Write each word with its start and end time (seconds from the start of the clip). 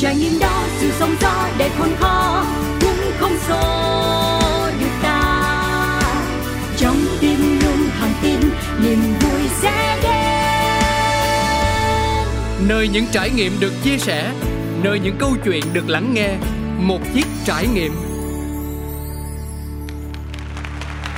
trải 0.00 0.16
nghiệm 0.16 0.38
đó 0.38 0.64
sự 0.78 0.90
sống 0.98 1.14
gió 1.20 1.48
để 1.58 1.70
khôn 1.78 1.88
khó 2.00 2.44
cũng 2.80 3.12
không 3.18 3.36
xô 3.48 3.60
được 4.80 4.90
ta. 5.02 6.00
Trong 6.76 6.96
tim 7.20 7.60
luôn 7.62 7.88
thẳng 7.98 8.12
tin 8.22 8.40
niềm 8.82 8.98
vui 9.20 9.40
sẽ 9.60 9.98
đến. 10.02 10.12
Nơi 12.68 12.88
những 12.88 13.06
trải 13.12 13.30
nghiệm 13.30 13.52
được 13.60 13.72
chia 13.82 13.98
sẻ 13.98 14.30
nơi 14.82 14.98
những 14.98 15.16
câu 15.18 15.30
chuyện 15.44 15.64
được 15.72 15.88
lắng 15.88 16.14
nghe 16.14 16.28
một 16.78 17.00
chiếc 17.14 17.26
trải 17.44 17.66
nghiệm. 17.74 17.92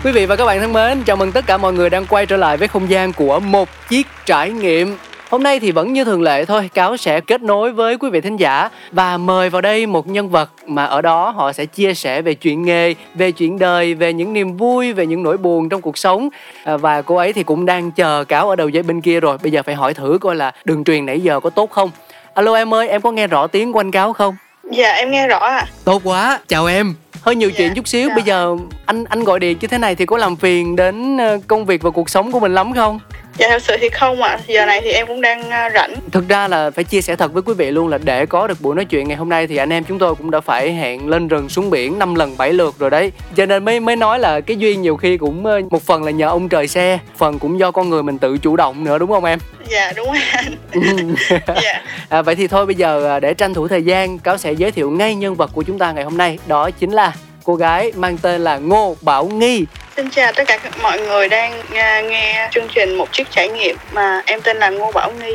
Quý 0.05 0.13
vị 0.13 0.27
và 0.27 0.37
các 0.37 0.45
bạn 0.45 0.61
thân 0.61 0.73
mến, 0.73 1.03
chào 1.05 1.17
mừng 1.17 1.33
tất 1.33 1.47
cả 1.47 1.57
mọi 1.57 1.73
người 1.73 1.91
đang 1.91 2.07
quay 2.07 2.27
trở 2.27 2.37
lại 2.37 2.57
với 2.57 2.69
không 2.69 2.91
gian 2.91 3.13
của 3.13 3.41
một 3.41 3.69
chiếc 3.89 4.07
trải 4.27 4.51
nghiệm. 4.51 4.97
Hôm 5.33 5.43
nay 5.43 5.61
thì 5.61 5.73
vẫn 5.73 5.93
như 5.93 6.05
thường 6.05 6.23
lệ 6.23 6.45
thôi, 6.45 6.71
Cáo 6.75 6.97
sẽ 6.97 7.21
kết 7.21 7.43
nối 7.43 7.73
với 7.73 7.97
quý 7.99 8.11
vị 8.11 8.21
thính 8.21 8.37
giả 8.37 8.69
và 8.91 9.17
mời 9.17 9.51
vào 9.51 9.63
đây 9.63 9.87
một 9.87 10.09
nhân 10.09 10.29
vật 10.29 10.51
mà 10.67 10.85
ở 10.85 11.03
đó 11.03 11.31
họ 11.31 11.53
sẽ 11.53 11.67
chia 11.67 11.95
sẻ 11.95 12.23
về 12.23 12.35
chuyện 12.35 12.63
nghề, 12.63 12.95
về 13.15 13.33
chuyện 13.33 13.59
đời, 13.59 13.95
về 13.95 14.13
những 14.13 14.33
niềm 14.33 14.57
vui, 14.57 14.93
về 14.93 15.07
những 15.07 15.23
nỗi 15.23 15.37
buồn 15.37 15.69
trong 15.69 15.81
cuộc 15.81 15.99
sống. 15.99 16.29
À, 16.65 16.77
và 16.77 17.03
cô 17.03 17.17
ấy 17.17 17.33
thì 17.33 17.43
cũng 17.43 17.67
đang 17.67 17.91
chờ 17.91 18.25
Cáo 18.25 18.51
ở 18.51 18.57
đầu 18.57 18.69
dây 18.69 18.83
bên 18.83 19.01
kia 19.01 19.21
rồi. 19.21 19.39
Bây 19.43 19.53
giờ 19.53 19.63
phải 19.63 19.75
hỏi 19.75 19.95
thử 19.95 20.19
coi 20.21 20.37
là 20.37 20.53
đường 20.65 20.85
truyền 20.85 21.07
nãy 21.07 21.21
giờ 21.21 21.41
có 21.41 21.51
tốt 21.51 21.71
không. 21.71 21.91
Alo 22.35 22.55
em 22.55 22.75
ơi, 22.75 22.89
em 22.89 23.01
có 23.01 23.13
nghe 23.13 23.27
rõ 23.27 23.47
tiếng 23.47 23.73
của 23.73 23.81
anh 23.81 23.91
Cáo 23.91 24.13
không? 24.13 24.37
Dạ 24.71 24.93
em 24.93 25.11
nghe 25.11 25.29
rõ 25.29 25.39
ạ. 25.39 25.59
À. 25.59 25.67
Tốt 25.85 26.01
quá, 26.05 26.39
chào 26.49 26.67
em 26.67 26.95
hơi 27.23 27.37
nhiều 27.37 27.51
dạ, 27.51 27.55
chuyện 27.59 27.75
chút 27.75 27.89
xíu 27.89 28.09
dạ. 28.09 28.15
bây 28.15 28.23
giờ 28.23 28.57
anh 28.87 29.05
anh 29.05 29.25
gọi 29.25 29.41
điện 29.41 29.59
như 29.61 29.69
thế 29.69 29.79
này 29.79 29.95
thì 29.95 30.07
có 30.07 30.17
làm 30.17 30.37
phiền 30.37 30.77
đến 30.77 31.19
ờ, 31.19 31.39
công 31.47 31.67
việc 31.67 31.83
và 31.83 31.91
cuộc 31.91 32.11
sống 32.11 32.33
của 32.33 32.41
mình 32.41 32.55
lắm 32.55 32.73
không 32.73 33.01
Dạ 33.39 33.49
thật 33.49 33.63
sự 33.63 33.77
thì 33.81 33.89
không 33.89 34.23
ạ, 34.23 34.31
à. 34.31 34.39
giờ 34.47 34.67
này 34.67 34.81
thì 34.85 34.91
em 34.91 35.07
cũng 35.07 35.21
đang 35.21 35.51
ờ, 35.51 35.69
rảnh 35.75 35.95
Thực 36.13 36.29
ra 36.29 36.49
là 36.49 36.71
phải 36.71 36.85
chia 36.85 37.01
sẻ 37.01 37.17
thật 37.17 37.33
với 37.33 37.43
quý 37.43 37.55
vị 37.55 37.71
luôn 37.71 37.89
là 37.89 37.99
để 37.99 38.27
có 38.27 38.47
được 38.47 38.61
buổi 38.61 38.75
nói 38.77 38.85
chuyện 38.85 39.09
ngày 39.09 39.17
hôm 39.17 39.29
nay 39.29 39.47
thì 39.47 39.57
anh 39.57 39.73
em 39.73 39.85
chúng 39.85 39.99
tôi 39.99 40.15
cũng 40.15 40.31
đã 40.31 40.41
phải 40.41 40.73
hẹn 40.73 41.09
lên 41.09 41.29
rừng 41.29 41.49
xuống 41.49 41.71
biển 41.71 41.99
5 41.99 42.15
lần 42.15 42.37
7 42.37 42.53
lượt 42.53 42.75
rồi 42.79 42.91
đấy 42.91 43.13
Cho 43.37 43.47
nên 43.47 43.65
mới 43.65 43.81
mới 43.81 43.97
nói 43.97 44.19
là 44.19 44.41
cái 44.41 44.57
duyên 44.57 44.83
nhiều 44.83 44.97
khi 44.97 45.17
cũng 45.17 45.43
một 45.71 45.83
phần 45.83 46.03
là 46.05 46.11
nhờ 46.11 46.29
ông 46.29 46.49
trời 46.49 46.69
xe 46.69 46.99
Phần 47.17 47.39
cũng 47.39 47.59
do 47.59 47.71
con 47.71 47.91
người 47.91 48.03
mình 48.03 48.19
tự 48.19 48.39
chủ 48.39 48.57
động 48.57 48.85
nữa 48.85 48.99
đúng 48.99 49.11
không 49.11 49.25
em? 49.25 49.39
Dạ 49.69 49.93
đúng 49.97 50.07
rồi 50.07 50.23
anh 50.33 50.55
dạ. 51.63 51.83
à, 52.09 52.23
Vậy 52.23 52.35
thì 52.35 52.47
thôi 52.47 52.67
bây 52.67 52.75
giờ 52.75 53.21
để 53.21 53.35
tranh 53.35 53.55
thủ 53.55 53.69
thời 53.69 53.83
gian 53.83 54.19
Cáo 54.19 54.39
sẽ 54.39 54.53
giới 54.53 54.71
thiệu 54.71 54.91
ngay 54.91 55.15
nhân 55.15 55.35
vật 55.35 55.51
của 55.55 55.63
chúng 55.63 55.79
ta 55.79 55.93
ngày 55.93 56.05
hôm 56.05 56.17
nay 56.17 56.39
Đó 56.47 56.71
chính 56.71 56.91
là 56.91 57.13
cô 57.45 57.55
gái 57.55 57.93
mang 57.97 58.19
tên 58.19 58.41
là 58.41 58.59
Ngô 58.59 58.97
Bảo 59.03 59.25
Nghi. 59.25 59.65
Xin 59.97 60.11
chào 60.11 60.33
tất 60.37 60.45
cả 60.47 60.59
mọi 60.83 61.01
người 61.01 61.29
đang 61.29 61.53
à, 61.75 62.01
nghe 62.01 62.49
chương 62.53 62.69
trình 62.75 62.95
một 62.95 63.13
chiếc 63.13 63.31
trải 63.31 63.49
nghiệm 63.49 63.77
mà 63.93 64.23
em 64.27 64.41
tên 64.45 64.57
là 64.57 64.71
Ngô 64.71 64.93
Bảo 64.93 65.13
Nghi. 65.21 65.35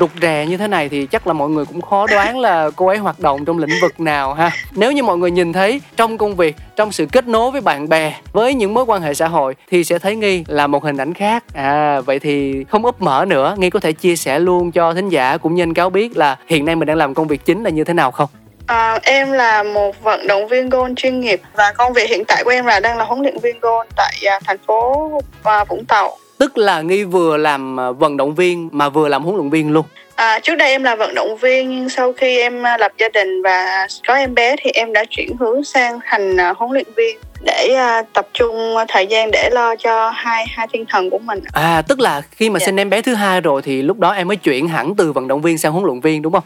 Rụt 0.00 0.10
rè 0.22 0.46
như 0.48 0.56
thế 0.56 0.68
này 0.68 0.88
thì 0.88 1.06
chắc 1.06 1.26
là 1.26 1.32
mọi 1.32 1.48
người 1.48 1.64
cũng 1.64 1.80
khó 1.80 2.06
đoán 2.06 2.38
là 2.38 2.70
cô 2.76 2.86
ấy 2.86 2.96
hoạt 2.96 3.20
động 3.20 3.44
trong 3.44 3.58
lĩnh 3.58 3.78
vực 3.82 4.00
nào 4.00 4.34
ha. 4.34 4.50
Nếu 4.72 4.92
như 4.92 5.02
mọi 5.02 5.18
người 5.18 5.30
nhìn 5.30 5.52
thấy 5.52 5.80
trong 5.96 6.18
công 6.18 6.36
việc 6.36 6.56
trong 6.76 6.92
sự 6.92 7.06
kết 7.12 7.28
nối 7.28 7.50
với 7.50 7.60
bạn 7.60 7.88
bè 7.88 8.14
với 8.32 8.54
những 8.54 8.74
mối 8.74 8.84
quan 8.84 9.02
hệ 9.02 9.14
xã 9.14 9.28
hội 9.28 9.54
thì 9.70 9.84
sẽ 9.84 9.98
thấy 9.98 10.16
nghi 10.16 10.44
là 10.48 10.66
một 10.66 10.84
hình 10.84 10.96
ảnh 10.96 11.14
khác. 11.14 11.44
À 11.54 12.00
vậy 12.00 12.18
thì 12.18 12.64
không 12.64 12.84
úp 12.84 13.02
mở 13.02 13.24
nữa 13.28 13.54
nghi 13.58 13.70
có 13.70 13.80
thể 13.80 13.92
chia 13.92 14.16
sẻ 14.16 14.38
luôn 14.38 14.72
cho 14.72 14.94
thính 14.94 15.08
giả 15.08 15.36
cũng 15.36 15.54
như 15.54 15.62
anh 15.62 15.74
cáo 15.74 15.90
biết 15.90 16.16
là 16.16 16.36
hiện 16.46 16.64
nay 16.64 16.76
mình 16.76 16.86
đang 16.86 16.96
làm 16.96 17.14
công 17.14 17.28
việc 17.28 17.44
chính 17.44 17.64
là 17.64 17.70
như 17.70 17.84
thế 17.84 17.94
nào 17.94 18.10
không 18.10 18.28
À, 18.68 18.98
em 19.02 19.32
là 19.32 19.62
một 19.62 20.02
vận 20.02 20.26
động 20.26 20.48
viên 20.48 20.68
golf 20.68 20.94
chuyên 20.94 21.20
nghiệp 21.20 21.40
và 21.54 21.72
công 21.72 21.92
việc 21.92 22.10
hiện 22.10 22.24
tại 22.24 22.44
của 22.44 22.50
em 22.50 22.66
là 22.66 22.80
đang 22.80 22.98
là 22.98 23.04
huấn 23.04 23.22
luyện 23.22 23.38
viên 23.38 23.60
golf 23.60 23.84
tại 23.96 24.14
à, 24.26 24.40
thành 24.44 24.58
phố 24.66 25.10
à, 25.42 25.64
Vũng 25.64 25.84
Tàu. 25.84 26.16
Tức 26.38 26.58
là 26.58 26.80
Nghi 26.80 27.04
vừa 27.04 27.36
làm 27.36 27.80
à, 27.80 27.90
vận 27.90 28.16
động 28.16 28.34
viên 28.34 28.68
mà 28.72 28.88
vừa 28.88 29.08
làm 29.08 29.24
huấn 29.24 29.36
luyện 29.36 29.50
viên 29.50 29.72
luôn. 29.72 29.84
À, 30.14 30.38
trước 30.38 30.54
đây 30.54 30.70
em 30.70 30.82
là 30.82 30.96
vận 30.96 31.14
động 31.14 31.36
viên 31.36 31.70
nhưng 31.70 31.88
sau 31.88 32.12
khi 32.12 32.38
em 32.38 32.66
à, 32.66 32.78
lập 32.78 32.92
gia 32.98 33.08
đình 33.08 33.42
và 33.42 33.86
có 34.06 34.14
em 34.14 34.34
bé 34.34 34.56
thì 34.62 34.70
em 34.70 34.92
đã 34.92 35.04
chuyển 35.10 35.36
hướng 35.40 35.64
sang 35.64 35.98
thành 36.04 36.40
à, 36.40 36.54
huấn 36.56 36.72
luyện 36.72 36.86
viên 36.96 37.18
để 37.44 37.76
uh, 38.00 38.06
tập 38.12 38.28
trung 38.34 38.74
thời 38.88 39.06
gian 39.06 39.30
để 39.30 39.50
lo 39.52 39.76
cho 39.76 40.10
hai 40.10 40.46
hai 40.48 40.66
thiên 40.72 40.84
thần 40.86 41.10
của 41.10 41.18
mình. 41.18 41.40
À 41.52 41.82
tức 41.88 42.00
là 42.00 42.22
khi 42.30 42.50
mà 42.50 42.58
dạ. 42.58 42.66
sinh 42.66 42.80
em 42.80 42.90
bé 42.90 43.02
thứ 43.02 43.14
hai 43.14 43.40
rồi 43.40 43.62
thì 43.62 43.82
lúc 43.82 43.98
đó 43.98 44.10
em 44.12 44.28
mới 44.28 44.36
chuyển 44.36 44.68
hẳn 44.68 44.94
từ 44.94 45.12
vận 45.12 45.28
động 45.28 45.42
viên 45.42 45.58
sang 45.58 45.72
huấn 45.72 45.84
luyện 45.84 46.00
viên 46.00 46.22
đúng 46.22 46.32
không? 46.32 46.44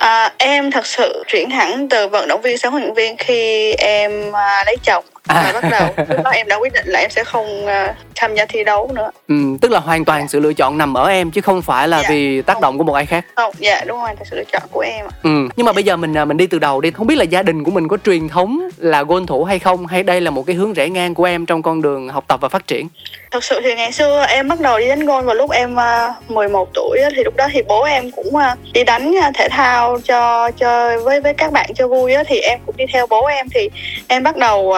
À, 0.00 0.32
em 0.38 0.70
thật 0.70 0.86
sự 0.86 1.24
chuyển 1.26 1.50
hẳn 1.50 1.88
từ 1.88 2.08
vận 2.08 2.28
động 2.28 2.40
viên 2.40 2.58
sang 2.58 2.72
huấn 2.72 2.82
luyện 2.82 2.94
viên 2.94 3.16
khi 3.16 3.72
em 3.72 4.32
à, 4.32 4.64
lấy 4.66 4.76
chồng 4.82 5.04
và 5.34 5.60
bắt 5.60 5.70
đầu 5.70 5.88
lúc 6.08 6.24
đó 6.24 6.30
em 6.30 6.48
đã 6.48 6.56
quyết 6.56 6.72
định 6.72 6.86
là 6.88 7.00
em 7.00 7.10
sẽ 7.10 7.24
không 7.24 7.64
uh, 7.64 7.96
tham 8.16 8.34
gia 8.34 8.46
thi 8.46 8.64
đấu 8.64 8.90
nữa. 8.94 9.10
Ừ, 9.28 9.34
tức 9.60 9.70
là 9.70 9.80
hoàn 9.80 10.04
toàn 10.04 10.28
sự 10.28 10.40
lựa 10.40 10.52
chọn 10.52 10.78
nằm 10.78 10.94
ở 10.94 11.08
em 11.08 11.30
chứ 11.30 11.40
không 11.40 11.62
phải 11.62 11.88
là 11.88 12.02
dạ, 12.02 12.08
vì 12.10 12.42
tác 12.42 12.54
không. 12.54 12.62
động 12.62 12.78
của 12.78 12.84
một 12.84 12.92
ai 12.92 13.06
khác. 13.06 13.24
Không, 13.36 13.54
dạ 13.58 13.84
đúng 13.86 14.00
rồi, 14.00 14.10
là 14.18 14.24
sự 14.30 14.36
lựa 14.36 14.44
chọn 14.52 14.62
của 14.70 14.80
em. 14.80 15.06
Ừ, 15.22 15.48
nhưng 15.56 15.66
mà 15.66 15.72
bây 15.72 15.84
giờ 15.84 15.96
mình 15.96 16.14
à, 16.14 16.24
mình 16.24 16.36
đi 16.36 16.46
từ 16.46 16.58
đầu 16.58 16.80
đi, 16.80 16.90
không 16.90 17.06
biết 17.06 17.14
là 17.14 17.24
gia 17.24 17.42
đình 17.42 17.64
của 17.64 17.70
mình 17.70 17.88
có 17.88 17.96
truyền 18.04 18.28
thống 18.28 18.68
là 18.76 19.02
gôn 19.02 19.26
thủ 19.26 19.44
hay 19.44 19.58
không 19.58 19.86
hay 19.86 20.02
đây 20.02 20.20
là 20.20 20.30
một 20.30 20.46
cái 20.46 20.56
hướng 20.56 20.72
rẽ 20.72 20.88
ngang 20.88 21.14
của 21.14 21.24
em 21.24 21.46
trong 21.46 21.62
con 21.62 21.82
đường 21.82 22.08
học 22.08 22.24
tập 22.28 22.40
và 22.40 22.48
phát 22.48 22.66
triển? 22.66 22.88
Thật 23.30 23.44
sự 23.44 23.60
thì 23.64 23.74
ngày 23.74 23.92
xưa 23.92 24.24
em 24.28 24.48
bắt 24.48 24.60
đầu 24.60 24.78
đi 24.78 24.88
đánh 24.88 25.06
gôn 25.06 25.26
vào 25.26 25.34
lúc 25.34 25.50
em 25.50 25.74
uh, 25.74 26.30
11 26.30 26.68
tuổi 26.74 26.98
thì 27.16 27.24
lúc 27.24 27.36
đó 27.36 27.48
thì 27.52 27.62
bố 27.62 27.82
em 27.82 28.10
cũng 28.10 28.26
uh, 28.28 28.72
đi 28.72 28.84
đánh 28.84 29.14
thể 29.34 29.48
thao 29.50 30.00
cho 30.04 30.50
chơi 30.50 30.98
với 30.98 31.20
với 31.20 31.34
các 31.34 31.52
bạn 31.52 31.70
cho 31.74 31.88
vui 31.88 32.12
thì 32.26 32.40
em 32.40 32.58
cũng 32.66 32.76
đi 32.76 32.84
theo 32.92 33.06
bố 33.06 33.26
em 33.26 33.48
thì 33.54 33.70
em 34.08 34.22
bắt 34.22 34.36
đầu 34.36 34.74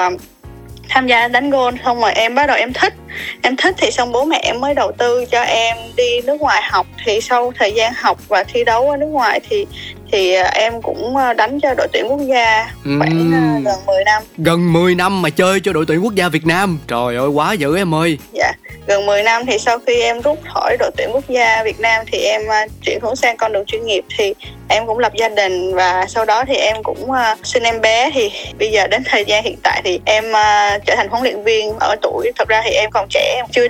tham 0.94 1.06
gia 1.06 1.28
đánh 1.28 1.50
gôn 1.50 1.74
xong 1.84 2.00
rồi 2.00 2.12
em 2.12 2.34
bắt 2.34 2.46
đầu 2.46 2.56
em 2.56 2.72
thích. 2.72 2.94
Em 3.42 3.56
thích 3.56 3.74
thì 3.78 3.90
xong 3.90 4.12
bố 4.12 4.24
mẹ 4.24 4.40
em 4.42 4.60
mới 4.60 4.74
đầu 4.74 4.92
tư 4.98 5.24
cho 5.30 5.40
em 5.40 5.76
đi 5.96 6.20
nước 6.24 6.40
ngoài 6.40 6.62
học. 6.70 6.86
Thì 7.04 7.20
sau 7.20 7.52
thời 7.58 7.72
gian 7.72 7.92
học 7.96 8.18
và 8.28 8.44
thi 8.44 8.64
đấu 8.64 8.90
ở 8.90 8.96
nước 8.96 9.06
ngoài 9.06 9.40
thì 9.48 9.66
thì 10.12 10.34
à, 10.34 10.50
em 10.54 10.82
cũng 10.82 11.16
à, 11.16 11.32
đánh 11.32 11.60
cho 11.60 11.74
đội 11.74 11.88
tuyển 11.92 12.06
quốc 12.08 12.20
gia 12.20 12.70
khoảng 12.84 13.20
uhm. 13.20 13.64
gần 13.64 13.86
10 13.86 14.04
năm. 14.04 14.22
Gần 14.38 14.72
10 14.72 14.94
năm 14.94 15.22
mà 15.22 15.30
chơi 15.30 15.60
cho 15.60 15.72
đội 15.72 15.84
tuyển 15.88 16.04
quốc 16.04 16.14
gia 16.14 16.28
Việt 16.28 16.46
Nam. 16.46 16.78
Trời 16.88 17.16
ơi 17.16 17.28
quá 17.28 17.52
dữ 17.52 17.76
em 17.76 17.94
ơi. 17.94 18.18
Dạ 18.32 18.52
gần 18.86 19.06
10 19.06 19.22
năm 19.22 19.46
thì 19.46 19.58
sau 19.58 19.78
khi 19.86 20.00
em 20.00 20.20
rút 20.20 20.38
khỏi 20.54 20.76
đội 20.78 20.90
tuyển 20.96 21.10
quốc 21.12 21.24
gia 21.28 21.62
Việt 21.64 21.80
Nam 21.80 22.04
thì 22.12 22.18
em 22.18 22.42
uh, 22.42 22.70
chuyển 22.82 22.98
hướng 23.02 23.16
sang 23.16 23.36
con 23.36 23.52
đường 23.52 23.64
chuyên 23.66 23.86
nghiệp 23.86 24.04
thì 24.16 24.34
em 24.68 24.86
cũng 24.86 24.98
lập 24.98 25.12
gia 25.14 25.28
đình 25.28 25.74
và 25.74 26.06
sau 26.08 26.24
đó 26.24 26.44
thì 26.48 26.54
em 26.54 26.82
cũng 26.82 27.10
uh, 27.10 27.38
sinh 27.42 27.62
em 27.62 27.80
bé. 27.80 28.10
Thì 28.14 28.30
bây 28.58 28.70
giờ 28.70 28.86
đến 28.86 29.02
thời 29.04 29.24
gian 29.24 29.44
hiện 29.44 29.56
tại 29.62 29.82
thì 29.84 30.00
em 30.04 30.24
uh, 30.30 30.82
trở 30.86 30.94
thành 30.96 31.08
huấn 31.08 31.22
luyện 31.22 31.42
viên 31.42 31.78
ở 31.80 31.96
tuổi 32.02 32.32
thật 32.38 32.48
ra 32.48 32.62
thì 32.64 32.70
em 32.70 32.90
còn 32.90 33.06
trẻ 33.10 33.34
em 33.36 33.46
chưa 33.52 33.64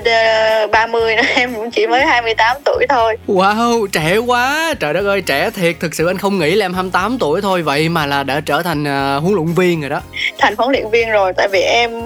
uh, 0.65 0.71
30 0.71 1.17
nữa 1.17 1.23
em 1.35 1.55
cũng 1.55 1.71
chỉ 1.71 1.87
mới 1.87 2.05
28 2.07 2.57
tuổi 2.65 2.87
thôi. 2.89 3.17
Wow 3.29 3.87
trẻ 3.87 4.17
quá. 4.17 4.75
Trời 4.81 4.95
đất 4.95 5.05
ơi 5.05 5.23
trẻ 5.27 5.51
thiệt. 5.51 5.77
Thực 5.81 5.95
sự 5.95 6.07
anh 6.07 6.19
không 6.19 6.39
nghĩ 6.39 6.55
là 6.55 6.67
em 6.67 6.75
28 6.75 7.19
tuổi 7.19 7.41
thôi. 7.41 7.63
Vậy 7.63 7.89
mà 7.89 8.07
là 8.07 8.23
đã 8.23 8.41
trở 8.47 8.63
thành 8.63 8.85
huấn 9.21 9.35
luyện 9.35 9.47
viên 9.47 9.81
rồi 9.81 9.91
đó. 9.91 10.01
Thành 10.39 10.55
huấn 10.59 10.73
luyện 10.73 10.91
viên 10.91 11.11
rồi. 11.11 11.33
Tại 11.37 11.49
vì 11.49 11.61
em 11.61 12.05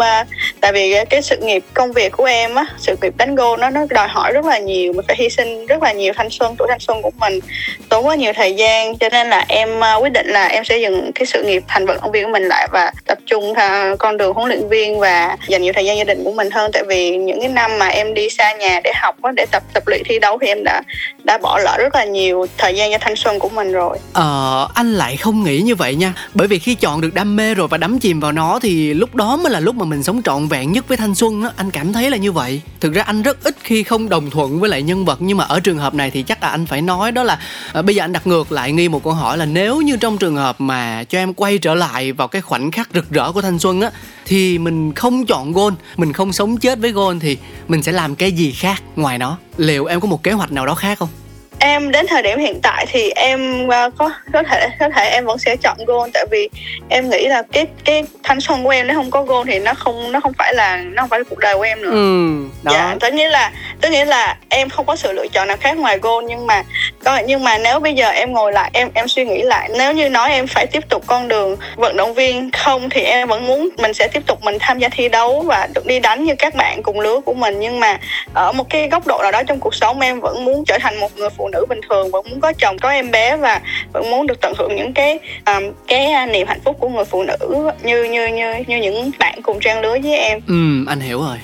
tại 0.60 0.72
vì 0.72 0.94
cái 1.10 1.22
sự 1.22 1.36
nghiệp 1.36 1.64
công 1.74 1.92
việc 1.92 2.12
của 2.12 2.24
em 2.24 2.54
á 2.54 2.66
sự 2.86 2.96
nghiệp 3.02 3.14
đánh 3.16 3.34
gôn 3.34 3.60
nó 3.60 3.70
nó 3.70 3.80
đòi 3.90 4.08
hỏi 4.08 4.32
rất 4.32 4.44
là 4.44 4.58
nhiều. 4.58 4.92
Mình 4.92 5.04
phải 5.08 5.16
hy 5.18 5.28
sinh 5.28 5.66
rất 5.66 5.82
là 5.82 5.92
nhiều 5.92 6.12
thanh 6.16 6.30
xuân, 6.30 6.54
tuổi 6.58 6.68
thanh 6.70 6.80
xuân 6.80 7.02
của 7.02 7.10
mình. 7.20 7.40
Tốn 7.88 8.06
quá 8.06 8.14
nhiều 8.14 8.32
thời 8.36 8.54
gian, 8.54 8.98
cho 8.98 9.08
nên 9.08 9.30
là 9.30 9.44
em 9.48 9.84
à, 9.84 9.94
quyết 9.94 10.12
định 10.12 10.26
là 10.26 10.46
em 10.46 10.64
sẽ 10.64 10.78
dừng 10.78 11.10
cái 11.14 11.26
sự 11.26 11.42
nghiệp 11.42 11.62
thành 11.68 11.86
vận 11.86 11.98
động 12.02 12.12
viên 12.12 12.24
của 12.24 12.30
mình 12.30 12.42
lại 12.42 12.68
và 12.72 12.92
tập 13.06 13.18
trung 13.26 13.54
à, 13.54 13.94
con 13.98 14.16
đường 14.16 14.34
huấn 14.34 14.48
luyện 14.48 14.68
viên 14.68 15.00
và 15.00 15.36
dành 15.48 15.62
nhiều 15.62 15.72
thời 15.72 15.84
gian 15.84 15.96
gia 15.96 16.04
đình 16.04 16.24
của 16.24 16.32
mình 16.32 16.50
hơn. 16.50 16.70
Tại 16.72 16.82
vì 16.88 17.16
những 17.16 17.40
cái 17.40 17.48
năm 17.48 17.78
mà 17.78 17.86
em 17.86 18.14
đi 18.14 18.30
xa 18.30 18.52
nhà 18.52 18.80
để 18.84 18.92
học 18.94 19.16
để 19.36 19.46
tập 19.50 19.62
tập 19.74 19.82
luyện 19.86 20.02
thi 20.04 20.18
đấu 20.18 20.38
thì 20.40 20.46
em 20.46 20.64
đã 20.64 20.82
đã 21.24 21.38
bỏ 21.38 21.58
lỡ 21.58 21.76
rất 21.78 21.94
là 21.94 22.04
nhiều 22.04 22.46
thời 22.58 22.74
gian 22.74 22.92
cho 22.92 22.98
thanh 23.00 23.16
xuân 23.16 23.38
của 23.38 23.48
mình 23.48 23.72
rồi. 23.72 23.98
Ờ 24.12 24.68
anh 24.74 24.94
lại 24.94 25.16
không 25.16 25.44
nghĩ 25.44 25.60
như 25.60 25.74
vậy 25.74 25.94
nha. 25.94 26.12
Bởi 26.34 26.48
vì 26.48 26.58
khi 26.58 26.74
chọn 26.74 27.00
được 27.00 27.14
đam 27.14 27.36
mê 27.36 27.54
rồi 27.54 27.68
và 27.68 27.78
đắm 27.78 27.98
chìm 27.98 28.20
vào 28.20 28.32
nó 28.32 28.58
thì 28.62 28.94
lúc 28.94 29.14
đó 29.14 29.36
mới 29.36 29.52
là 29.52 29.60
lúc 29.60 29.74
mà 29.74 29.84
mình 29.84 30.02
sống 30.02 30.22
trọn 30.24 30.48
vẹn 30.48 30.72
nhất 30.72 30.88
với 30.88 30.96
thanh 30.96 31.14
xuân 31.14 31.42
á. 31.42 31.50
Anh 31.56 31.70
cảm 31.70 31.92
thấy 31.92 32.10
là 32.10 32.16
như 32.16 32.32
vậy 32.32 32.60
thực 32.80 32.94
ra 32.94 33.02
anh 33.02 33.22
rất 33.22 33.44
ít 33.44 33.56
khi 33.60 33.82
không 33.82 34.08
đồng 34.08 34.30
thuận 34.30 34.60
với 34.60 34.70
lại 34.70 34.82
nhân 34.82 35.04
vật 35.04 35.18
nhưng 35.20 35.38
mà 35.38 35.44
ở 35.44 35.60
trường 35.60 35.78
hợp 35.78 35.94
này 35.94 36.10
thì 36.10 36.22
chắc 36.22 36.42
là 36.42 36.48
anh 36.48 36.66
phải 36.66 36.82
nói 36.82 37.12
đó 37.12 37.22
là 37.22 37.38
à, 37.72 37.82
bây 37.82 37.94
giờ 37.94 38.04
anh 38.04 38.12
đặt 38.12 38.26
ngược 38.26 38.52
lại 38.52 38.72
nghi 38.72 38.88
một 38.88 39.04
câu 39.04 39.12
hỏi 39.12 39.38
là 39.38 39.46
nếu 39.46 39.80
như 39.80 39.96
trong 39.96 40.18
trường 40.18 40.36
hợp 40.36 40.60
mà 40.60 41.04
cho 41.04 41.18
em 41.18 41.34
quay 41.34 41.58
trở 41.58 41.74
lại 41.74 42.12
vào 42.12 42.28
cái 42.28 42.42
khoảnh 42.42 42.70
khắc 42.70 42.88
rực 42.94 43.10
rỡ 43.10 43.32
của 43.32 43.42
thanh 43.42 43.58
xuân 43.58 43.80
á 43.80 43.90
thì 44.26 44.58
mình 44.58 44.92
không 44.92 45.26
chọn 45.26 45.52
gôn 45.52 45.74
mình 45.96 46.12
không 46.12 46.32
sống 46.32 46.56
chết 46.56 46.78
với 46.78 46.92
gôn 46.92 47.20
thì 47.20 47.38
mình 47.68 47.82
sẽ 47.82 47.92
làm 47.92 48.14
cái 48.14 48.32
gì 48.32 48.52
khác 48.52 48.82
ngoài 48.96 49.18
nó? 49.18 49.38
Liệu 49.56 49.84
em 49.84 50.00
có 50.00 50.08
một 50.08 50.22
kế 50.22 50.32
hoạch 50.32 50.52
nào 50.52 50.66
đó 50.66 50.74
khác 50.74 50.98
không? 50.98 51.08
Em 51.58 51.90
đến 51.90 52.06
thời 52.06 52.22
điểm 52.22 52.38
hiện 52.38 52.60
tại 52.62 52.86
thì 52.88 53.10
em 53.10 53.66
uh, 53.66 53.92
có 53.98 54.10
có 54.32 54.42
thể 54.42 54.68
có 54.80 54.88
thể 54.88 55.08
em 55.08 55.24
vẫn 55.24 55.38
sẽ 55.38 55.56
chọn 55.56 55.76
goal 55.86 56.10
tại 56.14 56.26
vì 56.30 56.48
em 56.88 57.10
nghĩ 57.10 57.26
là 57.26 57.42
cái 57.52 57.66
cái 57.84 58.04
thanh 58.22 58.40
xuân 58.40 58.64
của 58.64 58.70
em 58.70 58.86
nếu 58.86 58.96
không 58.96 59.10
có 59.10 59.22
goal 59.22 59.46
thì 59.46 59.58
nó 59.58 59.74
không 59.74 60.12
nó 60.12 60.20
không 60.20 60.32
phải 60.38 60.54
là 60.54 60.76
nó 60.76 61.02
không 61.02 61.08
phải 61.08 61.20
là 61.20 61.24
cuộc 61.30 61.38
đời 61.38 61.56
của 61.56 61.62
em 61.62 61.82
nữa 61.82 61.90
ừ, 61.90 62.36
đó. 62.62 62.72
dạ 62.72 62.96
tất 63.00 63.14
nhiên 63.14 63.30
là 63.30 63.52
tức 63.80 63.90
nghĩa 63.90 64.04
là 64.04 64.36
em 64.48 64.68
không 64.68 64.86
có 64.86 64.96
sự 64.96 65.12
lựa 65.12 65.26
chọn 65.28 65.48
nào 65.48 65.56
khác 65.56 65.78
ngoài 65.78 65.98
goal 65.98 66.24
nhưng 66.28 66.46
mà 66.46 66.62
có 67.04 67.18
nhưng 67.26 67.44
mà 67.44 67.58
nếu 67.58 67.80
bây 67.80 67.94
giờ 67.94 68.08
em 68.08 68.32
ngồi 68.32 68.52
lại 68.52 68.70
em 68.72 68.88
em 68.94 69.08
suy 69.08 69.24
nghĩ 69.24 69.42
lại 69.42 69.70
nếu 69.78 69.92
như 69.92 70.08
nói 70.08 70.30
em 70.30 70.46
phải 70.46 70.66
tiếp 70.66 70.88
tục 70.88 71.02
con 71.06 71.28
đường 71.28 71.56
vận 71.76 71.96
động 71.96 72.14
viên 72.14 72.50
không 72.50 72.90
thì 72.90 73.00
em 73.00 73.28
vẫn 73.28 73.46
muốn 73.46 73.68
mình 73.78 73.94
sẽ 73.94 74.08
tiếp 74.08 74.22
tục 74.26 74.38
mình 74.42 74.56
tham 74.60 74.78
gia 74.78 74.88
thi 74.88 75.08
đấu 75.08 75.40
và 75.40 75.68
được 75.74 75.86
đi 75.86 76.00
đánh 76.00 76.24
như 76.24 76.34
các 76.38 76.54
bạn 76.54 76.82
cùng 76.82 77.00
lứa 77.00 77.20
của 77.24 77.34
mình 77.34 77.60
nhưng 77.60 77.80
mà 77.80 77.98
ở 78.34 78.52
một 78.52 78.70
cái 78.70 78.88
góc 78.88 79.06
độ 79.06 79.18
nào 79.22 79.32
đó 79.32 79.42
trong 79.42 79.60
cuộc 79.60 79.74
sống 79.74 80.00
em 80.00 80.20
vẫn 80.20 80.44
muốn 80.44 80.64
trở 80.64 80.78
thành 80.78 81.00
một 81.00 81.16
người 81.16 81.30
phụ 81.30 81.45
nữ 81.48 81.66
bình 81.68 81.80
thường 81.88 82.10
vẫn 82.10 82.26
muốn 82.30 82.40
có 82.40 82.52
chồng 82.58 82.78
có 82.78 82.90
em 82.90 83.10
bé 83.10 83.36
và 83.36 83.60
vẫn 83.92 84.10
muốn 84.10 84.26
được 84.26 84.40
tận 84.40 84.52
hưởng 84.58 84.76
những 84.76 84.92
cái 84.92 85.18
um, 85.46 85.72
cái 85.88 86.26
niềm 86.26 86.46
hạnh 86.46 86.60
phúc 86.64 86.76
của 86.80 86.88
người 86.88 87.04
phụ 87.04 87.22
nữ 87.22 87.70
như 87.82 88.04
như 88.04 88.26
như 88.26 88.54
như 88.66 88.76
những 88.76 89.10
bạn 89.18 89.42
cùng 89.42 89.60
trang 89.60 89.80
lứa 89.80 89.98
với 90.02 90.18
em. 90.18 90.40
Ừ 90.48 90.84
anh 90.88 91.00
hiểu 91.00 91.20
rồi. 91.20 91.36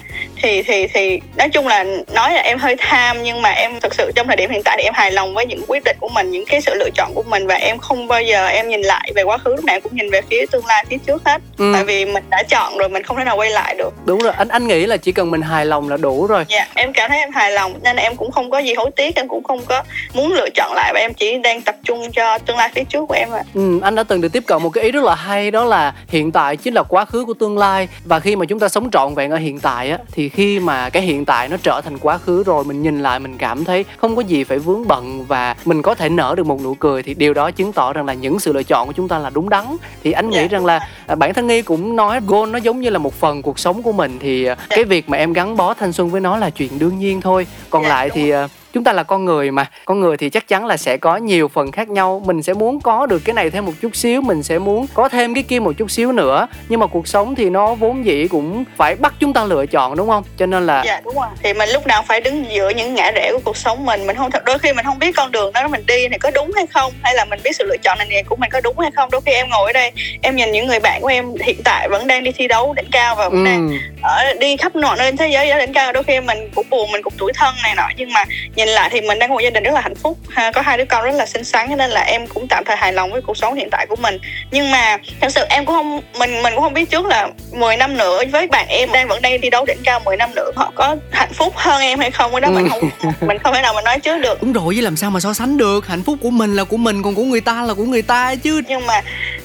Thì 0.43 0.63
thì 0.63 0.87
thì 0.87 1.21
nói 1.37 1.49
chung 1.49 1.67
là 1.67 1.85
nói 2.15 2.33
là 2.33 2.41
em 2.41 2.59
hơi 2.59 2.77
tham 2.79 3.23
nhưng 3.23 3.43
mà 3.43 3.51
em 3.51 3.81
thực 3.81 3.95
sự 3.95 4.13
trong 4.15 4.27
thời 4.27 4.37
điểm 4.37 4.51
hiện 4.51 4.63
tại 4.65 4.77
thì 4.79 4.85
em 4.85 4.95
hài 4.95 5.13
lòng 5.13 5.35
với 5.35 5.47
những 5.47 5.65
quyết 5.67 5.85
định 5.85 5.97
của 6.01 6.09
mình 6.09 6.31
những 6.31 6.45
cái 6.47 6.61
sự 6.61 6.75
lựa 6.75 6.91
chọn 6.95 7.13
của 7.15 7.23
mình 7.23 7.47
và 7.47 7.55
em 7.55 7.79
không 7.79 8.09
bao 8.09 8.23
giờ 8.23 8.47
em 8.47 8.69
nhìn 8.69 8.81
lại 8.81 9.13
về 9.15 9.23
quá 9.23 9.39
khứ 9.39 9.55
lúc 9.57 9.65
nào 9.65 9.81
cũng 9.81 9.97
nhìn 9.97 10.11
về 10.11 10.21
phía 10.31 10.47
tương 10.51 10.67
lai 10.67 10.85
phía 10.91 10.97
trước 11.07 11.23
hết. 11.25 11.43
Ừ. 11.59 11.71
tại 11.75 11.85
vì 11.85 12.05
mình 12.05 12.25
đã 12.31 12.43
chọn 12.49 12.79
rồi 12.79 12.89
mình 12.89 13.03
không 13.03 13.17
thể 13.17 13.25
nào 13.25 13.37
quay 13.37 13.51
lại 13.51 13.75
được. 13.79 13.95
Đúng 14.05 14.19
rồi 14.19 14.33
anh 14.37 14.49
anh 14.49 14.67
nghĩ 14.67 14.87
là 14.87 14.97
chỉ 14.97 15.13
cần 15.13 15.31
mình 15.31 15.43
hài 15.43 15.67
lòng 15.67 15.89
là 15.89 15.97
đủ 15.97 16.27
rồi. 16.27 16.45
Dạ 16.49 16.67
em 16.75 16.93
cảm 16.93 17.11
thấy 17.11 17.19
em 17.19 17.33
hài 17.33 17.51
lòng 17.51 17.75
nên 17.83 17.97
em 17.97 18.17
cũng 18.17 18.31
không 18.31 18.51
có 18.51 18.59
gì 18.59 18.75
hối 18.75 18.91
tiếc 18.97 19.17
em 19.17 19.29
cũng 19.29 19.45
không 19.45 19.61
có 19.65 19.83
muốn 20.15 20.33
lựa 20.33 20.49
chọn 20.55 20.73
lại 20.75 20.93
và 20.95 21.01
em 21.01 21.15
chỉ 21.15 21.39
đang 21.39 21.63
tập 21.63 21.77
trung 21.85 22.13
cho 22.13 22.39
tương 22.39 22.57
lai 22.57 22.71
phía 22.75 22.85
trước 22.85 23.07
của 23.09 23.15
em 23.15 23.31
ạ 23.31 23.43
ừ, 23.55 23.81
anh 23.83 23.95
đã 23.95 24.03
từng 24.03 24.21
được 24.21 24.33
tiếp 24.33 24.43
cận 24.47 24.63
một 24.63 24.71
cái 24.71 24.85
ý 24.85 24.91
rất 24.91 25.05
là 25.05 25.15
hay 25.15 25.51
đó 25.51 25.65
là 25.65 25.95
hiện 26.09 26.33
tại 26.33 26.57
chính 26.57 26.75
là 26.75 26.83
quá 26.83 27.05
khứ 27.05 27.25
của 27.25 27.35
tương 27.35 27.59
lai 27.59 27.89
và 28.05 28.21
khi 28.21 28.37
mà 28.37 28.45
chúng 28.45 28.59
ta 28.59 28.69
sống 28.69 28.91
trọn 28.91 29.15
vẹn 29.15 29.31
ở 29.31 29.37
hiện 29.37 29.61
tại 29.61 29.91
á 29.91 29.99
thì 30.13 30.29
khi 30.29 30.61
mà 30.61 30.91
cái 30.91 31.03
hiện 31.03 31.25
tại 31.25 31.49
nó 31.49 31.57
trở 31.63 31.81
thành 31.81 31.99
quá 31.99 32.19
khứ 32.19 32.43
rồi 32.43 32.65
mình 32.65 32.83
nhìn 32.83 33.03
lại 33.03 33.19
mình 33.19 33.39
cảm 33.39 33.65
thấy 33.65 33.85
không 33.97 34.17
có 34.17 34.23
gì 34.23 34.45
phải 34.45 34.59
vướng 34.59 34.89
bận 34.89 35.25
và 35.29 35.57
mình 35.65 35.83
có 35.83 35.95
thể 35.95 36.09
nở 36.09 36.35
được 36.37 36.47
một 36.47 36.63
nụ 36.63 36.75
cười 36.75 37.03
thì 37.03 37.15
điều 37.15 37.35
đó 37.35 37.51
chứng 37.51 37.73
tỏ 37.73 37.93
rằng 37.93 38.07
là 38.07 38.15
những 38.15 38.41
sự 38.41 38.53
lựa 38.53 38.63
chọn 38.63 38.87
của 38.87 38.93
chúng 38.93 39.09
ta 39.09 39.19
là 39.19 39.31
đúng 39.31 39.49
đắn 39.49 39.65
thì 40.03 40.13
anh 40.13 40.31
nghĩ 40.31 40.39
yeah. 40.39 40.51
Dạ. 40.51 40.57
rằng 40.57 40.67
là 40.67 40.81
à, 41.07 41.15
bản 41.15 41.35
thân 41.35 41.47
nghi 41.47 41.63
cũng 41.63 41.97
nói 41.97 42.21
goal 42.27 42.51
nó 42.51 42.59
giống 42.59 42.81
như 42.81 42.91
là 42.91 42.99
một 42.99 43.15
phần 43.15 43.43
cuộc 43.43 43.59
sống 43.59 43.83
của 43.83 43.93
mình 43.93 44.19
thì 44.21 44.45
yeah. 44.45 44.59
À, 44.59 44.67
dạ. 44.71 44.77
cái 44.77 44.85
việc 44.85 45.09
mà 45.09 45.19
em 45.19 45.33
gắn 45.33 45.57
bó 45.57 45.75
thanh 45.75 45.93
xuân 45.93 46.11
với 46.11 46.21
nó 46.21 46.37
là 46.37 46.51
chuyện 46.51 46.79
đương 46.79 46.99
nhiên 46.99 47.21
thôi 47.21 47.47
còn 47.71 47.83
yeah, 47.83 47.91
dạ, 47.91 47.97
lại 47.97 48.11
thì 48.11 48.31
rồi 48.31 48.49
chúng 48.73 48.85
ta 48.85 48.93
là 48.93 49.03
con 49.03 49.25
người 49.25 49.51
mà. 49.51 49.67
Con 49.85 50.01
người 50.01 50.17
thì 50.17 50.31
chắc 50.31 50.49
chắn 50.49 50.67
là 50.67 50.77
sẽ 50.77 50.97
có 50.97 51.17
nhiều 51.17 51.49
phần 51.49 51.73
khác 51.73 51.89
nhau. 51.89 52.23
Mình 52.27 52.43
sẽ 52.43 52.55
muốn 52.55 52.81
có 52.81 53.07
được 53.07 53.23
cái 53.25 53.35
này 53.35 53.51
thêm 53.51 53.67
một 53.67 53.73
chút 53.83 53.97
xíu 53.97 54.23
mình 54.23 54.43
sẽ 54.43 54.59
muốn 54.59 54.87
có 54.95 55.09
thêm 55.09 55.35
cái 55.35 55.43
kia 55.43 55.61
một 55.61 55.73
chút 55.79 55.91
xíu 55.91 56.13
nữa. 56.13 56.47
Nhưng 56.69 56.81
mà 56.81 56.87
cuộc 56.87 57.09
sống 57.09 57.35
thì 57.35 57.51
nó 57.51 57.75
vốn 57.75 58.05
dĩ 58.05 58.29
cũng 58.29 58.65
phải 58.77 58.95
bắt 58.95 59.15
chúng 59.19 59.33
ta 59.33 59.45
lựa 59.45 59.67
chọn 59.67 59.97
đúng 59.97 60.09
không? 60.09 60.25
Cho 60.37 60.47
nên 60.47 60.67
là 60.67 60.83
dạ 60.87 61.01
đúng 61.05 61.15
rồi. 61.15 61.27
Thì 61.43 61.53
mình 61.55 61.69
lúc 61.71 61.87
nào 61.87 62.03
phải 62.09 62.21
đứng 62.21 62.45
giữa 62.51 62.71
những 62.71 62.95
ngã 62.95 63.11
rẽ 63.11 63.33
của 63.33 63.41
cuộc 63.45 63.57
sống 63.57 63.87
mình. 63.87 64.07
Mình 64.07 64.17
không 64.17 64.31
thật 64.31 64.45
đôi 64.45 64.59
khi 64.59 64.73
mình 64.73 64.85
không 64.85 64.99
biết 64.99 65.17
con 65.17 65.33
đường 65.33 65.53
đó 65.53 65.69
mình 65.69 65.87
đi 65.87 66.09
thì 66.09 66.19
có 66.19 66.31
đúng 66.31 66.53
hay 66.57 66.67
không 66.67 66.93
hay 67.03 67.15
là 67.15 67.25
mình 67.25 67.41
biết 67.45 67.57
sự 67.57 67.65
lựa 67.65 67.77
chọn 67.77 67.99
này 67.99 68.23
của 68.29 68.37
mình 68.37 68.51
có 68.51 68.61
đúng 68.61 68.79
hay 68.79 68.91
không. 68.97 69.11
Đôi 69.11 69.21
khi 69.27 69.33
em 69.33 69.49
ngồi 69.51 69.67
ở 69.67 69.73
đây 69.73 69.93
em 70.23 70.37
nhìn 70.37 70.53
những 70.53 70.67
người 70.67 70.81
bạn 70.81 71.01
của 71.01 71.09
em 71.09 71.35
hiện 71.45 71.61
tại 71.65 71.89
vẫn 71.89 72.07
đang 72.07 72.25
đi 72.25 72.33
thi 72.33 72.49
đấu 72.49 72.75
đỉnh 72.75 72.91
cao 72.93 73.15
và 73.15 73.29
vẫn 73.29 73.45
ừ. 73.45 73.51
đang 73.51 73.79
ở 74.03 74.35
đi 74.41 74.57
khắp 74.57 74.77
mọi 74.77 74.97
nơi 74.99 75.13
thế 75.13 75.29
giới 75.29 75.67
đỉnh 75.67 75.73
cao. 75.73 75.93
Đôi 75.93 76.03
khi 76.03 76.21
mình 76.21 76.51
cũng 76.55 76.67
buồn 76.71 76.93
mình 76.93 77.03
cũng 77.03 77.13
tuổi 77.19 77.33
thân 77.35 77.55
này 77.63 77.75
nọ 77.75 77.89
nhưng 77.97 78.13
mà 78.13 78.25
nhìn 78.57 78.62
lại 78.69 78.89
thì 78.93 79.01
mình 79.01 79.19
đang 79.19 79.31
một 79.31 79.41
gia 79.41 79.51
đình 79.51 79.63
rất 79.63 79.75
là 79.75 79.81
hạnh 79.81 79.95
phúc. 79.95 80.19
Ha, 80.31 80.53
có 80.53 80.61
hai 80.61 80.79
đứa 80.79 80.85
con 80.85 81.05
rất 81.05 81.15
là 81.15 81.27
xinh 81.27 81.45
xắn 81.45 81.77
nên 81.77 81.91
là 81.91 82.01
em 82.01 82.27
cũng 82.27 82.47
tạm 82.49 82.65
thời 82.65 82.77
hài 82.77 82.93
lòng 82.93 83.13
với 83.13 83.23
cuộc 83.23 83.37
sống 83.37 83.55
hiện 83.55 83.69
tại 83.71 83.87
của 83.87 83.97
mình. 83.97 84.19
Nhưng 84.51 84.71
mà 84.71 84.99
thật 85.21 85.29
sự 85.31 85.45
em 85.49 85.65
cũng 85.65 85.75
không 85.75 86.01
mình 86.19 86.43
mình 86.43 86.53
cũng 86.55 86.63
không 86.63 86.75
biết 86.75 86.91
trước 86.91 87.07
là 87.07 87.29
10 87.53 87.77
năm 87.77 87.97
nữa 87.97 88.23
với 88.33 88.47
bạn 88.47 88.67
em 88.69 88.93
đang 88.93 89.09
vẫn 89.09 89.23
đang 89.23 89.41
thi 89.41 89.51
đấu 89.51 89.65
đỉnh 89.65 89.79
cao 89.85 90.01
10 90.05 90.17
năm 90.17 90.35
nữa 90.35 90.51
họ 90.57 90.73
có 90.75 90.97
hạnh 91.11 91.33
phúc 91.33 91.53
hơn 91.57 91.81
em 91.81 91.99
hay 91.99 92.11
không? 92.11 92.33
Cái 92.33 92.41
đó 92.41 92.49
ừ. 92.49 92.53
mình 92.55 92.69
không 92.69 92.91
mình 93.29 93.39
không 93.39 93.55
thể 93.55 93.63
nào 93.63 93.75
mình 93.75 93.85
nói 93.85 94.01
trước 94.01 94.19
được. 94.19 94.43
Đúng 94.43 94.53
rồi 94.53 94.75
với 94.75 94.83
làm 94.83 94.97
sao 94.97 95.11
mà 95.11 95.21
so 95.21 95.35
sánh 95.35 95.57
được? 95.57 95.87
Hạnh 95.87 96.03
phúc 96.03 96.19
của 96.23 96.31
mình 96.31 96.57
là 96.57 96.65
của 96.65 96.77
mình 96.77 97.03
còn 97.03 97.15
của 97.15 97.25
người 97.25 97.41
ta 97.41 97.63
là 97.63 97.75
của 97.75 97.85
người 97.85 98.03
ta 98.03 98.35
chứ. 98.35 98.63
Nhưng 98.69 98.87
mà 98.87 99.03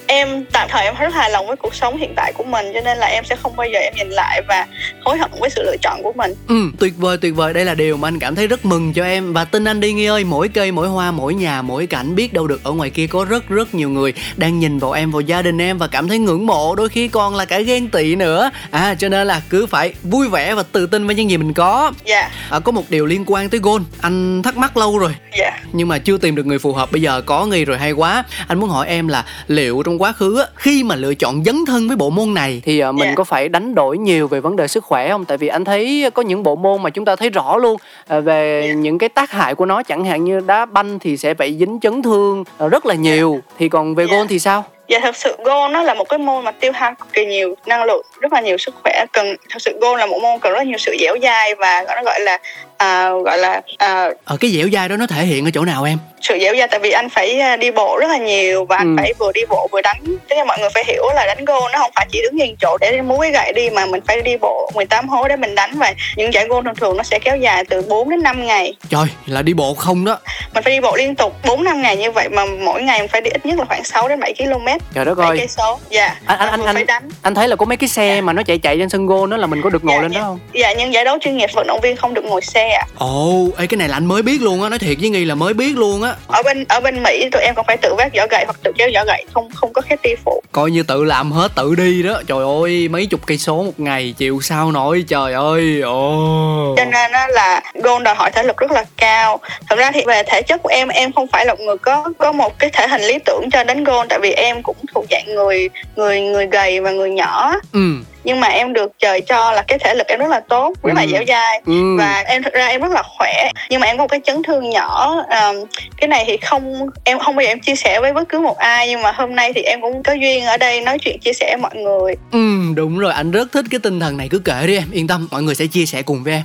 em 0.07 0.45
tạm 0.51 0.67
thời 0.71 0.83
em 0.83 0.95
rất 0.99 1.13
hài 1.13 1.29
lòng 1.29 1.47
với 1.47 1.55
cuộc 1.55 1.75
sống 1.75 1.97
hiện 1.97 2.13
tại 2.15 2.33
của 2.33 2.43
mình 2.43 2.71
cho 2.73 2.81
nên 2.81 2.97
là 2.97 3.07
em 3.07 3.23
sẽ 3.25 3.35
không 3.35 3.55
bao 3.55 3.67
giờ 3.67 3.79
em 3.79 3.93
nhìn 3.95 4.09
lại 4.09 4.41
và 4.47 4.67
hối 5.05 5.17
hận 5.17 5.31
với 5.39 5.49
sự 5.49 5.63
lựa 5.63 5.75
chọn 5.81 6.03
của 6.03 6.13
mình. 6.15 6.33
Ừ 6.47 6.71
tuyệt 6.79 6.93
vời 6.97 7.17
tuyệt 7.21 7.35
vời. 7.35 7.53
Đây 7.53 7.65
là 7.65 7.73
điều 7.73 7.97
mà 7.97 8.07
anh 8.07 8.19
cảm 8.19 8.35
thấy 8.35 8.47
rất 8.47 8.65
mừng 8.65 8.93
cho 8.93 9.03
em 9.07 9.33
và 9.33 9.45
tin 9.45 9.63
anh 9.63 9.79
đi 9.79 9.93
nghi 9.93 10.05
ơi 10.05 10.23
mỗi 10.23 10.49
cây 10.49 10.71
mỗi 10.71 10.87
hoa 10.87 11.11
mỗi 11.11 11.33
nhà 11.33 11.61
mỗi 11.61 11.87
cảnh 11.87 12.15
biết 12.15 12.33
đâu 12.33 12.47
được 12.47 12.63
ở 12.63 12.71
ngoài 12.71 12.89
kia 12.89 13.07
có 13.07 13.25
rất 13.25 13.49
rất 13.49 13.75
nhiều 13.75 13.89
người 13.89 14.13
đang 14.37 14.59
nhìn 14.59 14.79
vào 14.79 14.91
em 14.91 15.11
vào 15.11 15.21
gia 15.21 15.41
đình 15.41 15.61
em 15.61 15.77
và 15.77 15.87
cảm 15.87 16.07
thấy 16.07 16.19
ngưỡng 16.19 16.45
mộ 16.45 16.75
đôi 16.75 16.89
khi 16.89 17.07
còn 17.07 17.35
là 17.35 17.45
cả 17.45 17.59
ghen 17.59 17.89
tị 17.89 18.15
nữa 18.15 18.51
à 18.71 18.95
cho 18.95 19.09
nên 19.09 19.27
là 19.27 19.41
cứ 19.49 19.65
phải 19.65 19.93
vui 20.03 20.29
vẻ 20.29 20.55
và 20.55 20.63
tự 20.63 20.87
tin 20.87 21.05
với 21.07 21.15
những 21.15 21.29
gì 21.29 21.37
mình 21.37 21.53
có 21.53 21.91
dạ 22.05 22.19
yeah. 22.19 22.31
à, 22.49 22.59
có 22.59 22.71
một 22.71 22.83
điều 22.89 23.05
liên 23.05 23.23
quan 23.27 23.49
tới 23.49 23.59
gôn 23.59 23.83
anh 24.01 24.41
thắc 24.43 24.57
mắc 24.57 24.77
lâu 24.77 24.97
rồi 24.97 25.11
dạ 25.37 25.43
yeah. 25.43 25.63
nhưng 25.73 25.87
mà 25.87 25.97
chưa 25.97 26.17
tìm 26.17 26.35
được 26.35 26.45
người 26.45 26.59
phù 26.59 26.73
hợp 26.73 26.91
bây 26.91 27.01
giờ 27.01 27.21
có 27.21 27.45
nghi 27.45 27.65
rồi 27.65 27.77
hay 27.77 27.91
quá 27.91 28.23
anh 28.47 28.59
muốn 28.59 28.69
hỏi 28.69 28.87
em 28.87 29.07
là 29.07 29.25
liệu 29.47 29.83
trong 29.85 30.01
quá 30.01 30.11
khứ 30.11 30.43
khi 30.55 30.83
mà 30.83 30.95
lựa 30.95 31.13
chọn 31.13 31.43
dấn 31.43 31.65
thân 31.67 31.87
với 31.87 31.97
bộ 31.97 32.09
môn 32.09 32.33
này 32.33 32.61
thì 32.65 32.83
uh, 32.83 32.95
mình 32.95 33.03
yeah. 33.03 33.11
Dạ. 33.11 33.15
có 33.17 33.23
phải 33.23 33.49
đánh 33.49 33.75
đổi 33.75 33.97
nhiều 33.97 34.27
về 34.27 34.39
vấn 34.39 34.55
đề 34.55 34.67
sức 34.67 34.83
khỏe 34.83 35.09
không 35.09 35.25
tại 35.25 35.37
vì 35.37 35.47
anh 35.47 35.65
thấy 35.65 36.09
có 36.13 36.21
những 36.21 36.43
bộ 36.43 36.55
môn 36.55 36.83
mà 36.83 36.89
chúng 36.89 37.05
ta 37.05 37.15
thấy 37.15 37.29
rõ 37.29 37.57
luôn 37.57 37.73
uh, 37.73 38.23
về 38.23 38.61
yeah. 38.61 38.75
Dạ. 38.75 38.81
Những 38.97 38.99
cái 38.99 39.09
tác 39.09 39.31
hại 39.31 39.55
của 39.55 39.65
nó 39.65 39.83
chẳng 39.83 40.05
hạn 40.05 40.23
như 40.23 40.39
đá 40.39 40.65
banh 40.65 40.99
thì 40.99 41.17
sẽ 41.17 41.33
phải 41.33 41.57
dính 41.59 41.79
chấn 41.81 42.01
thương 42.01 42.43
uh, 42.65 42.71
rất 42.71 42.85
là 42.85 42.95
nhiều 42.95 43.31
yeah. 43.31 43.43
thì 43.59 43.69
còn 43.69 43.95
về 43.95 44.03
yeah. 44.03 44.11
gôn 44.11 44.27
thì 44.27 44.39
sao 44.39 44.63
Dạ 44.87 44.99
thật 44.99 45.15
sự 45.15 45.35
go 45.45 45.67
nó 45.67 45.83
là 45.83 45.93
một 45.93 46.09
cái 46.09 46.19
môn 46.19 46.43
mà 46.43 46.51
tiêu 46.51 46.71
hao 46.71 46.95
cực 46.95 47.13
kỳ 47.13 47.25
nhiều 47.25 47.55
năng 47.65 47.83
lượng, 47.83 48.05
rất 48.19 48.33
là 48.33 48.41
nhiều 48.41 48.57
sức 48.57 48.75
khỏe. 48.83 49.05
Cần 49.13 49.35
thật 49.49 49.61
sự 49.61 49.77
go 49.81 49.97
là 49.97 50.05
một 50.05 50.19
môn 50.21 50.39
cần 50.39 50.53
rất 50.53 50.67
nhiều 50.67 50.77
sự 50.77 50.95
dẻo 50.99 51.15
dai 51.21 51.55
và 51.55 51.85
nó 51.95 52.03
gọi 52.03 52.19
là 52.19 52.37
à, 52.77 53.09
gọi 53.25 53.37
là 53.37 53.61
à, 53.77 54.09
ở 54.25 54.37
cái 54.37 54.51
dẻo 54.51 54.67
dai 54.73 54.89
đó 54.89 54.97
nó 54.97 55.07
thể 55.07 55.25
hiện 55.25 55.45
ở 55.45 55.51
chỗ 55.53 55.65
nào 55.65 55.83
em? 55.83 55.97
sự 56.21 56.37
dẻo 56.41 56.55
dai 56.57 56.67
tại 56.67 56.79
vì 56.79 56.91
anh 56.91 57.09
phải 57.09 57.39
à, 57.39 57.57
đi 57.57 57.71
bộ 57.71 57.97
rất 58.01 58.07
là 58.07 58.17
nhiều 58.17 58.65
và 58.65 58.77
anh 58.77 58.95
ừ. 58.95 59.01
phải 59.01 59.13
vừa 59.19 59.31
đi 59.31 59.41
bộ 59.49 59.67
vừa 59.71 59.81
đánh. 59.81 60.01
Tức 60.29 60.35
là 60.35 60.45
mọi 60.45 60.59
người 60.59 60.69
phải 60.73 60.83
hiểu 60.87 61.03
là 61.15 61.25
đánh 61.25 61.45
gôn 61.45 61.71
nó 61.71 61.79
không 61.79 61.91
phải 61.95 62.07
chỉ 62.11 62.21
đứng 62.21 62.35
nhìn 62.35 62.55
chỗ 62.61 62.77
để 62.81 63.01
múa 63.01 63.17
cái 63.21 63.31
gậy 63.31 63.53
đi 63.53 63.69
mà 63.69 63.85
mình 63.85 64.01
phải 64.07 64.21
đi 64.21 64.37
bộ 64.37 64.71
18 64.75 65.09
hố 65.09 65.27
để 65.27 65.35
mình 65.35 65.55
đánh 65.55 65.71
và 65.75 65.93
những 66.15 66.33
giải 66.33 66.47
gôn 66.47 66.65
thường 66.65 66.75
thường 66.75 66.97
nó 66.97 67.03
sẽ 67.03 67.19
kéo 67.19 67.37
dài 67.37 67.65
từ 67.65 67.81
4 67.81 68.09
đến 68.09 68.23
5 68.23 68.45
ngày. 68.45 68.73
Trời 68.89 69.05
là 69.25 69.41
đi 69.41 69.53
bộ 69.53 69.73
không 69.73 70.05
đó. 70.05 70.19
Mình 70.53 70.63
phải 70.63 70.73
đi 70.73 70.79
bộ 70.79 70.95
liên 70.95 71.15
tục 71.15 71.33
4 71.45 71.63
năm 71.63 71.81
ngày 71.81 71.97
như 71.97 72.11
vậy 72.11 72.29
mà 72.29 72.45
mỗi 72.45 72.81
ngày 72.81 72.99
mình 72.99 73.07
phải 73.07 73.21
đi 73.21 73.29
ít 73.29 73.45
nhất 73.45 73.59
là 73.59 73.65
khoảng 73.65 73.83
6 73.83 74.09
đến 74.09 74.19
7 74.19 74.33
km 74.33 74.67
trời 74.93 75.05
đất 75.05 75.17
ơi. 75.17 75.37
cây 75.37 75.47
số. 75.47 75.79
Dạ 75.89 76.15
anh 76.25 76.39
anh 76.39 76.65
anh, 76.65 76.85
anh, 76.87 77.09
anh 77.21 77.35
thấy 77.35 77.47
là 77.47 77.55
có 77.55 77.65
mấy 77.65 77.77
cái 77.77 77.87
xe 77.89 78.15
dạ. 78.15 78.21
mà 78.21 78.33
nó 78.33 78.43
chạy 78.43 78.57
chạy 78.57 78.77
trên 78.77 78.89
sân 78.89 79.05
gôn 79.05 79.29
đó 79.29 79.37
là 79.37 79.47
mình 79.47 79.61
có 79.61 79.69
được 79.69 79.83
ngồi 79.83 79.95
dạ, 79.95 80.01
lên 80.01 80.11
dạ. 80.11 80.19
đó 80.19 80.25
không? 80.25 80.39
Dạ 80.53 80.73
nhưng 80.73 80.93
giải 80.93 81.05
đấu 81.05 81.17
chuyên 81.21 81.37
nghiệp 81.37 81.49
vận 81.53 81.67
động 81.67 81.79
viên 81.83 81.95
không 81.95 82.13
được 82.13 82.25
ngồi 82.25 82.41
xe 82.41 82.66
ạ. 82.71 82.85
Ồ 82.97 83.29
oh, 83.29 83.57
ê 83.57 83.67
cái 83.67 83.77
này 83.77 83.89
là 83.89 83.97
anh 83.97 84.05
mới 84.05 84.21
biết 84.21 84.41
luôn 84.41 84.63
á 84.63 84.69
nói 84.69 84.79
thiệt 84.79 84.97
với 85.01 85.09
nghi 85.09 85.25
là 85.25 85.35
mới 85.35 85.53
biết 85.53 85.77
luôn 85.77 86.03
á. 86.03 86.13
Ở 86.27 86.43
bên 86.43 86.65
ở 86.69 86.79
bên 86.79 87.03
mỹ 87.03 87.29
tụi 87.31 87.41
em 87.41 87.55
còn 87.55 87.65
phải 87.65 87.77
tự 87.77 87.95
vác 87.97 88.11
vỏ 88.17 88.27
gậy 88.27 88.45
hoặc 88.45 88.55
tự 88.63 88.71
kéo 88.77 88.89
vỏ 88.93 89.03
gậy 89.05 89.25
không 89.33 89.49
không 89.55 89.73
có 89.73 89.81
khách 89.81 90.01
đi 90.01 90.11
phụ. 90.25 90.43
Coi 90.51 90.71
như 90.71 90.83
tự 90.83 91.03
làm 91.03 91.31
hết 91.31 91.51
tự 91.55 91.75
đi 91.75 92.03
đó. 92.03 92.21
Trời 92.27 92.43
ơi 92.61 92.87
mấy 92.87 93.05
chục 93.05 93.21
cây 93.25 93.37
số 93.37 93.63
một 93.63 93.79
ngày 93.79 94.13
chịu 94.17 94.39
sao 94.41 94.71
nổi 94.71 95.05
trời 95.07 95.33
ơi 95.33 95.81
ồ. 95.81 96.71
Oh. 96.71 96.77
cho 96.77 96.85
nên 96.85 97.11
á 97.11 97.27
là 97.27 97.61
gôn 97.73 98.03
đòi 98.03 98.15
hỏi 98.15 98.31
thể 98.33 98.43
lực 98.43 98.57
rất 98.57 98.71
là 98.71 98.85
cao. 98.97 99.39
Thật 99.69 99.75
ra 99.79 99.91
thì 99.91 100.01
về 100.07 100.23
thể 100.23 100.41
chất 100.41 100.63
của 100.63 100.69
em 100.69 100.87
em 100.87 101.11
không 101.11 101.27
phải 101.27 101.45
là 101.45 101.53
một 101.53 101.59
người 101.63 101.77
có 101.77 102.11
có 102.17 102.31
một 102.31 102.59
cái 102.59 102.69
thể 102.73 102.87
hình 102.87 103.01
lý 103.01 103.19
tưởng 103.25 103.49
cho 103.51 103.63
đánh 103.63 103.83
gôn 103.83 104.07
tại 104.07 104.19
vì 104.21 104.31
em 104.31 104.63
cũng 104.63 104.77
thuộc 104.93 105.05
dạng 105.11 105.35
người 105.35 105.69
người 105.95 106.21
người 106.21 106.47
gầy 106.47 106.79
và 106.79 106.91
người 106.91 107.09
nhỏ 107.09 107.53
ừ 107.73 107.93
nhưng 108.27 108.39
mà 108.39 108.47
em 108.47 108.73
được 108.73 108.91
trời 108.99 109.21
cho 109.21 109.51
là 109.51 109.61
cái 109.61 109.79
thể 109.79 109.93
lực 109.95 110.07
em 110.07 110.19
rất 110.19 110.29
là 110.29 110.39
tốt 110.39 110.73
rất 110.83 110.93
là 110.95 111.01
ừ. 111.01 111.07
dẻo 111.11 111.23
dai. 111.27 111.61
Ừ. 111.65 111.97
và 111.97 112.23
em 112.27 112.43
thực 112.43 112.53
ra 112.53 112.67
em 112.67 112.81
rất 112.81 112.91
là 112.91 113.03
khỏe. 113.17 113.51
Nhưng 113.69 113.79
mà 113.79 113.87
em 113.87 113.97
có 113.97 114.03
một 114.03 114.07
cái 114.07 114.19
chấn 114.23 114.43
thương 114.43 114.69
nhỏ 114.69 115.15
um, 115.29 115.65
cái 115.97 116.07
này 116.07 116.23
thì 116.27 116.37
không 116.37 116.89
em 117.03 117.19
không 117.19 117.35
bao 117.35 117.43
giờ 117.43 117.49
em 117.49 117.59
chia 117.59 117.75
sẻ 117.75 117.99
với 117.99 118.13
bất 118.13 118.29
cứ 118.29 118.39
một 118.39 118.57
ai. 118.57 118.87
Nhưng 118.87 119.01
mà 119.01 119.11
hôm 119.11 119.35
nay 119.35 119.53
thì 119.53 119.61
em 119.61 119.81
cũng 119.81 120.03
có 120.03 120.13
duyên 120.13 120.45
ở 120.45 120.57
đây 120.57 120.81
nói 120.81 120.97
chuyện 120.99 121.19
chia 121.19 121.33
sẻ 121.33 121.45
với 121.55 121.61
mọi 121.61 121.75
người. 121.75 122.15
Ừ 122.31 122.73
đúng 122.75 122.99
rồi. 122.99 123.13
Anh 123.13 123.31
rất 123.31 123.51
thích 123.51 123.65
cái 123.71 123.79
tinh 123.79 123.99
thần 123.99 124.17
này. 124.17 124.27
Cứ 124.31 124.39
kể 124.39 124.67
đi 124.67 124.77
em 124.77 124.91
yên 124.91 125.07
tâm. 125.07 125.27
Mọi 125.31 125.43
người 125.43 125.55
sẽ 125.55 125.65
chia 125.67 125.85
sẻ 125.85 126.01
cùng 126.01 126.23
với 126.23 126.33
em 126.33 126.43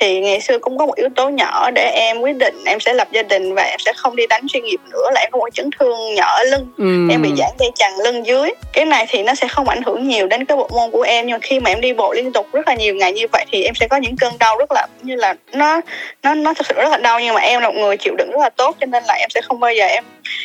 thì 0.00 0.20
ngày 0.20 0.40
xưa 0.40 0.58
cũng 0.58 0.78
có 0.78 0.86
một 0.86 0.96
yếu 0.96 1.08
tố 1.16 1.28
nhỏ 1.28 1.70
để 1.70 1.90
em 1.94 2.20
quyết 2.20 2.36
định 2.36 2.54
em 2.66 2.80
sẽ 2.80 2.94
lập 2.94 3.08
gia 3.12 3.22
đình 3.22 3.54
và 3.54 3.62
em 3.62 3.78
sẽ 3.78 3.92
không 3.96 4.16
đi 4.16 4.26
đánh 4.26 4.48
chuyên 4.48 4.64
nghiệp 4.64 4.80
nữa 4.90 5.10
là 5.14 5.20
em 5.20 5.30
có 5.30 5.38
một 5.38 5.48
chấn 5.54 5.70
thương 5.78 6.14
nhỏ 6.14 6.26
ở 6.26 6.44
lưng 6.44 6.66
ừ. 6.78 7.08
em 7.10 7.22
bị 7.22 7.30
giãn 7.38 7.50
dây 7.58 7.70
chằng 7.74 7.98
lưng 8.04 8.26
dưới 8.26 8.50
cái 8.72 8.84
này 8.84 9.06
thì 9.08 9.22
nó 9.22 9.34
sẽ 9.34 9.48
không 9.48 9.68
ảnh 9.68 9.82
hưởng 9.82 10.08
nhiều 10.08 10.26
đến 10.26 10.44
cái 10.44 10.56
bộ 10.56 10.68
môn 10.72 10.90
của 10.90 11.02
em 11.02 11.26
nhưng 11.26 11.40
khi 11.40 11.60
mà 11.60 11.70
em 11.70 11.80
đi 11.80 11.92
bộ 11.92 12.12
liên 12.12 12.32
tục 12.32 12.46
rất 12.52 12.68
là 12.68 12.74
nhiều 12.74 12.94
ngày 12.94 13.12
như 13.12 13.26
vậy 13.32 13.44
thì 13.52 13.62
em 13.62 13.74
sẽ 13.74 13.88
có 13.88 13.96
những 13.96 14.16
cơn 14.16 14.32
đau 14.38 14.58
rất 14.58 14.72
là 14.72 14.86
như 15.02 15.16
là 15.16 15.34
nó 15.52 15.80
nó 16.22 16.34
nó 16.34 16.54
thực 16.54 16.66
sự 16.66 16.74
rất 16.74 16.88
là 16.90 16.96
đau 16.96 17.20
nhưng 17.20 17.34
mà 17.34 17.40
em 17.40 17.60
là 17.60 17.68
một 17.68 17.74
người 17.76 17.96
chịu 17.96 18.14
đựng 18.18 18.30
rất 18.30 18.40
là 18.40 18.50
tốt 18.50 18.76
cho 18.80 18.86
nên 18.86 19.04
là 19.04 19.14
em 19.14 19.30
sẽ 19.30 19.40
không 19.40 19.60
bao 19.60 19.72
giờ 19.72 19.86
em 19.86 20.04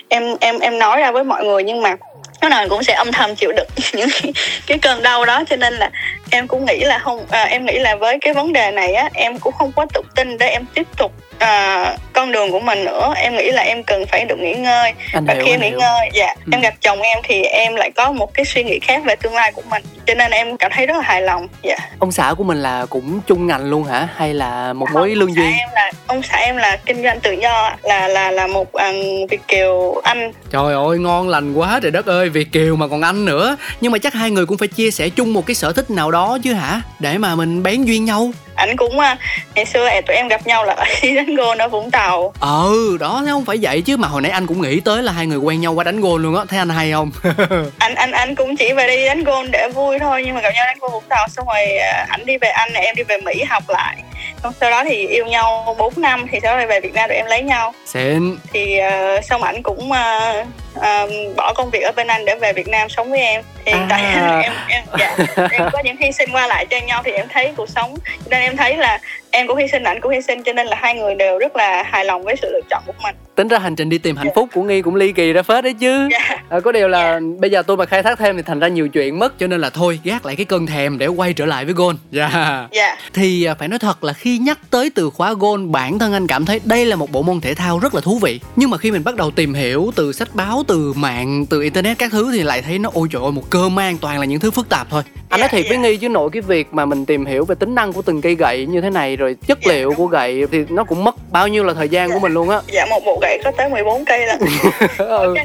em 0.09 0.35
em 0.39 0.59
em 0.59 0.79
nói 0.79 0.99
ra 0.99 1.11
với 1.11 1.23
mọi 1.23 1.43
người 1.43 1.63
nhưng 1.63 1.81
mà 1.81 1.95
lúc 2.41 2.51
nào 2.51 2.67
cũng 2.69 2.83
sẽ 2.83 2.93
âm 2.93 3.11
thầm 3.11 3.35
chịu 3.35 3.51
đựng 3.51 3.67
những 3.93 4.09
cái, 4.21 4.33
cái 4.67 4.77
cơn 4.77 5.03
đau 5.03 5.25
đó 5.25 5.43
cho 5.49 5.55
nên 5.55 5.73
là 5.73 5.89
em 6.31 6.47
cũng 6.47 6.65
nghĩ 6.65 6.79
là 6.79 6.99
không 6.99 7.25
à, 7.29 7.43
em 7.43 7.65
nghĩ 7.65 7.79
là 7.79 7.95
với 7.95 8.17
cái 8.21 8.33
vấn 8.33 8.53
đề 8.53 8.71
này 8.71 8.93
á 8.93 9.09
em 9.13 9.39
cũng 9.39 9.53
không 9.53 9.71
có 9.75 9.85
tự 9.93 10.01
tin 10.15 10.37
để 10.37 10.47
em 10.49 10.65
tiếp 10.73 10.87
tục 10.97 11.11
à, 11.39 11.95
con 12.13 12.31
đường 12.31 12.51
của 12.51 12.59
mình 12.59 12.85
nữa. 12.85 13.13
Em 13.15 13.35
nghĩ 13.35 13.51
là 13.51 13.61
em 13.61 13.83
cần 13.83 14.05
phải 14.05 14.25
được 14.25 14.39
nghỉ 14.39 14.53
ngơi. 14.53 14.93
Anh 15.13 15.25
và 15.25 15.33
hiểu, 15.33 15.43
khi 15.45 15.51
anh 15.51 15.61
nghỉ 15.61 15.69
hiểu. 15.69 15.79
ngơi 15.79 16.09
dạ 16.13 16.27
Ừ. 16.45 16.49
em 16.51 16.61
gặp 16.61 16.73
chồng 16.81 17.01
em 17.01 17.17
thì 17.23 17.41
em 17.43 17.75
lại 17.75 17.91
có 17.95 18.11
một 18.11 18.33
cái 18.33 18.45
suy 18.45 18.63
nghĩ 18.63 18.79
khác 18.79 19.01
về 19.05 19.15
tương 19.15 19.33
lai 19.35 19.51
của 19.51 19.61
mình. 19.69 19.83
Cho 20.05 20.13
nên 20.13 20.31
em 20.31 20.57
cảm 20.57 20.71
thấy 20.75 20.85
rất 20.85 20.93
là 20.97 21.03
hài 21.03 21.21
lòng 21.21 21.47
dạ. 21.63 21.77
Ông 21.99 22.11
xã 22.11 22.33
của 22.37 22.43
mình 22.43 22.57
là 22.63 22.85
cũng 22.89 23.19
chung 23.27 23.47
ngành 23.47 23.63
luôn 23.69 23.83
hả? 23.83 24.07
Hay 24.15 24.33
là 24.33 24.73
một 24.73 24.87
mối 24.93 25.15
lương 25.15 25.35
duyên? 25.35 25.51
em 25.59 25.69
là 25.73 25.91
ông 26.07 26.21
xã 26.23 26.37
em 26.37 26.57
là 26.57 26.77
kinh 26.85 27.03
doanh 27.03 27.19
tự 27.19 27.31
do 27.31 27.75
là 27.83 28.07
là 28.07 28.31
là 28.31 28.47
một 28.47 28.71
um, 28.71 28.95
việt 29.29 29.41
kiều 29.47 30.01
anh. 30.03 30.31
Trời 30.51 30.73
ơi 30.73 30.97
ngon 30.99 31.29
lành 31.29 31.53
quá 31.53 31.79
trời 31.81 31.91
đất 31.91 32.05
ơi 32.05 32.29
Việt 32.29 32.47
Kiều 32.51 32.75
mà 32.75 32.87
còn 32.87 33.01
anh 33.01 33.25
nữa. 33.25 33.57
Nhưng 33.81 33.91
mà 33.91 33.97
chắc 33.97 34.13
hai 34.13 34.31
người 34.31 34.45
cũng 34.45 34.57
phải 34.57 34.67
chia 34.67 34.91
sẻ 34.91 35.09
chung 35.09 35.33
một 35.33 35.45
cái 35.45 35.55
sở 35.55 35.73
thích 35.73 35.89
nào 35.91 36.11
đó 36.11 36.16
chứ 36.43 36.53
hả? 36.53 36.81
Để 36.99 37.17
mà 37.17 37.35
mình 37.35 37.63
bén 37.63 37.83
duyên 37.83 38.05
nhau. 38.05 38.31
Ảnh 38.55 38.75
cũng 38.75 38.99
à, 38.99 39.17
ngày 39.55 39.65
xưa 39.65 39.89
tụi 40.07 40.15
em 40.15 40.27
gặp 40.27 40.47
nhau 40.47 40.65
là 40.65 40.85
đi 41.01 41.15
đánh 41.15 41.35
gôn 41.35 41.57
ở 41.57 41.67
vũng 41.67 41.91
tàu. 41.91 42.33
Ừ 42.39 42.97
đó 42.99 43.21
thế 43.25 43.31
không 43.31 43.45
phải 43.45 43.57
vậy 43.61 43.81
chứ. 43.81 43.97
Mà 43.97 44.07
hồi 44.07 44.21
nãy 44.21 44.31
anh 44.31 44.47
cũng 44.47 44.61
nghĩ 44.61 44.79
tới 44.79 45.03
là 45.03 45.11
hai 45.11 45.27
người 45.27 45.37
quen 45.37 45.61
nhau 45.61 45.73
qua 45.73 45.83
đánh 45.83 46.01
gôn 46.01 46.21
luôn 46.21 46.35
á. 46.35 46.45
Thấy 46.49 46.59
anh 46.59 46.69
hay 46.69 46.91
không? 46.91 47.11
Anh 47.77 47.95
anh 47.95 48.11
anh 48.11 48.35
cũng 48.35 48.55
chỉ 48.55 48.73
về 48.73 48.87
đi 48.87 49.05
đánh 49.05 49.23
gôn 49.23 49.51
để 49.51 49.69
vui 49.73 49.99
thôi 49.99 50.23
nhưng 50.25 50.35
mà 50.35 50.41
gặp 50.41 50.51
nhau 50.55 50.65
đánh 50.65 50.77
gôn 50.81 50.91
vũng 50.91 51.03
tàu 51.09 51.27
xong 51.27 51.47
rồi 51.47 51.77
à, 51.77 52.05
ảnh 52.09 52.25
đi 52.25 52.37
về 52.37 52.49
anh 52.49 52.73
em 52.73 52.95
đi 52.95 53.03
về 53.03 53.17
mỹ 53.17 53.43
học 53.43 53.63
lại. 53.67 53.97
Xong 54.43 54.53
sau 54.61 54.71
đó 54.71 54.83
thì 54.83 55.07
yêu 55.07 55.25
nhau 55.25 55.75
4 55.77 55.93
năm 55.97 56.25
thì 56.31 56.39
sau 56.43 56.57
đó 56.57 56.65
về 56.67 56.79
việt 56.79 56.93
nam 56.93 57.09
tụi 57.09 57.17
em 57.17 57.25
lấy 57.25 57.41
nhau. 57.41 57.73
Xịn. 57.85 58.37
Thì 58.53 58.79
uh, 59.17 59.25
xong 59.25 59.43
ảnh 59.43 59.63
cũng 59.63 59.91
uh, 59.91 60.47
uh, 60.77 61.35
bỏ 61.35 61.53
công 61.53 61.69
việc 61.69 61.81
ở 61.81 61.91
bên 61.95 62.07
anh 62.07 62.25
để 62.25 62.35
về 62.35 62.53
việt 62.53 62.67
nam 62.67 62.89
sống 62.89 63.09
với 63.09 63.19
em. 63.19 63.43
Thì 63.65 63.71
À. 63.71 63.85
tại 63.89 64.01
em 64.43 64.53
em 64.67 64.83
dạ, 64.99 65.17
em 65.51 65.69
có 65.73 65.79
những 65.83 65.97
hy 65.97 66.11
sinh 66.11 66.29
qua 66.31 66.47
lại 66.47 66.65
cho 66.65 66.77
nhau 66.87 67.01
thì 67.05 67.11
em 67.11 67.27
thấy 67.33 67.53
cuộc 67.57 67.69
sống. 67.69 67.95
Nên 68.29 68.41
em 68.41 68.57
thấy 68.57 68.77
là 68.77 68.99
em 69.31 69.47
cũng 69.47 69.57
hy 69.57 69.67
sinh 69.67 69.83
ảnh 69.83 70.01
cũng 70.01 70.11
hy 70.11 70.21
sinh 70.21 70.43
cho 70.43 70.53
nên 70.53 70.67
là 70.67 70.77
hai 70.79 70.93
người 70.95 71.15
đều 71.15 71.39
rất 71.39 71.55
là 71.55 71.83
hài 71.83 72.05
lòng 72.05 72.23
với 72.23 72.35
sự 72.41 72.49
lựa 72.53 72.61
chọn 72.69 72.83
của 72.85 72.93
mình. 73.03 73.15
Tính 73.35 73.47
ra 73.47 73.59
hành 73.59 73.75
trình 73.75 73.89
đi 73.89 73.97
tìm 73.97 74.15
hạnh 74.15 74.27
phúc 74.35 74.49
của 74.53 74.63
Nghi 74.63 74.81
cũng 74.81 74.95
ly 74.95 75.11
kỳ 75.11 75.33
ra 75.33 75.41
phết 75.41 75.63
đấy 75.63 75.73
chứ. 75.79 76.07
Dạ. 76.11 76.37
À, 76.49 76.59
Có 76.59 76.71
điều 76.71 76.87
là 76.87 77.19
bây 77.39 77.49
giờ 77.49 77.61
tôi 77.61 77.77
mà 77.77 77.85
khai 77.85 78.03
thác 78.03 78.19
thêm 78.19 78.37
thì 78.37 78.43
thành 78.43 78.59
ra 78.59 78.67
nhiều 78.67 78.89
chuyện 78.89 79.19
mất 79.19 79.39
Cho 79.39 79.47
nên 79.47 79.61
là 79.61 79.69
thôi 79.69 79.99
gác 80.03 80.25
lại 80.25 80.35
cái 80.35 80.45
cơn 80.45 80.65
thèm 80.65 80.97
để 80.97 81.07
quay 81.07 81.33
trở 81.33 81.45
lại 81.45 81.65
với 81.65 81.73
gôn 81.73 81.97
Dạ. 82.11 82.67
Dạ. 82.71 82.97
Thì 83.13 83.43
à, 83.43 83.55
phải 83.55 83.67
nói 83.67 83.79
thật 83.79 84.03
là 84.03 84.13
khi 84.13 84.37
nhắc 84.37 84.57
tới 84.69 84.91
từ 84.95 85.09
khóa 85.09 85.33
gôn 85.33 85.71
Bản 85.71 85.99
thân 85.99 86.13
anh 86.13 86.27
cảm 86.27 86.45
thấy 86.45 86.59
đây 86.63 86.85
là 86.85 86.95
một 86.95 87.11
bộ 87.11 87.21
môn 87.21 87.41
thể 87.41 87.53
thao 87.53 87.79
rất 87.79 87.95
là 87.95 88.01
thú 88.01 88.19
vị. 88.21 88.39
Nhưng 88.55 88.69
mà 88.69 88.77
khi 88.77 88.91
mình 88.91 89.03
bắt 89.03 89.15
đầu 89.15 89.31
tìm 89.31 89.53
hiểu 89.53 89.91
từ 89.95 90.13
sách 90.13 90.29
báo, 90.33 90.63
từ 90.67 90.93
mạng, 90.95 91.45
từ 91.49 91.61
internet 91.61 91.97
các 91.99 92.11
thứ 92.11 92.31
Thì 92.33 92.43
lại 92.43 92.61
thấy 92.61 92.79
nó 92.79 92.89
ôi 92.93 93.07
trời 93.11 93.21
ơi 93.21 93.31
một 93.31 93.43
cơ 93.49 93.69
man 93.69 93.97
toàn 93.97 94.19
là 94.19 94.25
những 94.25 94.39
thứ 94.39 94.51
phức 94.51 94.69
tạp 94.69 94.87
thôi 94.89 95.03
Anh 95.29 95.39
nói 95.39 95.49
Dạ, 95.51 95.57
thiệt 95.57 95.65
với 95.69 95.77
dạ. 95.77 95.83
Nghi 95.83 95.97
chứ 95.97 96.09
nội 96.09 96.29
cái 96.33 96.41
việc 96.41 96.67
mà 96.71 96.85
mình 96.85 97.05
tìm 97.05 97.25
hiểu 97.25 97.45
về 97.45 97.55
tính 97.59 97.75
năng 97.75 97.93
của 97.93 98.01
từng 98.01 98.21
cây 98.21 98.35
gậy 98.35 98.65
như 98.65 98.81
thế 98.81 98.89
này 98.89 99.15
Rồi 99.15 99.35
chất 99.47 99.57
Dạ, 99.65 99.71
liệu 99.73 99.89
đúng. 99.89 99.95
của 99.97 100.05
gậy 100.07 100.43
thì 100.51 100.65
nó 100.69 100.83
cũng 100.83 101.03
mất 101.03 101.15
bao 101.31 101.47
nhiêu 101.47 101.63
là 101.63 101.73
thời 101.73 101.89
gian 101.89 102.11
của 102.11 102.19
mình 102.19 102.33
luôn 102.33 102.49
á 102.49 102.61
dạ 102.73 102.85
một 102.85 102.99
bộ 103.05 103.19
gậy 103.21 103.41
có 103.43 103.51
tới 103.51 103.69
14 103.69 104.05
cây 104.05 104.27
là 104.27 104.37
ừ. 104.97 105.35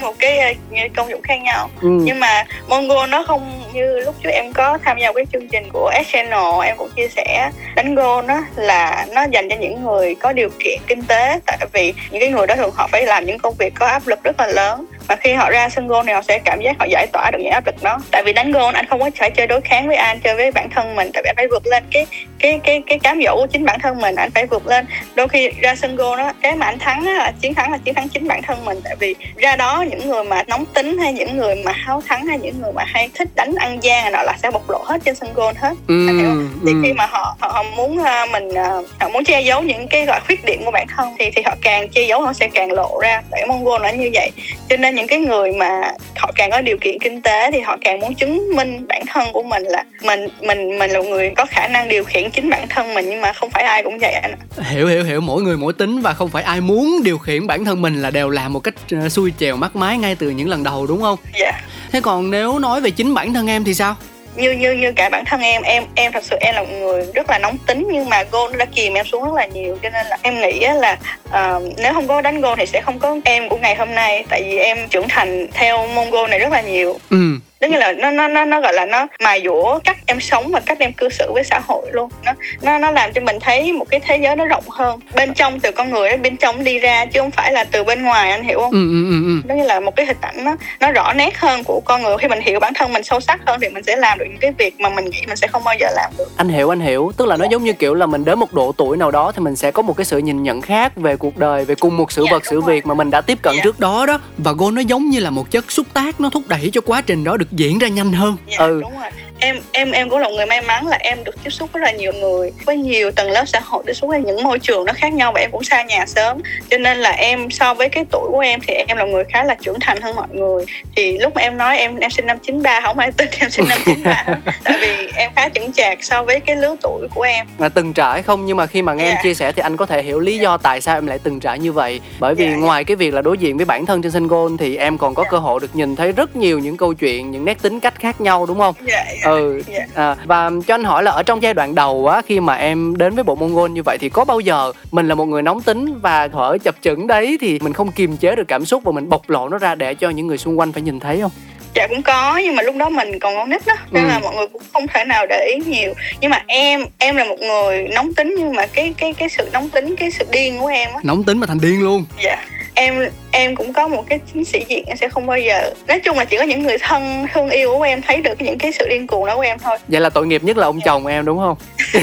một 0.00 0.14
cái 0.18 0.38
ờ, 0.38 0.52
công 0.96 1.10
dụng 1.10 1.22
khác 1.22 1.36
nhau 1.42 1.70
ừ. 1.80 1.88
nhưng 1.88 2.20
mà 2.20 2.44
Mongo 2.68 3.06
nó 3.06 3.24
không 3.26 3.62
như 3.72 4.00
lúc 4.00 4.14
trước 4.22 4.30
em 4.30 4.52
có 4.52 4.78
tham 4.84 4.98
gia 5.00 5.12
cái 5.12 5.24
chương 5.32 5.48
trình 5.48 5.64
của 5.72 5.90
S 6.06 6.12
Channel 6.12 6.64
em 6.64 6.76
cũng 6.78 6.88
chia 6.96 7.08
sẻ 7.08 7.50
đánh 7.76 7.94
gôn 7.94 8.26
nó 8.26 8.42
là 8.56 9.06
nó 9.14 9.24
dành 9.32 9.48
cho 9.48 9.56
những 9.60 9.84
người 9.84 10.14
có 10.14 10.32
điều 10.32 10.48
kiện 10.58 10.80
kinh 10.86 11.02
tế 11.02 11.40
tại 11.46 11.58
vì 11.72 11.92
những 12.10 12.20
cái 12.20 12.30
người 12.30 12.46
đó 12.46 12.54
thường 12.56 12.70
họ 12.74 12.88
phải 12.92 13.06
làm 13.06 13.26
những 13.26 13.38
công 13.38 13.54
việc 13.58 13.74
có 13.74 13.86
áp 13.86 14.06
lực 14.06 14.22
rất 14.22 14.40
là 14.40 14.46
lớn 14.46 14.65
안녕. 14.66 14.95
Và 15.08 15.16
khi 15.16 15.32
họ 15.32 15.50
ra 15.50 15.68
sân 15.68 15.86
gôn 15.88 16.06
thì 16.06 16.12
họ 16.12 16.22
sẽ 16.22 16.38
cảm 16.38 16.60
giác 16.60 16.76
họ 16.78 16.84
giải 16.90 17.06
tỏa 17.12 17.30
được 17.30 17.38
những 17.42 17.52
áp 17.52 17.66
lực 17.66 17.82
đó 17.82 17.98
tại 18.10 18.22
vì 18.26 18.32
đánh 18.32 18.52
gôn 18.52 18.74
anh 18.74 18.86
không 18.86 19.00
có 19.00 19.10
phải 19.18 19.30
chơi 19.30 19.46
đối 19.46 19.60
kháng 19.60 19.86
với 19.86 19.96
ai 19.96 20.06
anh 20.06 20.20
chơi 20.20 20.34
với 20.36 20.50
bản 20.50 20.70
thân 20.70 20.96
mình 20.96 21.10
tại 21.14 21.22
vì 21.22 21.28
anh 21.28 21.36
phải 21.36 21.46
vượt 21.50 21.66
lên 21.66 21.84
cái 21.90 22.06
cái 22.38 22.60
cái 22.64 22.82
cái 22.86 22.98
cám 22.98 23.20
dỗ 23.26 23.36
của 23.36 23.46
chính 23.52 23.64
bản 23.64 23.80
thân 23.80 24.00
mình 24.00 24.14
anh 24.14 24.30
phải 24.30 24.46
vượt 24.46 24.66
lên 24.66 24.86
đôi 25.14 25.28
khi 25.28 25.50
ra 25.62 25.74
sân 25.74 25.96
gôn 25.96 26.18
đó 26.18 26.32
cái 26.42 26.56
mà 26.56 26.66
anh 26.66 26.78
thắng 26.78 27.06
á, 27.06 27.12
là 27.12 27.32
chiến 27.40 27.54
thắng 27.54 27.72
là 27.72 27.78
chiến 27.78 27.94
thắng 27.94 28.08
chính 28.08 28.28
bản 28.28 28.42
thân 28.42 28.64
mình 28.64 28.80
tại 28.84 28.96
vì 28.98 29.14
ra 29.36 29.56
đó 29.56 29.84
những 29.90 30.08
người 30.08 30.24
mà 30.24 30.42
nóng 30.42 30.64
tính 30.74 30.98
hay 30.98 31.12
những 31.12 31.36
người 31.36 31.54
mà 31.64 31.72
háo 31.72 32.02
thắng 32.08 32.26
hay 32.26 32.38
những 32.38 32.60
người 32.62 32.72
mà 32.72 32.84
hay 32.86 33.10
thích 33.14 33.28
đánh 33.34 33.54
ăn 33.54 33.82
gian 33.82 34.12
nọ 34.12 34.22
là 34.22 34.36
sẽ 34.42 34.50
bộc 34.50 34.70
lộ 34.70 34.82
hết 34.84 35.00
trên 35.04 35.14
sân 35.14 35.34
gôn 35.34 35.54
hết 35.56 35.74
Ừ. 35.88 36.06
anh 36.08 36.18
hiểu 36.18 36.26
không? 36.28 36.48
thì 36.66 36.72
ừ. 36.72 36.80
khi 36.82 36.92
mà 36.92 37.06
họ 37.06 37.36
họ, 37.40 37.48
họ 37.48 37.62
muốn 37.62 37.98
uh, 37.98 38.30
mình 38.32 38.48
uh, 38.48 38.86
họ 39.00 39.08
muốn 39.08 39.24
che 39.24 39.40
giấu 39.40 39.62
những 39.62 39.88
cái 39.88 40.04
gọi 40.06 40.20
khuyết 40.26 40.44
điểm 40.44 40.64
của 40.64 40.70
bản 40.70 40.86
thân 40.96 41.08
thì 41.18 41.30
thì 41.36 41.42
họ 41.42 41.54
càng 41.62 41.88
che 41.88 42.02
giấu 42.02 42.20
họ 42.20 42.32
sẽ 42.32 42.48
càng 42.54 42.72
lộ 42.72 42.98
ra 43.02 43.22
tại 43.30 43.46
môn 43.46 43.64
gôn 43.64 43.82
là 43.82 43.90
như 43.90 44.10
vậy 44.14 44.30
cho 44.68 44.76
nên 44.76 44.94
những 44.96 45.06
cái 45.06 45.18
người 45.18 45.52
mà 45.52 45.92
họ 46.16 46.32
càng 46.34 46.50
có 46.50 46.60
điều 46.60 46.76
kiện 46.80 46.98
kinh 46.98 47.22
tế 47.22 47.50
thì 47.50 47.60
họ 47.60 47.76
càng 47.80 48.00
muốn 48.00 48.14
chứng 48.14 48.56
minh 48.56 48.86
bản 48.88 49.02
thân 49.06 49.28
của 49.32 49.42
mình 49.42 49.62
là 49.62 49.84
mình 50.02 50.28
mình 50.40 50.78
mình 50.78 50.90
là 50.90 50.98
một 50.98 51.08
người 51.08 51.32
có 51.36 51.46
khả 51.46 51.68
năng 51.68 51.88
điều 51.88 52.04
khiển 52.04 52.30
chính 52.30 52.50
bản 52.50 52.68
thân 52.68 52.94
mình 52.94 53.06
nhưng 53.08 53.20
mà 53.20 53.32
không 53.32 53.50
phải 53.50 53.64
ai 53.64 53.82
cũng 53.82 53.98
vậy 53.98 54.12
anh 54.12 54.32
ạ. 54.32 54.64
hiểu 54.70 54.86
hiểu 54.86 55.04
hiểu. 55.04 55.20
Mỗi 55.20 55.42
người 55.42 55.56
mỗi 55.56 55.72
tính 55.72 56.00
và 56.00 56.14
không 56.14 56.30
phải 56.30 56.42
ai 56.42 56.60
muốn 56.60 57.00
điều 57.04 57.18
khiển 57.18 57.46
bản 57.46 57.64
thân 57.64 57.82
mình 57.82 58.02
là 58.02 58.10
đều 58.10 58.30
làm 58.30 58.52
một 58.52 58.60
cách 58.60 58.74
ờ, 58.90 59.08
xuôi 59.08 59.32
chèo 59.38 59.56
mắc 59.56 59.76
mái 59.76 59.98
ngay 59.98 60.14
từ 60.14 60.30
những 60.30 60.48
lần 60.48 60.62
đầu 60.62 60.86
đúng 60.86 61.00
không? 61.00 61.18
Dạ. 61.38 61.52
Thế 61.92 62.00
còn 62.00 62.30
nếu 62.30 62.58
nói 62.58 62.80
về 62.80 62.90
chính 62.90 63.14
bản 63.14 63.34
thân 63.34 63.46
em 63.46 63.64
thì 63.64 63.74
sao 63.74 63.96
như 64.36 64.50
như 64.50 64.72
như 64.72 64.92
cả 64.92 65.08
bản 65.08 65.24
thân 65.24 65.40
em 65.40 65.62
em 65.62 65.84
em 65.94 66.12
thật 66.12 66.24
sự 66.24 66.36
em 66.40 66.54
là 66.54 66.62
một 66.62 66.68
người 66.80 67.06
rất 67.14 67.30
là 67.30 67.38
nóng 67.38 67.56
tính 67.66 67.88
nhưng 67.92 68.08
mà 68.08 68.24
gôn 68.32 68.52
nó 68.52 68.58
đã 68.58 68.64
kìm 68.64 68.94
em 68.94 69.06
xuống 69.06 69.24
rất 69.24 69.34
là 69.34 69.46
nhiều 69.46 69.78
cho 69.82 69.90
nên 69.90 70.06
là 70.06 70.18
em 70.22 70.40
nghĩ 70.40 70.60
là 70.60 70.98
uh, 71.28 71.62
nếu 71.78 71.92
không 71.92 72.08
có 72.08 72.20
đánh 72.20 72.40
gôn 72.40 72.58
thì 72.58 72.66
sẽ 72.66 72.80
không 72.80 72.98
có 72.98 73.16
em 73.24 73.48
của 73.48 73.56
ngày 73.56 73.74
hôm 73.74 73.94
nay 73.94 74.24
tại 74.28 74.42
vì 74.42 74.56
em 74.56 74.78
trưởng 74.90 75.08
thành 75.08 75.46
theo 75.52 75.86
môn 75.86 76.10
gôn 76.10 76.30
này 76.30 76.38
rất 76.38 76.52
là 76.52 76.60
nhiều. 76.60 76.98
Ừ 77.10 77.38
tức 77.60 77.68
là 77.68 77.92
nó 77.92 78.10
nó 78.10 78.28
nó 78.28 78.44
nó 78.44 78.60
gọi 78.60 78.72
là 78.72 78.86
nó 78.86 79.06
mài 79.20 79.42
dũa 79.44 79.78
cách 79.84 79.96
em 80.06 80.20
sống 80.20 80.50
và 80.52 80.60
cách 80.60 80.78
em 80.80 80.92
cư 80.92 81.08
xử 81.08 81.32
với 81.34 81.44
xã 81.44 81.60
hội 81.68 81.86
luôn. 81.92 82.10
Nó 82.24 82.32
nó 82.62 82.78
nó 82.78 82.90
làm 82.90 83.12
cho 83.12 83.20
mình 83.20 83.36
thấy 83.40 83.72
một 83.72 83.84
cái 83.90 84.00
thế 84.00 84.16
giới 84.22 84.36
nó 84.36 84.44
rộng 84.44 84.64
hơn. 84.70 85.00
Bên 85.14 85.34
trong 85.34 85.60
từ 85.60 85.70
con 85.72 85.90
người 85.90 86.16
bên 86.16 86.36
trong 86.36 86.64
đi 86.64 86.78
ra 86.78 87.04
chứ 87.06 87.20
không 87.20 87.30
phải 87.30 87.52
là 87.52 87.64
từ 87.64 87.84
bên 87.84 88.02
ngoài 88.02 88.30
anh 88.30 88.42
hiểu 88.44 88.58
không? 88.60 88.70
Ừ 88.72 88.78
ừ 88.90 89.04
ừ 89.10 89.24
ừ. 89.26 89.40
Nó 89.48 89.54
như 89.54 89.62
là 89.66 89.80
một 89.80 89.96
cái 89.96 90.06
hình 90.06 90.16
ảnh 90.20 90.44
nó 90.44 90.56
nó 90.80 90.92
rõ 90.92 91.12
nét 91.12 91.38
hơn 91.38 91.64
của 91.64 91.80
con 91.84 92.02
người. 92.02 92.16
Khi 92.18 92.28
mình 92.28 92.40
hiểu 92.40 92.60
bản 92.60 92.72
thân 92.74 92.92
mình 92.92 93.04
sâu 93.04 93.20
sắc 93.20 93.40
hơn 93.46 93.58
thì 93.62 93.68
mình 93.68 93.82
sẽ 93.82 93.96
làm 93.96 94.18
được 94.18 94.24
những 94.28 94.38
cái 94.40 94.52
việc 94.58 94.80
mà 94.80 94.88
mình 94.88 95.04
nghĩ 95.04 95.20
mình 95.26 95.36
sẽ 95.36 95.46
không 95.46 95.64
bao 95.64 95.74
giờ 95.80 95.86
làm 95.94 96.10
được. 96.18 96.28
Anh 96.36 96.48
hiểu 96.48 96.72
anh 96.72 96.80
hiểu. 96.80 97.12
Tức 97.16 97.26
là 97.26 97.36
nó 97.36 97.46
giống 97.50 97.64
như 97.64 97.72
kiểu 97.72 97.94
là 97.94 98.06
mình 98.06 98.24
đến 98.24 98.38
một 98.38 98.52
độ 98.54 98.72
tuổi 98.76 98.96
nào 98.96 99.10
đó 99.10 99.32
thì 99.32 99.40
mình 99.42 99.56
sẽ 99.56 99.70
có 99.70 99.82
một 99.82 99.96
cái 99.96 100.04
sự 100.04 100.18
nhìn 100.18 100.42
nhận 100.42 100.60
khác 100.60 100.92
về 100.96 101.16
cuộc 101.16 101.36
đời 101.36 101.64
về 101.64 101.74
cùng 101.74 101.96
một 101.96 102.12
sự 102.12 102.22
Dạ, 102.26 102.32
vật 102.32 102.38
đúng 102.44 102.50
sự 102.50 102.60
rồi. 102.60 102.74
việc 102.74 102.86
mà 102.86 102.94
mình 102.94 103.10
đã 103.10 103.20
tiếp 103.20 103.38
cận 103.42 103.54
Dạ. 103.56 103.60
trước 103.64 103.80
đó 103.80 104.06
đó. 104.06 104.20
Và 104.38 104.52
gôn 104.52 104.74
nó 104.74 104.80
giống 104.80 105.10
như 105.10 105.20
là 105.20 105.30
một 105.30 105.50
chất 105.50 105.70
xúc 105.72 105.86
tác 105.94 106.20
nó 106.20 106.30
thúc 106.30 106.42
đẩy 106.48 106.70
cho 106.72 106.80
quá 106.80 107.02
trình 107.06 107.24
đó 107.24 107.36
được 107.36 107.52
diễn 107.56 107.78
ra 107.78 107.88
nhanh 107.88 108.12
hơn. 108.12 108.36
Dạ, 108.46 108.58
ừ. 108.58 108.80
đúng 108.80 108.98
rồi 108.98 109.10
em 109.40 109.56
em 109.72 109.90
em 109.90 110.10
cũng 110.10 110.18
là 110.18 110.28
người 110.28 110.46
may 110.46 110.62
mắn 110.62 110.86
là 110.88 110.96
em 111.00 111.24
được 111.24 111.34
tiếp 111.44 111.50
xúc 111.50 111.70
rất 111.74 111.80
là 111.82 111.90
nhiều 111.92 112.12
người 112.12 112.52
với 112.66 112.76
nhiều 112.76 113.10
tầng 113.10 113.30
lớp 113.30 113.44
xã 113.46 113.60
hội 113.64 113.82
tiếp 113.86 113.92
xúc 113.92 114.08
với 114.08 114.20
những 114.20 114.42
môi 114.42 114.58
trường 114.58 114.84
nó 114.84 114.92
khác 114.96 115.12
nhau 115.12 115.32
và 115.32 115.40
em 115.40 115.50
cũng 115.50 115.64
xa 115.64 115.82
nhà 115.82 116.06
sớm 116.06 116.38
cho 116.70 116.78
nên 116.78 116.98
là 116.98 117.10
em 117.10 117.50
so 117.50 117.74
với 117.74 117.88
cái 117.88 118.04
tuổi 118.12 118.28
của 118.32 118.38
em 118.40 118.60
thì 118.66 118.74
em 118.74 118.96
là 118.96 119.04
người 119.04 119.24
khá 119.32 119.44
là 119.44 119.54
trưởng 119.62 119.80
thành 119.80 120.00
hơn 120.00 120.16
mọi 120.16 120.26
người 120.30 120.64
thì 120.96 121.18
lúc 121.18 121.34
mà 121.34 121.42
em 121.42 121.56
nói 121.58 121.78
em 121.78 121.96
em 121.96 122.10
sinh 122.10 122.26
năm 122.26 122.38
93 122.38 122.80
không 122.80 122.98
ai 122.98 123.12
tin 123.12 123.28
em 123.40 123.50
sinh 123.50 123.68
năm 123.68 123.78
93 123.84 124.24
tại 124.64 124.78
vì 124.80 125.08
em 125.16 125.30
khá 125.36 125.48
chững 125.48 125.72
chạc 125.72 125.98
so 126.04 126.22
với 126.22 126.40
cái 126.40 126.56
lứa 126.56 126.76
tuổi 126.82 127.08
của 127.14 127.22
em 127.22 127.46
là 127.58 127.68
từng 127.68 127.92
trải 127.92 128.22
không 128.22 128.46
nhưng 128.46 128.56
mà 128.56 128.66
khi 128.66 128.82
mà 128.82 128.94
nghe 128.94 129.04
em 129.04 129.14
Dạ. 129.16 129.20
chia 129.22 129.34
sẻ 129.34 129.52
thì 129.52 129.62
anh 129.62 129.76
có 129.76 129.86
thể 129.86 130.02
hiểu 130.02 130.20
lý 130.20 130.38
do 130.38 130.56
tại 130.56 130.80
sao 130.80 130.94
em 130.96 131.06
lại 131.06 131.18
từng 131.22 131.40
trải 131.40 131.58
như 131.58 131.72
vậy 131.72 132.00
bởi 132.20 132.34
vì 132.34 132.44
Dạ, 132.44 132.50
dạ. 132.50 132.56
ngoài 132.56 132.84
cái 132.84 132.96
việc 132.96 133.14
là 133.14 133.22
đối 133.22 133.38
diện 133.38 133.56
với 133.56 133.64
bản 133.66 133.86
thân 133.86 134.02
trên 134.02 134.12
sân 134.12 134.26
gôn 134.26 134.56
thì 134.56 134.76
em 134.76 134.98
còn 134.98 135.14
có 135.14 135.22
Dạ. 135.22 135.28
cơ 135.30 135.38
hội 135.38 135.60
được 135.60 135.76
nhìn 135.76 135.96
thấy 135.96 136.12
rất 136.12 136.36
nhiều 136.36 136.58
những 136.58 136.76
câu 136.76 136.94
chuyện 136.94 137.30
những 137.30 137.44
nét 137.44 137.62
tính 137.62 137.80
cách 137.80 137.94
khác 138.00 138.20
nhau 138.20 138.46
đúng 138.46 138.58
không 138.58 138.74
dạ. 138.86 139.04
Ừ 139.30 139.62
Dạ. 139.66 139.86
à, 139.94 140.16
và 140.24 140.50
cho 140.66 140.74
anh 140.74 140.84
hỏi 140.84 141.02
là 141.02 141.10
ở 141.10 141.22
trong 141.22 141.42
giai 141.42 141.54
đoạn 141.54 141.74
đầu 141.74 142.06
á 142.06 142.22
khi 142.26 142.40
mà 142.40 142.54
em 142.54 142.96
đến 142.96 143.14
với 143.14 143.24
bộ 143.24 143.34
môn 143.34 143.54
gôn 143.54 143.72
như 143.74 143.82
vậy 143.82 143.98
thì 144.00 144.08
có 144.08 144.24
bao 144.24 144.40
giờ 144.40 144.72
mình 144.90 145.08
là 145.08 145.14
một 145.14 145.24
người 145.24 145.42
nóng 145.42 145.62
tính 145.62 145.98
và 146.02 146.28
thở 146.28 146.58
chập 146.64 146.74
chững 146.82 147.06
đấy 147.06 147.38
thì 147.40 147.58
mình 147.62 147.72
không 147.72 147.92
kiềm 147.92 148.16
chế 148.16 148.36
được 148.36 148.48
cảm 148.48 148.64
xúc 148.64 148.82
và 148.84 148.92
mình 148.92 149.08
bộc 149.08 149.30
lộ 149.30 149.48
nó 149.48 149.58
ra 149.58 149.74
để 149.74 149.94
cho 149.94 150.10
những 150.10 150.26
người 150.26 150.38
xung 150.38 150.58
quanh 150.58 150.72
phải 150.72 150.82
nhìn 150.82 151.00
thấy 151.00 151.20
không 151.20 151.30
dạ 151.76 151.86
cũng 151.86 152.02
có 152.02 152.40
nhưng 152.44 152.56
mà 152.56 152.62
lúc 152.62 152.76
đó 152.76 152.88
mình 152.88 153.18
còn 153.18 153.34
con 153.34 153.50
nít 153.50 153.66
đó 153.66 153.74
nên 153.90 154.04
Ừ. 154.04 154.08
là 154.08 154.18
mọi 154.18 154.34
người 154.36 154.46
cũng 154.52 154.62
không 154.72 154.86
thể 154.94 155.04
nào 155.04 155.26
để 155.26 155.46
ý 155.56 155.70
nhiều. 155.70 155.94
Nhưng 156.20 156.30
mà 156.30 156.42
em 156.46 156.84
em 156.98 157.16
là 157.16 157.24
một 157.24 157.40
người 157.40 157.88
nóng 157.88 158.14
tính 158.14 158.34
nhưng 158.38 158.52
mà 158.54 158.66
cái 158.66 158.94
cái 158.98 159.12
cái 159.12 159.28
sự 159.28 159.48
nóng 159.52 159.68
tính 159.68 159.96
cái 159.96 160.10
sự 160.10 160.24
điên 160.30 160.58
của 160.60 160.66
em 160.66 160.90
á. 160.94 161.00
Nóng 161.02 161.24
tính 161.24 161.38
mà 161.38 161.46
thành 161.46 161.60
điên 161.60 161.82
luôn. 161.82 162.04
Dạ. 162.24 162.36
Em 162.74 163.08
em 163.32 163.56
cũng 163.56 163.72
có 163.72 163.88
một 163.88 164.04
cái 164.08 164.18
chính 164.34 164.44
sĩ 164.44 164.64
diện 164.68 164.84
em 164.86 164.96
sẽ 164.96 165.08
không 165.08 165.26
bao 165.26 165.38
giờ. 165.38 165.70
Nói 165.88 166.00
chung 166.00 166.18
là 166.18 166.24
chỉ 166.24 166.36
có 166.36 166.42
những 166.44 166.62
người 166.62 166.78
thân 166.78 167.26
thương 167.34 167.50
yêu 167.50 167.74
của 167.78 167.82
em 167.82 168.02
thấy 168.02 168.16
được 168.20 168.42
những 168.42 168.58
cái 168.58 168.72
sự 168.72 168.86
điên 168.88 169.06
cuồng 169.06 169.26
đó 169.26 169.34
của 169.36 169.40
em 169.40 169.58
thôi. 169.58 169.78
Vậy 169.88 170.00
là 170.00 170.10
tội 170.10 170.26
nghiệp 170.26 170.44
nhất 170.44 170.56
là 170.56 170.66
ông 170.66 170.80
chồng 170.84 171.06
em 171.06 171.24
đúng 171.24 171.38
không? 171.38 171.56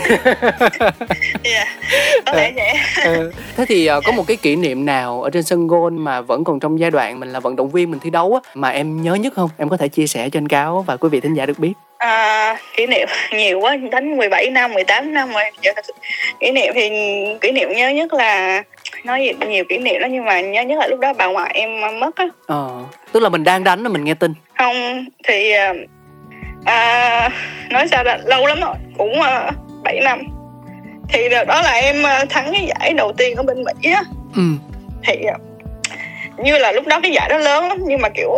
Dạ 1.43 1.65
có 2.25 2.31
thể 2.33 2.51
vậy. 2.55 2.73
Ừ. 3.05 3.31
thế 3.57 3.65
thì 3.69 3.85
ờ, 3.85 4.01
có 4.05 4.11
một 4.11 4.27
cái 4.27 4.37
kỷ 4.37 4.55
niệm 4.55 4.85
nào 4.85 5.21
ở 5.23 5.29
trên 5.29 5.43
sân 5.43 5.67
gôn 5.67 5.97
mà 5.97 6.21
vẫn 6.21 6.43
còn 6.43 6.59
trong 6.59 6.79
giai 6.79 6.91
đoạn 6.91 7.19
mình 7.19 7.29
là 7.33 7.39
vận 7.39 7.55
động 7.55 7.69
viên 7.71 7.91
mình 7.91 7.99
thi 7.99 8.09
đấu 8.09 8.39
á 8.43 8.51
mà 8.53 8.69
em 8.69 9.01
nhớ 9.01 9.13
nhất 9.15 9.33
không 9.35 9.49
em 9.63 9.69
có 9.69 9.77
thể 9.77 9.87
chia 9.87 10.07
sẻ 10.07 10.29
cho 10.29 10.37
anh 10.37 10.47
cáo 10.47 10.81
và 10.87 10.97
quý 10.97 11.09
vị 11.09 11.19
thính 11.19 11.33
giả 11.33 11.45
được 11.45 11.59
biết. 11.59 11.73
À, 11.97 12.57
kỷ 12.75 12.87
niệm 12.87 13.07
nhiều 13.31 13.59
quá 13.59 13.77
đánh 13.91 14.17
17 14.17 14.49
năm 14.49 14.73
18 14.73 15.13
năm 15.13 15.33
rồi. 15.33 15.43
Giờ 15.61 15.71
thật 15.75 15.85
sự 15.87 15.93
kỷ 16.39 16.51
niệm 16.51 16.73
thì 16.75 16.89
kỷ 17.41 17.51
niệm 17.51 17.69
nhớ 17.75 17.89
nhất 17.89 18.13
là 18.13 18.63
nói 19.03 19.23
gì 19.23 19.47
nhiều 19.47 19.63
kỷ 19.69 19.77
niệm 19.77 20.01
đó 20.01 20.07
nhưng 20.11 20.25
mà 20.25 20.41
nhớ 20.41 20.61
nhất 20.61 20.79
là 20.79 20.87
lúc 20.87 20.99
đó 20.99 21.13
bà 21.13 21.25
ngoại 21.25 21.51
em 21.53 21.99
mất 21.99 22.15
á. 22.15 22.25
Ờ 22.47 22.69
tức 23.11 23.19
là 23.19 23.29
mình 23.29 23.43
đang 23.43 23.63
đánh 23.63 23.83
mà 23.83 23.89
mình 23.89 24.03
nghe 24.03 24.13
tin. 24.13 24.33
Không 24.57 25.05
thì 25.27 25.51
ờ, 25.51 25.73
à, 26.65 27.29
nói 27.69 27.87
sao 27.87 28.03
là 28.03 28.19
lâu 28.25 28.47
lắm 28.47 28.59
rồi 28.61 28.75
cũng 28.97 29.19
uh, 29.19 29.53
7 29.83 29.99
năm. 29.99 30.21
Thì 31.09 31.29
đó 31.29 31.61
là 31.61 31.71
em 31.71 32.03
uh, 32.03 32.29
thắng 32.29 32.49
cái 32.53 32.65
giải 32.67 32.93
đầu 32.93 33.13
tiên 33.17 33.35
ở 33.35 33.43
bên 33.43 33.63
mỹ 33.63 33.91
á. 33.91 34.03
Ừ. 34.35 34.41
Thì 35.03 35.15
như 36.37 36.57
là 36.57 36.71
lúc 36.71 36.87
đó 36.87 36.99
cái 37.03 37.11
giải 37.11 37.29
đó 37.29 37.37
lớn 37.37 37.67
lắm 37.67 37.77
nhưng 37.87 38.01
mà 38.01 38.09
kiểu 38.09 38.31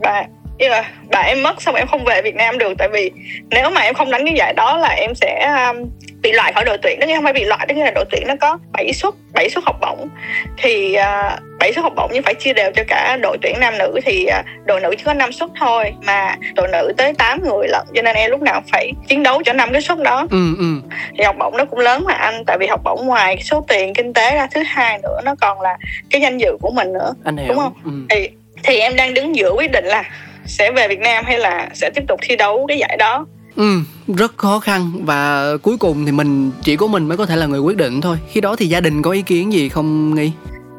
bà 0.00 0.22
như 0.58 0.68
là 0.68 0.90
bà 1.10 1.20
em 1.20 1.42
mất 1.42 1.62
xong 1.62 1.74
em 1.74 1.86
không 1.86 2.04
về 2.04 2.22
Việt 2.22 2.34
Nam 2.34 2.58
được. 2.58 2.72
Tại 2.78 2.88
vì 2.92 3.10
nếu 3.50 3.70
mà 3.70 3.80
em 3.80 3.94
không 3.94 4.10
đánh 4.10 4.24
cái 4.24 4.34
giải 4.34 4.54
đó 4.56 4.76
là 4.76 4.88
em 4.88 5.14
sẽ 5.14 5.54
um, 5.68 5.90
bị 6.22 6.32
loại 6.32 6.52
khỏi 6.52 6.64
đội 6.64 6.78
tuyển 6.82 7.00
đó 7.00 7.06
nghĩa 7.06 7.14
không 7.14 7.24
phải 7.24 7.32
bị 7.32 7.44
loại 7.44 7.66
đó 7.66 7.74
nghĩa 7.74 7.84
là 7.84 7.90
đội 7.90 8.04
tuyển 8.10 8.22
nó 8.26 8.34
có 8.40 8.58
7 8.72 8.92
suất 8.92 9.14
7 9.32 9.50
suất 9.50 9.64
học 9.64 9.76
bổng. 9.80 10.08
Thì 10.56 10.96
uh, 10.98 11.42
7 11.58 11.72
suất 11.72 11.82
học 11.82 11.92
bổng 11.96 12.10
nhưng 12.12 12.22
phải 12.22 12.34
chia 12.34 12.52
đều 12.52 12.70
cho 12.72 12.82
cả 12.88 13.18
đội 13.22 13.38
tuyển 13.42 13.60
nam 13.60 13.78
nữ. 13.78 14.00
Thì 14.04 14.26
uh, 14.40 14.66
đội 14.66 14.80
nữ 14.80 14.94
chỉ 14.98 15.04
có 15.04 15.14
5 15.14 15.32
suất 15.32 15.50
thôi 15.60 15.92
mà 16.06 16.36
đội 16.54 16.68
nữ 16.68 16.92
tới 16.96 17.14
8 17.14 17.42
người 17.42 17.68
lận. 17.68 17.86
Cho 17.94 18.02
nên 18.02 18.16
em 18.16 18.30
lúc 18.30 18.42
nào 18.42 18.62
phải 18.72 18.92
chiến 19.08 19.22
đấu 19.22 19.42
cho 19.44 19.52
năm 19.52 19.72
cái 19.72 19.82
suất 19.82 19.98
đó. 19.98 20.26
Ừ 20.30 20.54
ừ. 20.58 20.64
Thì 21.18 21.24
học 21.24 21.36
bổng 21.38 21.56
nó 21.56 21.64
cũng 21.64 21.78
lớn 21.78 22.04
mà 22.04 22.14
anh. 22.14 22.44
Tại 22.46 22.58
vì 22.60 22.66
học 22.66 22.80
bổng 22.84 23.06
ngoài 23.06 23.38
số 23.42 23.64
tiền 23.68 23.94
kinh 23.94 24.14
tế 24.14 24.34
ra 24.34 24.46
thứ 24.54 24.62
hai 24.66 24.98
nữa 25.02 25.20
nó 25.24 25.34
còn 25.40 25.60
là 25.60 25.78
cái 26.10 26.20
danh 26.20 26.38
dự 26.38 26.56
của 26.60 26.70
mình 26.70 26.92
nữa. 26.92 27.14
Anh 27.24 27.36
hiểu. 27.36 27.48
Đúng 27.48 27.58
không? 27.58 27.72
Ừ. 27.84 27.90
thì 28.10 28.28
thì 28.62 28.78
em 28.78 28.96
đang 28.96 29.14
đứng 29.14 29.36
giữa 29.36 29.52
quyết 29.52 29.72
định 29.72 29.84
là 29.84 30.04
sẽ 30.48 30.70
về 30.72 30.88
Việt 30.88 31.00
Nam 31.00 31.24
hay 31.24 31.38
là 31.38 31.68
sẽ 31.74 31.90
tiếp 31.94 32.02
tục 32.08 32.20
thi 32.22 32.36
đấu 32.36 32.64
cái 32.68 32.78
giải 32.78 32.96
đó? 32.98 33.26
Ừ, 33.56 33.80
rất 34.16 34.36
khó 34.36 34.58
khăn. 34.58 34.90
Và 35.00 35.42
cuối 35.62 35.76
cùng 35.78 36.06
thì 36.06 36.12
mình 36.12 36.50
chỉ 36.62 36.76
có 36.76 36.86
mình 36.86 37.08
mới 37.08 37.16
có 37.16 37.26
thể 37.26 37.36
là 37.36 37.46
người 37.46 37.60
quyết 37.60 37.76
định 37.76 38.00
thôi. 38.00 38.16
Khi 38.30 38.40
đó 38.40 38.56
thì 38.56 38.66
gia 38.66 38.80
đình 38.80 39.02
có 39.02 39.10
ý 39.10 39.22
kiến 39.22 39.52
gì 39.52 39.68
không 39.68 40.14
nghi? 40.14 40.32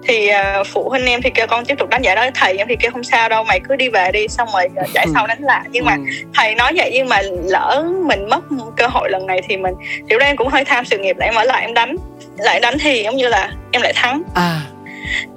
thì 0.08 0.30
uh, 0.62 0.68
phụ 0.68 0.90
huynh 0.90 1.06
em 1.06 1.22
thì 1.22 1.30
kêu 1.30 1.48
con 1.48 1.66
tiếp 1.66 1.76
tục 1.80 1.90
đánh 1.90 2.02
giải 2.02 2.16
đó. 2.16 2.26
Thầy 2.36 2.58
em 2.58 2.68
thì 2.70 2.76
kêu 2.80 2.92
không 2.92 3.04
sao 3.04 3.30
đâu 3.30 3.44
mày 3.44 3.60
cứ 3.70 3.76
đi 3.76 3.90
về 3.90 4.12
đi 4.12 4.28
xong 4.28 4.48
rồi 4.54 4.66
uh, 4.82 4.94
giải 4.94 5.08
sau 5.14 5.28
đánh 5.28 5.42
lại. 5.42 5.62
Nhưng 5.72 5.86
mà 5.86 5.94
Ừ. 5.94 6.02
thầy 6.36 6.56
nói 6.56 6.74
vậy 6.76 6.92
nhưng 6.94 7.10
mà 7.10 7.22
lỡ 7.44 7.86
mình 8.06 8.30
mất 8.30 8.40
cơ 8.78 8.88
hội 8.88 9.10
lần 9.10 9.28
này 9.28 9.42
thì 9.48 9.58
mình 9.58 9.74
lúc 10.10 10.20
đó 10.20 10.26
em 10.26 10.36
cũng 10.38 10.48
hơi 10.48 10.66
tham 10.66 10.86
sự 10.86 10.98
nghiệp 10.98 11.18
lại 11.18 11.28
em 11.28 11.36
mở 11.36 11.44
lại 11.44 11.62
em 11.62 11.74
đánh. 11.74 11.96
Lại 12.38 12.60
đánh 12.60 12.78
thì 12.80 13.04
giống 13.04 13.16
như 13.18 13.28
là 13.28 13.52
em 13.72 13.82
lại 13.82 13.94
thắng. 13.96 14.24
À, 14.36 14.62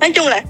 nói 0.01 0.13
chung 0.15 0.27
là 0.27 0.43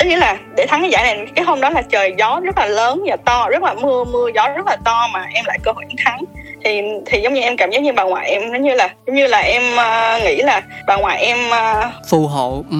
tức 0.00 0.06
nghĩa 0.06 0.16
là 0.16 0.38
để 0.56 0.66
thắng 0.66 0.80
cái 0.80 0.90
giải 0.90 1.02
này 1.02 1.26
cái 1.34 1.44
hôm 1.44 1.60
đó 1.60 1.70
là 1.70 1.82
trời 1.82 2.14
gió 2.18 2.40
rất 2.44 2.58
là 2.58 2.66
lớn 2.66 3.02
và 3.06 3.16
to 3.16 3.48
rất 3.50 3.62
là 3.62 3.74
mưa 3.74 4.04
mưa 4.04 4.28
gió 4.34 4.48
rất 4.56 4.66
là 4.66 4.76
to 4.84 5.08
mà 5.12 5.26
em 5.34 5.44
lại 5.44 5.58
cơ 5.62 5.72
hội 5.72 5.84
em 5.88 5.96
thắng 6.04 6.24
thì 6.64 6.82
thì 7.06 7.20
giống 7.20 7.34
như 7.34 7.40
em 7.40 7.56
cảm 7.56 7.70
giác 7.70 7.82
như 7.82 7.92
bà 7.92 8.04
ngoại 8.04 8.30
em 8.30 8.52
nó 8.52 8.58
như 8.58 8.74
là 8.74 8.94
giống 9.06 9.16
như 9.16 9.26
là 9.26 9.38
em 9.38 9.62
uh, 9.72 10.24
nghĩ 10.24 10.36
là 10.36 10.62
bà 10.86 10.96
ngoại 10.96 11.22
em 11.22 11.38
uh, 11.48 11.92
phù 12.08 12.26
hộ. 12.26 12.64
Ừ 12.70 12.76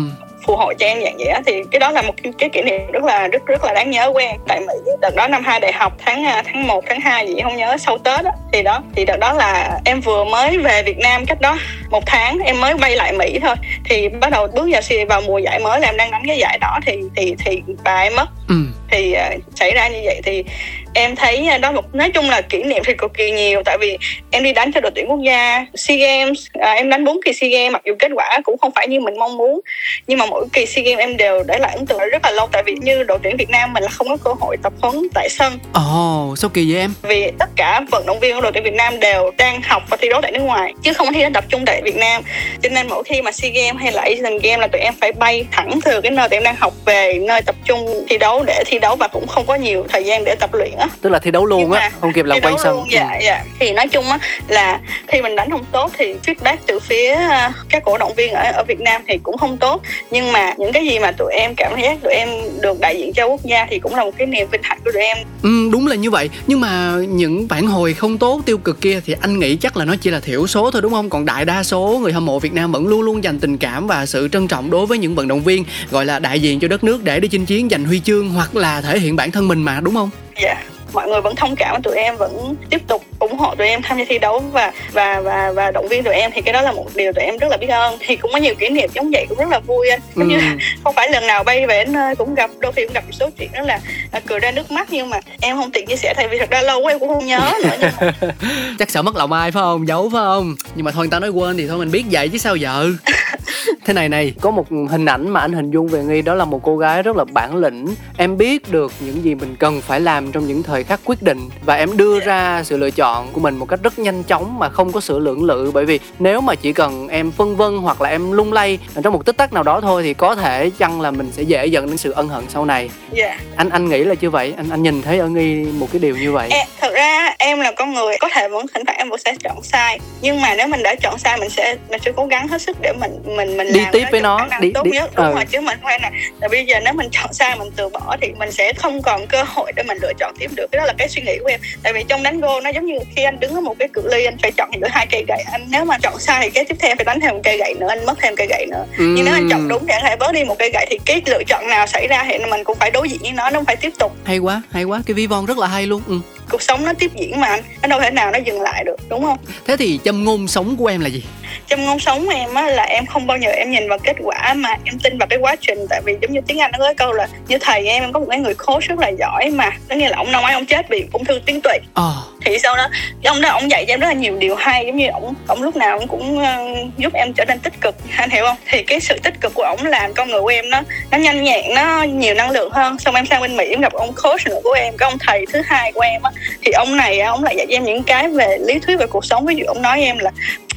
phù 0.50 0.57
hộ 0.57 0.73
cho 0.78 0.87
em 0.87 1.02
dạng 1.02 1.16
vậy 1.19 1.26
á 1.26 1.40
thì 1.47 1.62
cái 1.71 1.78
đó 1.78 1.90
là 1.90 2.02
một 2.02 2.14
cái, 2.23 2.33
cái 2.38 2.49
kỷ 2.49 2.62
niệm 2.62 2.90
rất 2.92 3.04
là 3.04 3.28
rất 3.28 3.47
rất 3.47 3.64
là 3.64 3.73
đáng 3.75 3.90
nhớ 3.90 4.12
của 4.12 4.19
em. 4.19 4.37
Tại 4.49 4.61
mỹ 4.61 4.75
đợt 5.00 5.16
đó 5.16 5.28
năm 5.28 5.42
hai 5.45 5.61
đại 5.61 5.73
học 5.73 5.92
tháng 5.99 6.25
à, 6.25 6.42
tháng 6.47 6.66
1, 6.66 6.85
tháng 6.88 7.00
2 7.00 7.28
gì 7.28 7.35
không 7.42 7.57
nhớ 7.57 7.76
sau 7.78 7.99
tết 7.99 8.25
á 8.25 8.33
thì 8.52 8.62
đó 8.62 8.83
thì 8.97 9.04
đợt 9.04 9.16
đó 9.21 9.33
là 9.33 9.80
em 9.85 10.00
vừa 10.00 10.25
mới 10.25 10.59
về 10.59 10.83
việt 10.83 10.99
nam 10.99 11.26
cách 11.26 11.40
đó 11.40 11.59
một 11.90 12.02
tháng 12.07 12.38
em 12.38 12.61
mới 12.61 12.75
bay 12.75 12.97
lại 12.97 13.12
mỹ 13.12 13.38
thôi. 13.42 13.54
Thì 13.85 14.09
bắt 14.09 14.30
đầu 14.30 14.47
bước 14.47 14.69
vào 14.73 14.83
vào 15.09 15.21
mùa 15.21 15.38
giải 15.38 15.59
mới 15.59 15.80
là 15.80 15.88
em 15.88 15.97
đang 15.97 16.11
đánh 16.11 16.23
cái 16.26 16.38
giải 16.38 16.59
đó 16.61 16.78
thì 16.87 16.92
thì 17.16 17.35
thì 17.45 17.62
bà 17.85 18.00
em 18.00 18.16
mất. 18.16 18.28
Ừ. 18.49 18.57
thì 18.90 19.14
uh, 19.37 19.42
xảy 19.54 19.71
ra 19.75 19.88
như 19.88 20.00
vậy 20.04 20.21
thì 20.25 20.45
em 20.94 21.16
thấy 21.16 21.59
đó 21.59 21.73
một 21.73 21.94
nói 21.94 22.11
chung 22.11 22.30
là 22.30 22.40
kỷ 22.40 22.62
niệm 22.62 22.82
thì 22.87 22.94
cực 22.99 23.14
kỳ 23.14 23.30
nhiều 23.30 23.62
tại 23.64 23.78
vì 23.80 23.99
em 24.30 24.42
đi 24.42 24.52
đánh 24.52 24.73
cho 24.73 24.80
đội 24.80 24.92
tuyển 24.94 25.11
quốc 25.11 25.20
gia 25.26 25.66
sea 25.75 25.97
games 25.97 26.47
uh, 26.59 26.64
em 26.64 26.90
đánh 26.90 27.04
bốn 27.04 27.20
kỳ 27.25 27.32
sea 27.32 27.50
games 27.50 27.73
mặc 27.73 27.82
dù 27.85 27.94
kết 27.99 28.11
quả 28.14 28.40
cũng 28.44 28.59
không 28.59 28.73
phải 28.75 28.88
như 28.88 29.00
mình 29.00 29.18
mong 29.18 29.37
muốn 29.37 29.61
nhưng 30.06 30.18
mà 30.18 30.26
mỗi 30.26 30.47
kỳ 30.52 30.66
sea 30.66 30.85
games 30.85 30.99
em 30.99 31.16
đều 31.16 31.42
để 31.42 31.59
lại 31.59 31.73
ấn 31.76 31.87
tượng 31.87 31.99
rất 31.99 32.25
là 32.25 32.30
lâu 32.30 32.49
tại 32.52 32.62
vì 32.66 32.75
như 32.80 33.02
đội 33.02 33.18
tuyển 33.23 33.37
việt 33.37 33.50
nam 33.50 33.73
mình 33.73 33.82
là 33.82 33.88
không 33.88 34.09
có 34.09 34.16
cơ 34.25 34.35
hội 34.40 34.56
tập 34.62 34.73
huấn 34.80 35.09
tại 35.14 35.28
sân. 35.28 35.59
Ồ, 35.73 36.35
sao 36.37 36.50
kỳ 36.54 36.73
vậy 36.73 36.80
em? 36.80 36.94
vì 37.02 37.30
tất 37.38 37.50
cả 37.56 37.80
vận 37.90 38.06
động 38.06 38.20
viên 38.20 38.35
của 38.35 38.40
đội 38.40 38.52
tuyển 38.52 38.64
Việt 38.64 38.75
Nam 38.75 39.00
đều 39.00 39.30
đang 39.38 39.62
học 39.62 39.82
và 39.90 39.97
thi 39.97 40.09
đấu 40.09 40.20
tại 40.23 40.32
nước 40.32 40.40
ngoài 40.40 40.75
chứ 40.82 40.92
không 40.92 41.12
thi 41.12 41.20
đấu 41.20 41.30
tập 41.35 41.44
trung 41.49 41.64
tại 41.66 41.82
Việt 41.85 41.97
Nam. 41.97 42.23
Cho 42.62 42.68
nên 42.68 42.88
mỗi 42.88 43.02
khi 43.04 43.23
mà 43.23 43.32
SEA 43.32 43.50
Games 43.50 43.82
hay 43.82 43.92
là 43.92 44.02
Asian 44.02 44.38
Games 44.38 44.61
là 44.61 44.66
tụi 44.66 44.80
em 44.80 44.94
phải 45.00 45.12
bay 45.12 45.44
thẳng 45.50 45.78
từ 45.85 46.00
cái 46.00 46.11
nơi 46.11 46.28
tụi 46.28 46.37
em 46.37 46.44
đang 46.44 46.56
học 46.56 46.73
về 46.85 47.18
nơi 47.23 47.42
tập 47.42 47.54
trung 47.64 48.04
thi 48.09 48.18
đấu 48.18 48.44
để 48.47 48.62
thi 48.66 48.78
đấu 48.78 48.97
và 48.97 49.09
cũng 49.09 49.26
không 49.26 49.47
có 49.47 49.54
nhiều 49.54 49.85
thời 49.88 50.04
gian 50.04 50.25
để 50.25 50.35
tập 50.35 50.54
luyện 50.54 50.73
á 50.80 50.88
Tức 51.00 51.10
là 51.10 51.18
thi 51.18 51.30
đấu 51.30 51.46
luôn 51.46 51.72
á, 51.72 51.90
không 52.00 52.12
kịp 52.12 52.25
làm 52.25 52.40
quay 52.40 52.54
sân. 52.64 52.76
luôn, 52.76 52.87
dạ 52.90 53.18
dạ. 53.25 53.44
Thì 53.58 53.72
nói 53.72 53.88
chung 53.88 54.04
á 54.04 54.18
là 54.49 54.80
khi 55.08 55.22
mình 55.22 55.37
đánh 55.37 55.50
không 55.50 55.64
tốt 55.72 55.90
thì 55.99 56.14
feedback 56.26 56.56
từ 56.66 56.78
phía 56.80 57.10
à, 57.14 57.52
các 57.68 57.84
cổ 57.84 57.99
động 57.99 58.14
viên 58.16 58.32
ở 58.32 58.52
ở 58.52 58.64
Việt 58.68 58.80
Nam 58.80 59.02
thì 59.08 59.18
cũng 59.22 59.38
không 59.38 59.56
tốt. 59.58 59.82
Nhưng 60.10 60.32
mà 60.32 60.54
những 60.58 60.72
cái 60.72 60.87
gì 60.87 60.99
mà 60.99 61.12
tụi 61.12 61.32
em 61.32 61.54
cảm 61.56 61.80
giác 61.80 62.02
tụi 62.02 62.12
em 62.12 62.28
được 62.62 62.80
đại 62.80 62.99
diện 62.99 63.12
cho 63.12 63.26
quốc 63.26 63.40
gia 63.44 63.66
thì 63.70 63.78
cũng 63.78 63.94
là 63.94 64.04
một 64.04 64.10
cái 64.18 64.26
niềm 64.26 64.49
vinh 64.52 64.62
hạnh 64.64 64.78
của 64.84 64.90
tụi 64.92 65.02
em. 65.02 65.18
Ừ, 65.42 65.68
đúng 65.72 65.87
là 65.87 65.94
như 65.96 66.10
vậy. 66.10 66.30
Nhưng 66.46 66.60
mà 66.60 66.94
những 67.08 67.49
phản 67.49 67.66
hồi 67.66 67.94
không 67.94 68.18
tốt 68.18 68.40
tiêu 68.46 68.58
cực 68.58 68.80
kia 68.80 69.00
thì 69.06 69.14
anh 69.20 69.38
nghĩ 69.38 69.56
chắc 69.56 69.76
là 69.76 69.84
nó 69.84 69.94
chỉ 70.00 70.10
là 70.10 70.20
thiểu 70.20 70.46
số 70.46 70.70
thôi 70.70 70.82
đúng 70.82 70.92
không? 70.92 71.10
Còn 71.10 71.25
đại 71.26 71.44
đa 71.44 71.62
số 71.62 71.99
người 72.02 72.12
hâm 72.12 72.26
mộ 72.26 72.38
Việt 72.38 72.52
Nam 72.52 72.72
vẫn 72.72 72.87
luôn 72.87 73.02
luôn 73.02 73.25
dành 73.25 73.38
tình 73.40 73.58
cảm 73.58 73.87
và 73.87 74.06
sự 74.06 74.28
trân 74.28 74.49
trọng 74.49 74.70
đối 74.70 74.87
với 74.87 74.99
những 74.99 75.14
vận 75.14 75.28
động 75.28 75.42
viên 75.42 75.64
gọi 75.90 76.06
là 76.06 76.18
đại 76.18 76.40
diện 76.40 76.60
cho 76.60 76.68
đất 76.68 76.84
nước 76.84 77.04
để 77.04 77.20
đi 77.20 77.28
chinh 77.28 77.46
chiến 77.46 77.68
giành 77.70 77.84
huy 77.84 78.00
chương 78.00 78.28
hoặc 78.30 78.56
là 78.56 78.80
thể 78.80 78.99
hiện 78.99 79.16
bản 79.16 79.30
thân 79.30 79.49
mình 79.49 79.62
mà 79.62 79.80
đúng 79.80 79.94
không 79.94 80.10
dạ 80.40 80.64
mọi 80.92 81.09
người 81.09 81.20
vẫn 81.20 81.37
thông 81.37 81.55
cảm 81.57 81.83
tụi 81.83 81.96
em 81.96 82.16
vẫn 82.16 82.55
tiếp 82.70 82.81
tục 82.88 83.03
ủng 83.20 83.38
hộ 83.38 83.54
tụi 83.54 83.66
em 83.66 83.83
tham 83.83 83.98
gia 83.98 84.04
thi 84.09 84.18
đấu 84.18 84.42
và 84.52 84.72
và 84.92 85.20
và 85.20 85.52
và 85.52 85.70
động 85.70 85.88
viên 85.88 86.02
tụi 86.04 86.14
em 86.14 86.30
thì 86.35 86.40
cái 86.40 86.52
đó 86.52 86.61
là 86.62 86.72
một 86.72 86.87
điều 86.94 87.12
tụi 87.12 87.24
em 87.24 87.37
rất 87.38 87.48
là 87.50 87.56
biết 87.56 87.66
ơn. 87.68 87.96
Thì 88.00 88.16
cũng 88.16 88.33
có 88.33 88.38
nhiều 88.38 88.54
kỷ 88.54 88.68
niệm 88.68 88.90
giống 88.94 89.11
vậy 89.12 89.26
cũng 89.28 89.38
rất 89.38 89.48
là 89.50 89.59
vui 89.61 89.88
anh 89.90 90.00
giống 90.16 90.28
như 90.28 90.37
Ừ. 90.40 90.46
không 90.85 90.94
phải 90.94 91.11
lần 91.11 91.26
nào 91.26 91.44
bay 91.44 91.66
về 91.66 91.85
nơi 91.85 92.16
cũng 92.16 92.35
gặp 92.35 92.50
đôi 92.59 92.72
khi 92.72 92.85
cũng 92.85 92.92
gặp 92.94 93.04
một 93.06 93.12
số 93.12 93.30
chuyện 93.38 93.50
đó 93.52 93.61
là 93.61 93.80
à, 94.12 94.20
cười 94.26 94.38
ra 94.38 94.50
nước 94.50 94.70
mắt. 94.70 94.88
Nhưng 94.90 95.11
mà 95.11 95.20
em 95.40 95.56
không 95.56 95.70
tiện 95.70 95.87
chia 95.87 95.96
sẻ 95.96 96.14
tại 96.16 96.28
vì 96.28 96.38
thật 96.38 96.50
ra 96.50 96.62
lâu 96.62 96.80
quá 96.80 96.92
em 96.92 96.98
cũng 96.98 97.09
không 97.09 97.26
nhớ 97.26 97.52
nữa 97.64 97.70
nhưng 97.80 97.90
mà 98.00 98.12
chắc 98.78 98.90
sợ 98.90 99.02
mất 99.02 99.16
lòng 99.16 99.33
ai 99.33 99.50
phải 99.50 99.61
không? 99.61 99.88
Giấu 99.88 100.11
phải 100.12 100.20
không? 100.20 100.54
Nhưng 100.74 100.85
mà 100.85 100.90
thôi 100.90 101.04
người 101.06 101.11
ta 101.11 101.20
nói 101.20 101.30
quên 101.30 101.56
thì 101.56 101.66
thôi 101.68 101.78
mình 101.78 101.90
biết 101.90 102.04
vậy 102.11 102.28
chứ 102.28 102.38
sao 102.38 102.56
giờ 102.56 102.90
thế 103.85 103.92
này 103.94 104.09
này 104.09 104.35
có 104.40 104.50
một 104.50 104.66
hình 104.90 105.06
ảnh 105.06 105.28
mà 105.30 105.40
anh 105.40 105.52
hình 105.52 105.70
dung 105.70 105.88
về 105.88 106.02
nghi 106.02 106.22
đó 106.22 106.35
là 106.35 106.44
một 106.44 106.61
cô 106.62 106.76
gái 106.76 107.02
rất 107.02 107.16
là 107.16 107.24
bản 107.24 107.56
lĩnh. 107.56 107.87
Em 108.16 108.37
biết 108.38 108.70
được 108.72 108.92
những 109.00 109.24
gì 109.24 109.35
mình 109.35 109.56
cần 109.59 109.80
phải 109.80 110.00
làm 110.00 110.33
trong 110.33 110.46
những 110.46 110.62
thời 110.62 110.85
khắc 110.85 111.00
quyết 111.04 111.22
định 111.22 111.48
và 111.64 111.74
em 111.74 111.96
đưa 111.96 112.20
ra 112.20 112.62
sự 112.64 112.76
lựa 112.76 112.90
chọn 112.90 113.10
của 113.33 113.40
mình 113.40 113.57
một 113.57 113.66
cách 113.68 113.81
rất 113.83 113.99
nhanh 113.99 114.23
chóng 114.23 114.59
mà 114.59 114.68
không 114.68 114.92
có 114.92 115.01
sự 115.01 115.18
lưỡng 115.18 115.44
lự. 115.44 115.70
Bởi 115.75 115.85
vì 115.85 116.01
nếu 116.18 116.40
mà 116.40 116.55
chỉ 116.55 116.73
cần 116.73 117.09
em 117.09 117.31
phân 117.33 117.57
vân 117.57 117.77
hoặc 117.77 118.01
là 118.01 118.09
em 118.09 118.33
lung 118.33 118.53
lay 118.53 118.79
trong 119.05 119.12
một 119.12 119.27
tích 119.27 119.37
tắc 119.37 119.53
nào 119.53 119.62
đó 119.62 119.81
thôi 119.81 120.03
thì 120.03 120.14
có 120.14 120.35
thể 120.35 120.70
chăng 120.79 121.01
là 121.01 121.11
mình 121.11 121.31
sẽ 121.33 121.42
dễ 121.42 121.66
dẫn 121.66 121.87
đến 121.87 121.96
sự 121.96 122.11
ân 122.11 122.29
hận 122.29 122.44
sau 122.49 122.64
này. 122.64 122.90
Dạ. 123.12 123.38
Anh 123.57 123.70
anh 123.70 123.88
nghĩ 123.88 124.05
là 124.05 124.14
như 124.20 124.31
vậy. 124.31 124.55
Anh 124.57 124.70
anh 124.70 124.83
nhìn 124.83 125.03
thấy 125.03 125.18
ở 125.18 125.29
nghi 125.29 125.55
một 125.64 125.88
cái 125.92 126.01
điều 126.01 126.16
như 126.16 126.33
vậy. 126.33 126.49
Em, 126.51 126.66
thật 126.81 126.92
ra 126.94 127.35
em 127.38 127.61
là 127.61 127.73
con 127.73 127.92
người 127.94 128.16
có 128.20 128.29
thể 128.35 128.49
vẫn 128.49 128.66
thỉnh 128.75 128.85
thoảng 128.87 128.99
em 128.99 129.11
vẫn 129.11 129.20
sẽ 129.25 129.35
chọn 129.44 129.62
sai. 129.62 129.99
Nhưng 130.20 130.40
mà 130.40 130.55
nếu 130.55 130.66
mình 130.66 130.83
đã 130.83 130.94
chọn 130.94 131.18
sai 131.18 131.38
mình 131.40 131.51
sẽ 131.51 131.77
mình 131.90 132.01
sẽ 132.05 132.12
cố 132.16 132.27
gắng 132.27 132.49
hết 132.49 132.62
sức 132.62 132.77
để 132.81 132.92
mình 133.01 133.11
mình 133.37 133.57
mình 133.57 133.73
Đi 133.73 133.81
làm 133.81 133.92
tiếp 133.92 134.05
với 134.12 134.20
nó, 134.20 134.46
đi- 134.61 134.73
tốt 134.75 134.85
đi- 134.85 134.90
nhất. 134.90 135.11
Đúng 135.16 135.27
ừ. 135.27 135.35
rồi 135.35 135.44
chứ 135.44 135.61
mình 135.61 135.79
không 135.83 135.90
phải 135.90 136.01
là 136.40 136.49
bây 136.49 136.64
giờ 136.66 136.81
nếu 136.85 136.92
mình 136.94 137.09
chọn 137.12 137.33
sai 137.33 137.57
mình 137.59 137.68
từ 137.77 137.88
bỏ 137.88 138.16
thì 138.20 138.29
mình 138.38 138.53
sẽ 138.53 138.73
không 138.73 139.03
còn 139.03 139.27
cơ 139.27 139.42
hội 139.46 139.73
để 139.77 139.83
mình 139.83 139.99
lựa 140.03 140.12
chọn 140.18 140.35
tiếp 140.38 140.51
được. 140.57 140.66
Cái 140.73 140.79
đó 140.79 140.85
là 140.87 140.92
cái 140.99 141.09
suy 141.09 141.23
nghĩ 141.23 141.38
của 141.42 141.49
em. 141.49 141.61
Tại 141.83 141.92
vì 141.92 142.05
trong 142.09 142.23
đánh 142.23 142.40
gôn 142.40 142.64
nó 142.64 142.70
giống 142.70 142.87
như 142.87 142.99
khi 143.16 143.22
anh 143.22 143.40
đứng 143.40 143.54
ở 143.54 143.60
một 143.60 143.74
cái 143.78 143.88
cự 143.88 144.02
ly 144.10 144.24
anh 144.24 144.36
phải 144.42 144.52
chọn 144.52 144.70
giữa 144.80 144.88
hai 144.90 145.06
cây 145.10 145.24
gậy. 145.28 145.42
Anh 145.52 145.66
nếu 145.70 145.84
mà 145.84 145.98
chọn 145.98 146.18
sai 146.18 146.40
thì 146.42 146.50
cái 146.50 146.64
tiếp 146.64 146.76
theo 146.78 146.94
phải 146.96 147.04
đánh 147.04 147.20
thêm 147.20 147.30
một 147.34 147.40
cây 147.44 147.58
gậy 147.58 147.74
nữa 147.80 147.86
anh 147.88 148.06
mất 148.06 148.18
thêm 148.22 148.36
cây 148.36 148.46
gậy 148.50 148.66
nữa. 148.70 148.84
Nhưng 148.98 149.24
nếu 149.24 149.34
anh 149.34 149.48
chọn 149.50 149.68
đúng 149.68 149.86
thì 149.86 149.92
anh 149.92 150.02
hãy 150.04 150.16
bớt 150.16 150.32
đi 150.32 150.44
một 150.44 150.58
cây 150.58 150.70
gậy 150.72 150.86
thì 150.90 150.98
cái 151.06 151.22
lựa 151.26 151.42
chọn 151.46 151.66
nào 151.68 151.86
xảy 151.86 152.06
ra 152.06 152.24
thì 152.28 152.38
mình 152.38 152.64
cũng 152.64 152.78
phải 152.78 152.90
đối 152.90 153.08
diện 153.08 153.20
với 153.22 153.32
nó 153.32 153.50
nó 153.50 153.58
không 153.58 153.64
phải 153.64 153.76
tiếp 153.76 153.92
tục. 153.98 154.12
Hay 154.24 154.38
quá 154.38 154.62
hay 154.70 154.84
quá. 154.84 155.02
Cái 155.06 155.14
ví 155.14 155.26
von 155.26 155.46
rất 155.46 155.58
là 155.58 155.66
hay 155.66 155.86
luôn. 155.86 156.02
Ừ. 156.06 156.20
cuộc 156.50 156.62
sống 156.62 156.84
nó 156.84 156.92
tiếp 156.98 157.10
diễn 157.14 157.40
mà 157.40 157.46
anh. 157.46 157.62
Nó 157.82 157.88
đâu 157.88 158.00
thể 158.00 158.10
nào 158.10 158.30
nó 158.30 158.38
dừng 158.38 158.60
lại 158.62 158.84
được 158.84 158.96
đúng 159.08 159.22
không? 159.22 159.38
Thế 159.66 159.76
thì 159.76 160.00
châm 160.04 160.24
ngôn 160.24 160.48
sống 160.48 160.76
của 160.76 160.86
em 160.86 161.00
là 161.00 161.08
gì? 161.08 161.24
Trong 161.68 161.84
ngôn 161.84 161.98
sống 161.98 162.28
em 162.28 162.54
á 162.54 162.62
là 162.62 162.82
em 162.82 163.06
không 163.06 163.26
bao 163.26 163.38
giờ 163.38 163.50
em 163.50 163.70
nhìn 163.70 163.88
vào 163.88 163.98
kết 163.98 164.16
quả 164.22 164.54
mà 164.54 164.68
em 164.84 164.98
tin 164.98 165.18
vào 165.18 165.26
cái 165.26 165.38
quá 165.38 165.56
trình. 165.60 165.86
Tại 165.90 166.00
vì 166.04 166.16
giống 166.22 166.32
như 166.32 166.40
tiếng 166.46 166.58
anh 166.58 166.70
nó 166.72 166.78
có 166.78 166.84
cái 166.84 166.94
câu 166.94 167.12
là 167.12 167.28
như 167.48 167.58
thầy 167.58 167.86
em 167.86 168.02
em 168.02 168.12
có 168.12 168.20
một 168.20 168.26
cái 168.30 168.40
người 168.40 168.54
coach 168.54 168.82
rất 168.82 168.98
là 168.98 169.08
giỏi 169.08 169.50
mà. 169.50 169.70
Có 169.88 169.94
nghĩa 169.94 170.08
là 170.08 170.16
ông 170.16 170.32
năm 170.32 170.42
ấy 170.42 170.54
ông 170.54 170.66
chết 170.66 170.88
vì 170.88 171.04
ung 171.12 171.24
thư 171.24 171.40
tuyến 171.46 171.60
tụy. 171.60 171.78
Ờ. 171.94 172.12
Thì 172.44 172.58
sau 172.58 172.76
đó 172.76 172.88
ông 173.24 173.40
đó 173.40 173.48
ông 173.48 173.70
dạy 173.70 173.84
cho 173.88 173.94
em 173.94 174.00
rất 174.00 174.06
là 174.06 174.12
nhiều 174.12 174.36
điều 174.36 174.54
hay. 174.54 174.86
Giống 174.86 174.96
như 174.96 175.06
ông 175.08 175.34
ông 175.46 175.62
lúc 175.62 175.76
nào 175.76 175.98
ông 175.98 176.08
cũng 176.08 176.38
ờ, 176.38 176.66
giúp 176.96 177.12
em 177.14 177.32
trở 177.32 177.44
nên 177.44 177.58
tích 177.58 177.80
cực 177.80 177.94
anh 178.16 178.30
hiểu 178.30 178.44
không? 178.44 178.56
Thì 178.68 178.82
cái 178.82 179.00
sự 179.00 179.18
tích 179.22 179.40
cực 179.40 179.54
của 179.54 179.62
ông 179.62 179.86
làm 179.86 180.14
con 180.14 180.30
người 180.30 180.40
của 180.40 180.48
em 180.48 180.70
nó 180.70 180.80
nó 181.10 181.18
nhanh 181.18 181.42
nhẹn 181.42 181.74
nó 181.74 182.02
nhiều 182.02 182.34
năng 182.34 182.50
lượng 182.50 182.72
hơn. 182.72 182.98
Xong 182.98 183.14
em 183.14 183.26
sang 183.26 183.40
bên 183.40 183.56
mỹ 183.56 183.66
em 183.70 183.80
gặp 183.80 183.92
ông 183.92 184.12
coach 184.22 184.46
nữa 184.46 184.60
của 184.64 184.72
em 184.72 184.96
cái 184.96 185.10
ông 185.10 185.18
thầy 185.18 185.46
thứ 185.52 185.62
hai 185.66 185.92
của 185.92 186.00
em 186.00 186.22
á 186.22 186.30
thì 186.62 186.72
ông 186.72 186.96
này 186.96 187.20
ông 187.20 187.44
lại 187.44 187.57
dạy 187.57 187.66
em 187.70 187.85
những 187.85 188.03
cái 188.03 188.29
về 188.29 188.59
lý 188.61 188.79
thuyết 188.79 188.96
về 188.98 189.07
cuộc 189.07 189.24
sống. 189.24 189.46
Ví 189.46 189.55
dụ 189.55 189.64
ông 189.66 189.83
nói 189.83 190.03
em 190.03 190.18
là 190.18 190.31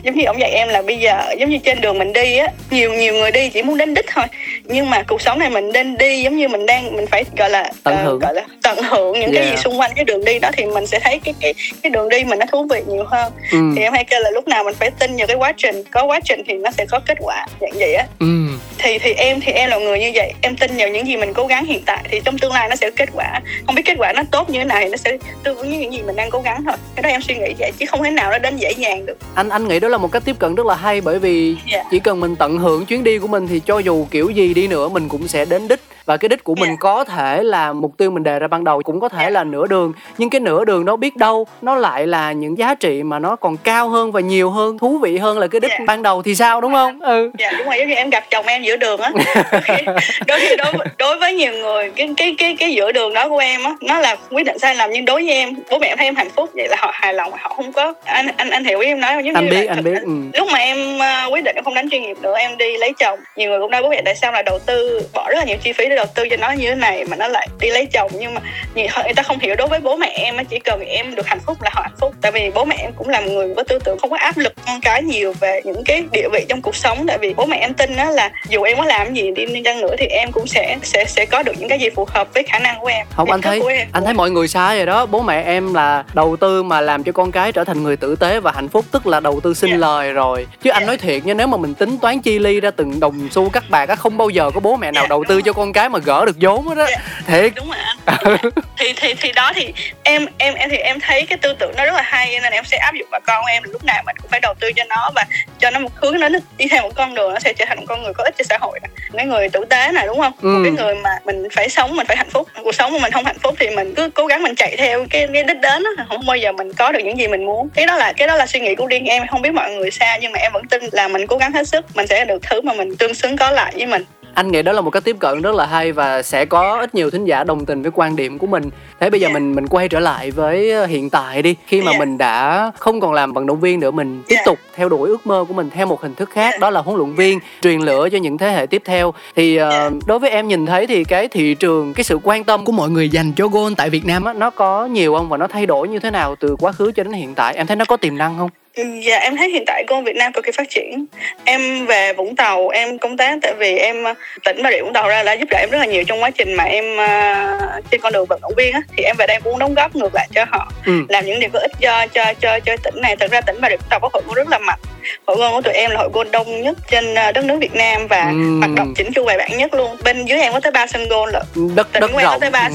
giống 0.04 0.16
như 0.16 0.26
ông 0.26 0.40
dạy 0.40 0.52
em 0.52 0.68
là 0.68 0.82
bây 0.82 0.98
giờ 1.00 1.22
giống 1.40 1.50
như 1.50 1.58
trên 1.58 1.82
đường 1.82 2.00
mình 2.00 2.14
đi 2.14 2.38
á 2.38 2.48
nhiều 2.72 2.94
nhiều 2.94 3.14
người 3.14 3.32
đi 3.32 3.50
chỉ 3.50 3.64
muốn 3.64 3.78
đến 3.78 3.94
đích 3.94 4.06
thôi. 4.14 4.26
Nhưng 4.64 4.90
mà 4.90 5.04
cuộc 5.08 5.22
sống 5.22 5.40
này 5.40 5.50
mình 5.50 5.72
nên 5.72 5.98
đi 5.98 6.22
giống 6.22 6.38
như 6.38 6.48
mình 6.48 6.66
đang 6.66 6.96
mình 6.96 7.06
phải 7.08 7.24
gọi 7.38 7.50
là 7.50 7.72
Tận 7.84 7.96
ờ, 7.98 8.04
hưởng. 8.04 8.20
gọi 8.20 8.34
là 8.34 8.42
tận 8.64 8.78
hưởng 8.84 9.20
những 9.20 9.34
cái 9.34 9.44
Yeah. 9.44 9.58
gì 9.58 9.62
xung 9.64 9.80
quanh 9.80 9.92
cái 9.96 10.06
đường 10.06 10.26
đi 10.26 10.40
đó 10.40 10.50
thì 10.58 10.66
mình 10.66 10.88
sẽ 10.88 11.00
thấy 11.00 11.20
cái 11.26 11.34
cái 11.42 11.54
cái 11.84 11.90
đường 11.90 12.10
đi 12.10 12.24
mình 12.24 12.40
nó 12.40 12.46
thú 12.52 12.68
vị 12.70 12.82
nhiều 12.88 13.04
hơn. 13.08 13.32
Ừ. 13.52 13.58
Thì 13.76 13.82
em 13.82 13.94
hay 13.94 14.04
kêu 14.04 14.20
là 14.20 14.30
lúc 14.30 14.48
nào 14.48 14.64
mình 14.64 14.76
phải 14.80 14.92
tin 15.00 15.16
vào 15.18 15.28
cái 15.28 15.36
quá 15.36 15.54
trình 15.58 15.84
có 15.92 16.04
quá 16.06 16.20
trình 16.24 16.42
thì 16.48 16.54
nó 16.54 16.72
sẽ 16.72 16.86
có 16.86 17.00
kết 17.06 17.18
quả 17.22 17.48
dạng 17.62 17.72
vậy 17.80 17.94
á. 17.94 18.06
Ừ 18.20 18.43
thì 18.78 19.00
thì 19.00 19.14
em 19.14 19.40
thì 19.42 19.52
em 19.52 19.70
là 19.70 19.78
người 19.78 20.00
như 20.00 20.12
vậy. 20.16 20.34
Em 20.42 20.56
tin 20.56 20.72
vào 20.78 20.88
những 20.90 21.08
gì 21.08 21.18
mình 21.18 21.34
cố 21.34 21.46
gắng 21.48 21.66
hiện 21.66 21.82
tại 21.86 22.04
thì 22.12 22.22
trong 22.26 22.38
tương 22.38 22.52
lai 22.54 22.70
nó 22.70 22.76
sẽ 22.76 22.90
kết 22.92 23.10
quả. 23.14 23.40
Không 23.66 23.76
biết 23.76 23.82
kết 23.86 23.96
quả 23.98 24.14
nó 24.14 24.22
tốt 24.32 24.50
như 24.50 24.60
thế 24.60 24.66
nào 24.66 24.78
thì 24.82 24.90
nó 24.90 24.98
sẽ 24.98 25.18
tương 25.44 25.58
ứng 25.58 25.70
với 25.70 25.78
những 25.78 25.94
gì 25.94 26.02
mình 26.02 26.16
đang 26.16 26.30
cố 26.30 26.42
gắng 26.42 26.64
thôi. 26.66 26.76
Cái 26.96 27.04
đó 27.04 27.10
em 27.10 27.22
suy 27.22 27.36
nghĩ 27.38 27.54
vậy 27.60 27.72
chứ 27.78 27.86
không 27.86 28.04
thể 28.04 28.10
nào 28.12 28.32
nó 28.32 28.38
đến 28.38 28.58
dễ 28.58 28.72
dàng 28.72 29.06
được. 29.06 29.18
Anh 29.36 29.50
anh 29.50 29.68
nghĩ 29.68 29.80
đó 29.80 29.88
là 29.88 29.98
một 29.98 30.12
cách 30.12 30.24
tiếp 30.26 30.40
cận 30.40 30.56
rất 30.56 30.66
là 30.66 30.76
hay 30.76 31.02
bởi 31.02 31.20
vì 31.20 31.56
Dạ. 31.72 31.84
chỉ 31.92 32.00
cần 32.00 32.20
mình 32.20 32.36
tận 32.36 32.58
hưởng 32.58 32.86
chuyến 32.86 33.04
đi 33.04 33.18
của 33.20 33.28
mình 33.28 33.48
thì 33.48 33.60
cho 33.66 33.80
dù 33.80 34.08
kiểu 34.12 34.30
gì 34.30 34.54
đi 34.54 34.68
nữa 34.68 34.90
mình 34.90 35.10
cũng 35.10 35.28
sẽ 35.28 35.46
đến 35.46 35.68
đích. 35.68 35.80
Và 36.06 36.18
cái 36.18 36.30
đích 36.30 36.44
của 36.44 36.56
mình 36.56 36.70
Dạ. 36.70 36.76
có 36.80 37.04
thể 37.04 37.44
là 37.44 37.74
mục 37.74 37.98
tiêu 37.98 38.12
mình 38.12 38.24
đề 38.24 38.40
ra 38.40 38.48
ban 38.48 38.64
đầu 38.64 38.82
cũng 38.84 39.00
có 39.00 39.10
thể 39.10 39.24
Dạ. 39.24 39.30
là 39.30 39.44
nửa 39.44 39.68
đường. 39.68 39.94
Nhưng 40.18 40.30
cái 40.30 40.42
nửa 40.42 40.66
đường 40.66 40.86
đó 40.86 40.96
biết 40.96 41.16
đâu 41.18 41.48
nó 41.62 41.76
lại 41.76 42.08
là 42.08 42.32
những 42.32 42.58
giá 42.58 42.76
trị 42.76 43.04
mà 43.04 43.20
nó 43.20 43.36
còn 43.36 43.58
cao 43.58 43.90
hơn 43.90 44.12
và 44.12 44.20
nhiều 44.22 44.50
hơn 44.50 44.78
thú 44.78 44.98
vị 44.98 45.18
hơn 45.18 45.38
là 45.40 45.48
cái 45.48 45.60
đích 45.62 45.72
Dạ. 45.72 45.86
ban 45.88 46.04
đầu 46.04 46.22
thì 46.22 46.36
sao 46.36 46.62
đúng 46.62 46.74
không? 46.74 47.00
Ừ. 47.02 47.32
Dạ 47.40 47.52
đúng 47.58 47.68
rồi 47.68 47.76
giống 47.80 47.88
như 47.88 47.96
em 47.96 48.10
gặp 48.10 48.24
chồng 48.32 48.46
em 48.48 48.53
giữa 48.62 48.76
đường 48.76 49.02
á. 49.02 49.12
Đôi 50.28 50.40
khi 50.40 50.56
đối, 50.56 50.74
đối 50.98 51.20
với 51.20 51.34
nhiều 51.34 51.54
người 51.54 51.92
cái 51.96 52.10
cái 52.18 52.36
cái 52.38 52.56
cái 52.60 52.74
giữa 52.74 52.92
đường 52.92 53.14
đó 53.14 53.30
của 53.30 53.38
em 53.38 53.64
á 53.64 53.72
nó 53.82 54.00
là 54.00 54.16
quyết 54.30 54.44
định 54.44 54.60
sai 54.60 54.76
lầm 54.76 54.90
nhưng 54.92 55.06
đối 55.06 55.22
với 55.22 55.32
em 55.32 55.56
bố 55.70 55.80
mẹ 55.80 55.88
em 55.88 55.98
thấy 55.98 56.08
em 56.08 56.16
hạnh 56.16 56.30
phúc 56.36 56.50
vậy 56.54 56.68
là 56.68 56.78
họ 56.80 56.92
hài 56.94 57.14
lòng 57.14 57.32
họ 57.40 57.50
không 57.56 57.74
có 57.74 57.94
anh 58.06 58.28
anh 58.38 58.50
anh 58.50 58.66
hiểu 58.66 58.80
ý 58.80 58.88
em 58.88 59.00
nói 59.00 59.14
không 59.14 59.26
giống 59.26 59.36
anh 59.36 59.46
như 59.46 59.52
biết 59.52 59.66
là 59.66 59.74
anh 59.74 59.84
biết 59.84 60.02
ừ. 60.02 60.12
lúc 60.34 60.48
mà 60.52 60.60
em 60.60 61.00
ờ, 61.00 61.30
quyết 61.32 61.44
định 61.44 61.56
em 61.56 61.64
không 61.64 61.74
đánh 61.74 61.90
chuyên 61.90 62.02
nghiệp 62.02 62.18
nữa 62.22 62.36
em 62.38 62.58
đi 62.58 62.78
lấy 62.78 62.94
chồng. 63.00 63.20
Nhiều 63.36 63.50
người 63.50 63.60
cũng 63.60 63.72
nói 63.72 63.82
bố 63.82 63.90
mẹ 63.90 64.02
tại 64.06 64.16
sao 64.16 64.32
là 64.32 64.42
đầu 64.42 64.60
tư 64.60 65.02
bỏ 65.14 65.30
rất 65.30 65.38
là 65.38 65.44
nhiều 65.46 65.58
chi 65.64 65.74
phí 65.74 65.90
để 65.90 65.96
đầu 65.96 66.06
tư 66.16 66.30
cho 66.30 66.38
nó 66.38 66.52
như 66.52 66.70
thế 66.70 66.76
này 66.76 67.06
mà 67.06 67.18
nó 67.18 67.28
lại 67.28 67.48
đi 67.60 67.70
lấy 67.70 67.86
chồng 67.86 68.12
nhưng 68.20 68.34
mà 68.34 68.42
người 68.76 69.14
ta 69.16 69.24
không 69.24 69.40
hiểu 69.40 69.56
đối 69.56 69.68
với 69.68 69.80
bố 69.80 69.96
mẹ 69.96 70.08
em 70.16 70.38
á, 70.38 70.44
chỉ 70.50 70.60
cần 70.60 70.82
em 70.86 71.16
được 71.16 71.28
hạnh 71.28 71.40
phúc 71.46 71.58
là 71.62 71.70
họ 71.74 71.82
hạnh 71.82 71.96
phúc. 72.00 72.14
Tại 72.22 72.32
vì 72.32 72.52
bố 72.56 72.66
mẹ 72.66 72.76
em 72.80 72.92
cũng 72.96 73.10
là 73.10 73.20
một 73.20 73.32
người 73.32 73.54
có 73.56 73.64
tư 73.64 73.80
tưởng 73.84 73.98
không 73.98 74.10
có 74.10 74.18
áp 74.18 74.38
lực 74.38 74.54
con 74.68 74.82
cái 74.82 75.04
nhiều 75.04 75.34
về 75.40 75.62
những 75.64 75.84
cái 75.84 76.04
địa 76.12 76.28
vị 76.34 76.46
trong 76.50 76.62
cuộc 76.62 76.76
sống 76.76 77.06
tại 77.08 77.18
vì 77.18 77.34
bố 77.34 77.46
mẹ 77.46 77.58
em 77.58 77.74
tin 77.74 77.96
đó 77.96 78.10
là 78.10 78.32
dù 78.50 78.64
em 78.64 78.78
có 78.78 78.86
làm 78.86 79.14
gì 79.14 79.32
đi 79.32 79.62
chăng 79.66 79.82
nữa 79.82 79.96
thì 80.00 80.06
em 80.06 80.32
cũng 80.32 80.48
sẽ 80.48 80.78
sẽ 80.84 81.06
sẽ 81.08 81.26
có 81.26 81.44
được 81.44 81.52
những 81.60 81.70
cái 81.70 81.80
gì 81.80 81.90
phù 81.96 82.08
hợp 82.14 82.28
với 82.34 82.44
khả 82.44 82.60
năng 82.60 82.80
của 82.80 82.88
em 82.88 83.08
không 83.16 83.32
anh 83.32 83.42
thấy 83.42 83.62
em. 83.70 83.88
anh 83.94 84.06
thấy 84.06 84.14
mọi 84.14 84.32
người 84.32 84.48
sai 84.48 84.78
rồi 84.78 84.86
đó 84.86 85.06
bố 85.06 85.22
mẹ 85.22 85.44
em 85.44 85.74
là 85.74 86.04
đầu 86.14 86.36
tư 86.38 86.64
mà 86.64 86.82
làm 86.82 87.04
cho 87.04 87.12
con 87.12 87.32
cái 87.32 87.52
trở 87.52 87.64
thành 87.64 87.84
người 87.84 87.98
tử 87.98 88.16
tế 88.16 88.40
và 88.40 88.52
hạnh 88.52 88.70
phúc 88.70 88.86
tức 88.92 89.08
là 89.08 89.20
đầu 89.20 89.40
tư 89.44 89.54
sinh 89.54 89.70
Dạ. 89.72 89.78
lời 89.78 90.12
rồi 90.14 90.48
chứ 90.64 90.70
anh 90.70 90.84
Dạ. 90.84 90.88
nói 90.88 90.98
thiệt 90.98 91.26
nha 91.26 91.34
nếu 91.34 91.48
mà 91.48 91.58
mình 91.58 91.74
tính 91.74 91.98
toán 91.98 92.20
chi 92.22 92.40
ly 92.40 92.60
ra 92.60 92.72
từng 92.72 93.00
đồng 93.00 93.28
xu 93.32 93.50
các 93.50 93.64
bạc 93.70 93.90
á 93.90 93.96
không 93.96 94.18
bao 94.18 94.30
giờ 94.30 94.52
có 94.54 94.60
bố 94.60 94.76
mẹ 94.76 94.92
nào 94.92 95.04
Dạ, 95.04 95.08
đầu 95.08 95.24
tư 95.28 95.36
rồi. 95.36 95.42
cho 95.46 95.54
con 95.54 95.74
cái 95.74 95.90
mà 95.90 96.00
gỡ 96.00 96.26
được 96.26 96.36
vốn 96.42 96.68
hết 96.68 96.78
á 96.78 96.86
Dạ. 96.92 96.98
thiệt 97.28 97.52
đúng 97.56 97.68
rồi 97.68 97.78
anh 98.06 98.38
thì 98.78 98.94
thì 99.02 99.14
thì 99.22 99.32
đó 99.32 99.52
thì 99.56 99.74
em 100.04 100.26
em 100.38 100.54
em 100.54 100.70
thì 100.70 100.78
em 100.78 101.00
thấy 101.00 101.26
cái 101.30 101.38
tư 101.38 101.54
tưởng 101.60 101.72
nó 101.78 101.86
rất 101.86 101.94
là 101.94 102.02
hay 102.02 102.40
nên 102.44 102.54
em 102.54 102.66
sẽ 102.66 102.78
áp 102.78 102.94
dụng 102.96 103.08
vào 103.12 103.22
con 103.28 103.46
em 103.46 103.64
lúc 103.64 103.84
nào 103.84 104.04
mình 104.06 104.16
cũng 104.22 104.32
phải 104.32 104.40
đầu 104.40 104.54
tư 104.60 104.72
cho 104.76 104.84
nó 104.90 105.12
và 105.16 105.24
cho 105.60 105.70
nó 105.72 105.80
một 105.80 105.90
hướng 105.96 106.20
nó 106.20 106.28
đi 106.58 106.66
theo 106.72 106.82
một 106.82 106.92
con 106.96 107.14
đường 107.14 107.34
nó 107.34 107.40
sẽ 107.40 107.54
trở 107.54 107.66
thành 107.68 107.78
một 107.80 107.86
con 107.88 108.04
người 108.04 108.14
có 108.14 108.23
ích 108.24 108.36
cho 108.38 108.44
xã 108.50 108.58
hội 108.62 108.80
nè 108.84 108.90
cái 109.14 109.26
người 109.26 109.50
tử 109.50 109.66
tế 109.70 109.92
này 109.92 110.08
đúng 110.08 110.20
không? 110.20 110.34
Ừ. 110.42 110.48
một 110.48 110.60
cái 110.64 110.72
người 110.72 110.96
mà 110.96 111.10
mình 111.26 111.48
phải 111.52 111.70
sống 111.70 111.96
mình 111.96 112.08
phải 112.08 112.18
hạnh 112.18 112.30
phúc 112.30 112.48
cuộc 112.64 112.76
sống 112.76 112.92
mà 112.94 113.00
mình 113.02 113.12
không 113.12 113.26
hạnh 113.26 113.40
phúc 113.44 113.56
thì 113.60 113.70
mình 113.70 113.94
cứ 113.96 114.10
cố 114.10 114.26
gắng 114.26 114.44
mình 114.44 114.56
chạy 114.56 114.76
theo 114.78 115.06
cái 115.10 115.28
cái 115.34 115.44
đích 115.44 115.60
đến 115.62 115.84
á 115.98 116.06
không 116.10 116.26
bao 116.26 116.38
giờ 116.38 116.52
mình 116.52 116.74
có 116.74 116.92
được 116.92 117.00
những 117.04 117.18
gì 117.18 117.28
mình 117.28 117.46
muốn. 117.46 117.70
Cái 117.70 117.86
đó 117.86 117.98
là 117.98 118.14
cái 118.14 118.28
đó 118.28 118.36
là 118.36 118.46
suy 118.46 118.60
nghĩ 118.60 118.76
của 118.76 118.86
riêng 118.86 119.06
em. 119.06 119.28
Không 119.28 119.42
biết 119.42 119.52
mọi 119.52 119.72
người 119.72 119.92
sao 119.92 120.18
nhưng 120.22 120.32
mà 120.32 120.40
em 120.40 120.52
vẫn 120.52 120.68
tin 120.68 120.84
là 120.92 121.08
mình 121.08 121.28
cố 121.28 121.38
gắng 121.38 121.54
hết 121.54 121.68
sức. 121.68 121.86
Mình 121.96 122.08
sẽ 122.08 122.26
được 122.26 122.42
thứ 122.42 122.62
mà 122.62 122.74
mình 122.74 122.96
tương 122.96 123.14
xứng 123.14 123.38
có 123.38 123.52
lại 123.52 123.74
với 123.78 123.86
mình 123.86 124.06
anh 124.36 124.52
nghĩ 124.52 124.62
đó 124.62 124.72
là 124.72 124.82
một 124.82 124.90
cách 124.90 125.04
tiếp 125.04 125.16
cận 125.20 125.42
rất 125.42 125.56
là 125.56 125.66
hay 125.66 125.92
và 125.92 126.22
sẽ 126.22 126.46
có 126.46 126.78
ít 126.80 126.96
nhiều 126.96 127.10
thính 127.10 127.26
giả 127.26 127.44
đồng 127.44 127.66
tình 127.66 127.82
với 127.82 127.92
quan 127.96 128.16
điểm 128.16 128.38
của 128.38 128.48
mình 128.48 128.70
thế 129.00 129.10
bây 129.10 129.20
giờ 129.20 129.28
Dạ. 129.28 129.34
mình 129.34 129.56
mình 129.56 129.68
quay 129.68 129.90
trở 129.90 130.00
lại 130.00 130.32
với 130.32 130.72
ờ, 130.72 130.86
hiện 130.86 131.10
tại 131.10 131.42
đi 131.42 131.56
khi 131.68 131.82
mà 131.82 131.92
Dạ. 131.92 132.00
mình 132.00 132.18
đã 132.18 132.72
không 132.80 133.00
còn 133.00 133.14
làm 133.14 133.34
vận 133.34 133.46
động 133.48 133.60
viên 133.60 133.80
nữa 133.80 133.92
mình 133.92 134.24
tiếp 134.28 134.36
Dạ. 134.36 134.42
tục 134.46 134.60
theo 134.76 134.90
đuổi 134.90 135.10
ước 135.10 135.28
mơ 135.28 135.46
của 135.48 135.54
mình 135.54 135.70
theo 135.70 135.86
một 135.86 136.02
hình 136.02 136.16
thức 136.16 136.30
khác 136.30 136.60
đó 136.60 136.70
là 136.70 136.82
huấn 136.82 136.98
luyện 136.98 137.14
viên 137.16 137.40
truyền 137.62 137.82
lửa 137.82 138.10
cho 138.12 138.18
những 138.18 138.38
thế 138.38 138.52
hệ 138.52 138.66
tiếp 138.66 138.82
theo 138.86 139.14
thì 139.36 139.56
Dạ. 139.56 139.90
đối 140.06 140.20
với 140.20 140.30
em 140.30 140.48
nhìn 140.48 140.66
thấy 140.66 140.88
thì 140.88 141.04
cái 141.04 141.28
thị 141.28 141.54
trường 141.54 141.94
cái 141.94 142.04
sự 142.04 142.20
quan 142.24 142.44
tâm 142.44 142.66
của 142.66 142.72
mọi 142.72 142.90
người 142.90 143.10
dành 143.10 143.34
cho 143.34 143.48
gôn 143.48 143.76
tại 143.76 143.90
Việt 143.90 144.06
Nam 144.06 144.24
á 144.24 144.34
nó 144.34 144.50
có 144.50 144.86
nhiều 144.86 145.16
không 145.16 145.30
và 145.30 145.38
nó 145.38 145.48
thay 145.48 145.66
đổi 145.66 145.88
như 145.88 146.00
thế 146.00 146.12
nào 146.12 146.36
từ 146.40 146.56
quá 146.60 146.72
khứ 146.72 146.92
cho 146.96 147.04
đến 147.04 147.14
hiện 147.14 147.36
tại 147.36 147.56
em 147.56 147.68
thấy 147.68 147.76
nó 147.76 147.86
có 147.86 147.98
tiềm 147.98 148.18
năng 148.18 148.38
không 148.38 148.50
Dạ 148.76 149.18
em 149.18 149.38
thấy 149.38 149.50
hiện 149.50 149.64
tại 149.68 149.84
con 149.88 150.04
Việt 150.04 150.16
Nam 150.16 150.34
cực 150.34 150.46
kỳ 150.46 150.52
phát 150.52 150.70
triển. 150.70 151.06
Em 151.44 151.86
về 151.86 152.14
Vũng 152.14 152.36
Tàu 152.36 152.70
em 152.70 152.98
công 152.98 153.18
tác 153.18 153.40
tại 153.42 153.54
vì 153.54 153.78
em 153.78 154.04
ờ, 154.04 154.14
tỉnh 154.44 154.64
Bà 154.64 154.72
Rịa 154.72 154.82
Vũng 154.82 154.94
Tàu 154.94 155.08
ra 155.08 155.24
đã 155.24 155.34
giúp 155.34 155.50
đỡ 155.52 155.58
em 155.58 155.70
rất 155.70 155.78
là 155.78 155.86
nhiều 155.86 156.04
trong 156.04 156.24
quá 156.24 156.30
trình 156.30 156.54
mà 156.54 156.64
em 156.64 156.98
ờ, 156.98 157.82
trên 157.92 158.02
con 158.02 158.14
đường 158.14 158.26
vận 158.30 158.42
động 158.42 158.54
viên 158.58 158.74
á. 158.74 158.82
Thì 158.98 159.04
em 159.04 159.16
về 159.20 159.28
đây 159.28 159.40
cũng 159.44 159.60
đóng 159.60 159.74
góp 159.74 159.96
ngược 159.96 160.16
lại 160.16 160.28
cho 160.36 160.46
họ. 160.52 160.72
Ừ. 160.86 161.06
làm 161.10 161.26
những 161.26 161.40
điều 161.40 161.50
có 161.54 161.60
ích 161.60 161.72
cho 161.82 162.08
cho 162.14 162.34
cho 162.34 162.60
cho 162.60 162.78
tỉnh 162.84 163.02
này. 163.02 163.16
Thật 163.16 163.32
ra 163.32 163.42
tỉnh 163.42 163.62
Bà 163.62 163.70
Rịa 163.70 163.78
Vũng 163.78 163.90
Tàu 163.90 164.00
có 164.00 164.10
hội 164.14 164.24
gôn 164.28 164.36
rất 164.36 164.48
là 164.50 164.60
mạnh 164.60 164.80
hội 165.28 165.38
gôn 165.38 165.52
của 165.52 165.62
tụi 165.62 165.74
em 165.74 165.92
là 165.92 165.98
hội 166.00 166.10
gôn 166.14 166.32
đông 166.32 166.62
nhất 166.62 166.78
trên 166.92 167.16
ờ, 167.16 167.32
đất 167.32 167.46
nước 167.46 167.58
Việt 167.62 167.76
Nam 167.76 168.08
và 168.08 168.22
Ừm. 168.26 168.60
hoạt 168.62 168.72
động 168.76 168.94
chỉnh 168.98 169.12
chu 169.16 169.24
bài 169.26 169.38
bản 169.38 169.58
nhất 169.58 169.74
luôn 169.74 169.98
bên 170.04 170.26
dưới 170.26 170.40
em 170.40 170.54
có 170.54 170.60
tới 170.60 170.72
ba 170.72 170.88
sân 170.88 171.10
gôn 171.10 171.30
lận 171.30 171.44
đất 171.76 171.88
Tỉnh 171.94 172.02
đất 172.02 172.08
em 172.10 172.16
có 172.16 172.22
rộng 172.22 172.40
tới 172.40 172.50
ba 172.50 172.70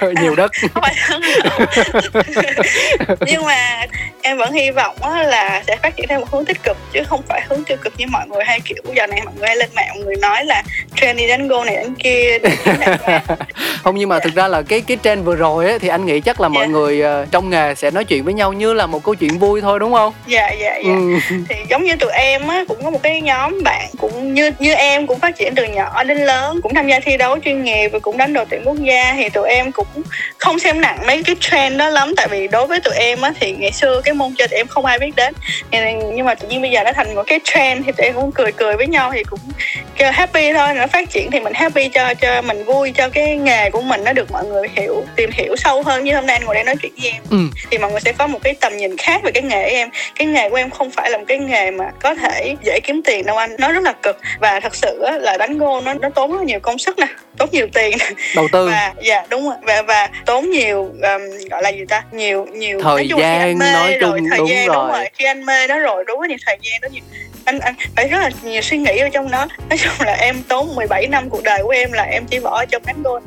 Ừ. 0.00 0.12
nhiều 0.22 0.34
đất 0.34 0.50
không 0.74 0.82
phải 0.82 0.94
nhưng 3.26 3.44
mà 3.44 3.86
em 4.22 4.38
vẫn 4.38 4.52
hy 4.52 4.70
vọng 4.70 4.96
là 5.26 5.62
sẽ 5.66 5.76
phát 5.76 5.96
triển 5.96 6.08
theo 6.08 6.20
một 6.20 6.26
hướng 6.32 6.44
tích 6.44 6.62
cực 6.62 6.76
chứ 6.92 7.00
không 7.08 7.22
phải 7.28 7.40
hướng 7.48 7.64
tiêu 7.64 7.76
cực 7.82 7.92
như 7.98 8.04
mọi 8.10 8.28
người 8.28 8.44
hay 8.44 8.60
kiểu 8.60 8.82
giờ 8.96 9.06
này 9.06 9.20
mọi 9.24 9.34
người 9.38 9.46
hay 9.46 9.56
lên 9.56 9.68
mạng 9.76 9.88
mọi 9.94 10.04
người 10.04 10.16
nói 10.16 10.44
là 10.44 10.62
trend 10.96 11.18
đi 11.18 11.26
đánh 11.26 11.48
gôn 11.48 11.66
này 11.66 11.76
đánh 11.76 11.94
kia 11.94 12.38
không 13.84 13.96
nhưng 13.96 14.08
mà 14.08 14.18
thực 14.18 14.34
ra 14.34 14.48
là 14.48 14.62
cái 14.62 14.80
cái 14.80 14.96
trend 15.02 15.24
vừa 15.24 15.36
rồi 15.36 15.66
ấy, 15.66 15.78
thì 15.78 15.88
anh 15.88 16.06
nghĩ 16.06 16.20
chắc 16.20 16.40
là 16.40 16.48
mọi 16.48 16.62
Dạ. 16.62 16.66
người 16.72 17.00
ờ, 17.00 17.26
trong 17.30 17.50
nghề 17.50 17.74
sẽ 17.74 17.90
nói 17.90 18.04
chuyện 18.04 18.24
với 18.24 18.34
nhau 18.34 18.52
như 18.52 18.72
là 18.72 18.86
một 18.86 19.04
câu 19.04 19.14
chuyện 19.14 19.38
vui 19.38 19.60
thôi 19.60 19.78
đúng 19.78 19.92
không 19.92 20.12
dạ 20.26 20.50
dạ 20.60 20.76
dạ 20.76 20.92
ừ. 20.92 21.18
thì 21.48 21.54
giống 21.68 21.84
như 21.84 21.96
tụi 21.96 22.12
em 22.12 22.48
á 22.48 22.64
cũng 22.68 22.84
có 22.84 22.90
một 22.90 23.02
cái 23.02 23.20
nhóm 23.20 23.62
bạn 23.64 23.88
cũng 23.98 24.34
như 24.34 24.50
như 24.58 24.74
em 24.74 25.06
cũng 25.06 25.18
phát 25.20 25.36
triển 25.36 25.54
từ 25.54 25.64
nhỏ 25.64 26.04
đến 26.04 26.18
lớn 26.18 26.60
cũng 26.62 26.74
tham 26.74 26.88
gia 26.88 27.00
thi 27.00 27.16
đấu 27.16 27.38
chuyên 27.44 27.64
nghiệp 27.64 27.88
và 27.88 27.98
cũng 27.98 28.16
đánh 28.16 28.32
đội 28.32 28.44
tuyển 28.50 28.62
quốc 28.64 28.76
gia. 28.80 29.14
Thì 29.16 29.28
tụi 29.28 29.48
em 29.48 29.72
cũng 29.72 29.86
không 30.38 30.58
xem 30.58 30.80
nặng 30.80 30.98
mấy 31.06 31.22
cái 31.22 31.36
trend 31.40 31.78
đó 31.78 31.88
lắm 31.88 32.14
tại 32.16 32.28
vì 32.30 32.48
đối 32.48 32.66
với 32.66 32.80
tụi 32.80 32.94
em 32.94 33.20
á 33.20 33.32
thì 33.40 33.52
ngày 33.52 33.72
xưa 33.72 34.00
cái 34.04 34.14
môn 34.14 34.34
chơi 34.38 34.48
tụi 34.48 34.56
em 34.58 34.66
không 34.66 34.84
ai 34.86 34.98
biết 34.98 35.10
đến. 35.16 35.34
Nhưng 36.14 36.26
mà 36.26 36.34
tự 36.34 36.48
nhiên 36.48 36.62
bây 36.62 36.70
giờ 36.70 36.82
nó 36.84 36.92
thành 36.92 37.14
một 37.14 37.22
cái 37.26 37.38
trend 37.44 37.86
thì 37.86 37.92
tụi 37.92 38.06
em 38.06 38.14
cũng 38.14 38.32
cười 38.32 38.52
cười 38.52 38.76
với 38.76 38.86
nhau 38.86 39.10
thì 39.14 39.24
cũng 39.24 39.40
kêu 39.96 40.10
happy 40.12 40.52
thôi 40.52 40.74
nó 40.74 40.86
phát 40.86 41.10
triển 41.10 41.30
thì 41.30 41.40
mình 41.40 41.52
happy 41.54 41.88
cho 41.88 42.14
cho 42.14 42.42
mình 42.42 42.64
vui 42.64 42.92
cho 42.96 43.08
cái 43.08 43.36
nghề 43.36 43.70
của 43.70 43.80
mình 43.82 44.04
nó 44.04 44.12
được 44.12 44.32
mọi 44.32 44.44
người 44.44 44.68
hiểu 44.76 45.04
tìm 45.16 45.30
hiểu 45.32 45.56
sâu 45.56 45.82
hơn. 45.82 46.04
Như 46.04 46.14
hôm 46.14 46.26
nay 46.26 46.36
anh 46.36 46.44
ngồi 46.44 46.54
đây 46.54 46.64
nói 46.64 46.74
chuyện 46.82 46.92
với 47.02 47.10
em 47.10 47.22
Ừ. 47.30 47.38
thì 47.70 47.78
mọi 47.78 47.90
người 47.90 48.00
sẽ 48.00 48.12
có 48.12 48.26
một 48.26 48.38
cái 48.44 48.54
tầm 48.60 48.76
nhìn 48.76 48.96
khác 48.96 49.20
về 49.24 49.30
cái 49.32 49.42
nghề 49.42 49.62
của 49.62 49.76
em. 49.76 49.88
Cái 50.18 50.26
nghề 50.26 50.50
của 50.50 50.56
em 50.56 50.70
không 50.70 50.90
phải 50.90 51.10
là 51.10 51.18
một 51.18 51.24
cái 51.28 51.38
nghề 51.38 51.51
mà 51.70 51.90
có 52.00 52.14
thể 52.14 52.56
dễ 52.62 52.80
kiếm 52.80 53.02
tiền 53.04 53.26
đâu 53.26 53.36
anh. 53.36 53.56
Nó 53.58 53.72
rất 53.72 53.82
là 53.82 53.92
cực. 53.92 54.20
Và 54.40 54.60
thật 54.60 54.74
sự 54.74 55.02
á, 55.02 55.18
là 55.18 55.36
đánh 55.36 55.58
gôn 55.58 55.84
nó 55.84 55.94
nó 55.94 56.10
tốn 56.10 56.32
rất 56.32 56.42
nhiều 56.42 56.60
công 56.60 56.78
sức 56.78 56.98
nè 56.98 57.06
tốn 57.38 57.48
nhiều 57.52 57.66
tiền 57.72 57.96
nè. 57.98 58.10
đầu 58.36 58.48
tư. 58.52 58.68
Và 58.68 58.92
dạ 59.02 59.26
đúng 59.30 59.44
rồi. 59.44 59.56
Và 59.62 59.82
và 59.82 60.08
tốn 60.26 60.50
nhiều 60.50 60.82
um, 60.82 61.48
gọi 61.50 61.62
là 61.62 61.68
gì 61.68 61.84
ta? 61.88 62.02
Nhiều 62.12 62.46
nhiều 62.52 62.80
Thời 62.82 62.94
nói 62.96 63.06
chung 63.10 63.20
gian 63.20 63.58
nói 63.58 63.98
rồi, 64.00 64.18
chung, 64.18 64.28
thời 64.30 64.38
đúng 64.38 64.48
gian 64.48 64.66
rồi. 64.66 64.76
đúng 64.76 64.92
rồi. 64.92 65.08
khi 65.14 65.24
anh 65.24 65.46
mê 65.46 65.66
nó 65.66 65.78
rồi 65.78 66.04
đúng 66.06 66.20
là 66.20 66.28
nhiều 66.28 66.38
thời 66.46 66.58
gian 66.62 66.80
đó 66.80 66.88
nhiều 66.92 67.02
anh 67.44 67.58
anh 67.58 67.74
phải 67.96 68.08
rất 68.08 68.18
là 68.18 68.30
nhiều 68.42 68.62
suy 68.62 68.78
nghĩ 68.78 68.98
ở 68.98 69.08
trong 69.08 69.30
đó. 69.30 69.46
Nói 69.70 69.78
chung 69.78 69.92
là 70.06 70.12
em 70.12 70.42
tốn 70.48 70.74
17 70.74 71.06
năm 71.06 71.30
cuộc 71.30 71.42
đời 71.42 71.62
của 71.62 71.70
em 71.70 71.92
là 71.92 72.02
em 72.02 72.24
chỉ 72.26 72.40
bỏ 72.40 72.64
trong 72.64 72.82
đánh 72.86 73.02
gôn. 73.02 73.22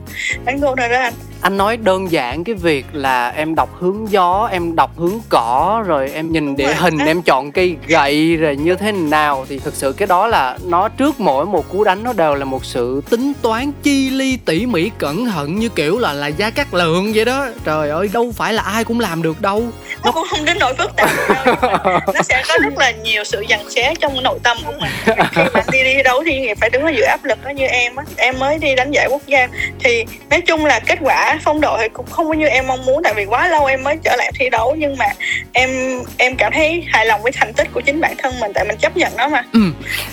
Đánh 0.46 0.60
gôn 0.60 0.78
thôi 0.78 0.90
đó 0.90 0.98
anh. 1.00 1.14
Anh 1.42 1.58
nói 1.58 1.78
đơn 1.78 2.12
giản 2.12 2.44
cái 2.44 2.56
việc 2.56 2.86
là 2.94 3.30
em 3.30 3.56
đọc 3.56 3.70
hướng 3.80 4.12
gió 4.12 4.50
em 4.52 4.76
đọc 4.76 4.92
hướng 4.98 5.20
cỏ 5.30 5.84
rồi 5.88 6.12
em 6.14 6.32
nhìn 6.32 6.46
Đúng 6.46 6.56
địa 6.56 6.66
rồi. 6.66 6.76
hình 6.76 6.98
em 6.98 7.22
chọn 7.22 7.52
cây 7.52 7.76
gậy 7.88 8.36
rồi 8.36 8.56
như 8.56 8.76
thế 8.76 8.92
nào. 8.92 9.46
Thì 9.50 9.60
thực 9.60 9.76
sự 9.76 9.94
cái 9.94 10.08
đó 10.08 10.28
là 10.28 10.58
nó 10.64 10.90
trước 10.90 11.20
mỗi 11.20 11.46
một 11.46 11.70
cú 11.70 11.84
đánh 11.84 12.04
nó 12.04 12.14
đều 12.14 12.36
là 12.36 12.46
một 12.46 12.66
sự 12.66 13.02
tính 13.10 13.34
toán 13.42 13.72
chi 13.84 14.10
ly 14.10 14.38
tỉ 14.46 14.66
mỉ 14.66 14.92
cẩn 14.98 15.26
thận 15.26 15.56
như 15.56 15.70
kiểu 15.70 15.98
là 16.00 16.14
là 16.14 16.28
gia 16.28 16.50
cát 16.50 16.74
lượng 16.74 17.12
vậy 17.16 17.26
đó. 17.26 17.48
Trời 17.66 17.90
ơi 17.90 18.10
đâu 18.14 18.32
phải 18.36 18.54
là 18.54 18.64
ai 18.64 18.84
cũng 18.84 19.00
làm 19.00 19.22
được 19.22 19.42
đâu. 19.42 19.64
Nó 20.04 20.12
cũng 20.12 20.24
không 20.30 20.46
đến 20.46 20.58
nỗi 20.60 20.74
phức 20.74 20.96
tạp 20.96 21.10
đâu. 21.30 21.56
Nó 22.14 22.22
sẽ 22.24 22.44
có 22.48 22.58
rất 22.64 22.78
là 22.78 22.92
nhiều 22.92 23.24
sự 23.24 23.46
dằn 23.48 23.70
xé 23.70 23.94
trong 24.06 24.24
nội 24.24 24.40
tâm 24.44 24.58
của 24.66 24.74
mình. 24.80 24.92
Khi 25.32 25.44
mà 25.54 25.62
đi 25.72 25.84
đi 25.84 26.04
đấu 26.04 26.22
nghiệp 26.22 26.58
phải 26.62 26.70
đứng 26.70 26.82
ở 26.82 26.90
giữa 26.90 27.06
áp 27.06 27.26
lực 27.26 27.44
đó 27.44 27.50
như 27.50 27.66
em 27.66 27.96
á. 27.96 28.04
Em 28.18 28.40
mới 28.40 28.58
đi 28.58 28.76
đánh 28.76 28.92
giải 28.92 29.08
quốc 29.10 29.22
gia. 29.28 29.48
Thì 29.80 30.06
nói 30.30 30.42
chung 30.42 30.66
là 30.66 30.80
kết 30.80 31.00
quả 31.02 31.40
phong 31.44 31.62
độ 31.62 31.78
thì 31.78 31.90
cũng 31.90 32.06
không 32.06 32.28
có 32.28 32.34
như 32.34 32.48
em 32.48 32.68
mong 32.68 32.86
muốn 32.86 33.04
tại 33.04 33.14
vì 33.14 33.26
quá 33.26 33.48
lâu 33.48 33.66
em 33.66 33.84
mới 33.84 33.98
trở 34.04 34.16
lại 34.16 34.32
thi 34.40 34.50
đấu. 34.50 34.76
Nhưng 34.78 34.98
mà 34.98 35.06
em 35.54 35.70
em 36.18 36.36
cảm 36.36 36.54
thấy 36.54 36.84
hài 36.88 37.06
lòng 37.06 37.22
với 37.22 37.32
thành 37.32 37.54
tích 37.54 37.68
của 37.74 37.82
chính 37.82 38.02
bản 38.02 38.16
thân 38.18 38.40
mình 38.40 38.52
tại 38.56 38.66
mình 38.66 38.78
chấp 38.78 38.98
nhận 38.98 39.12
nó 39.18 39.28
mà. 39.28 39.44
Ừ. 39.54 39.60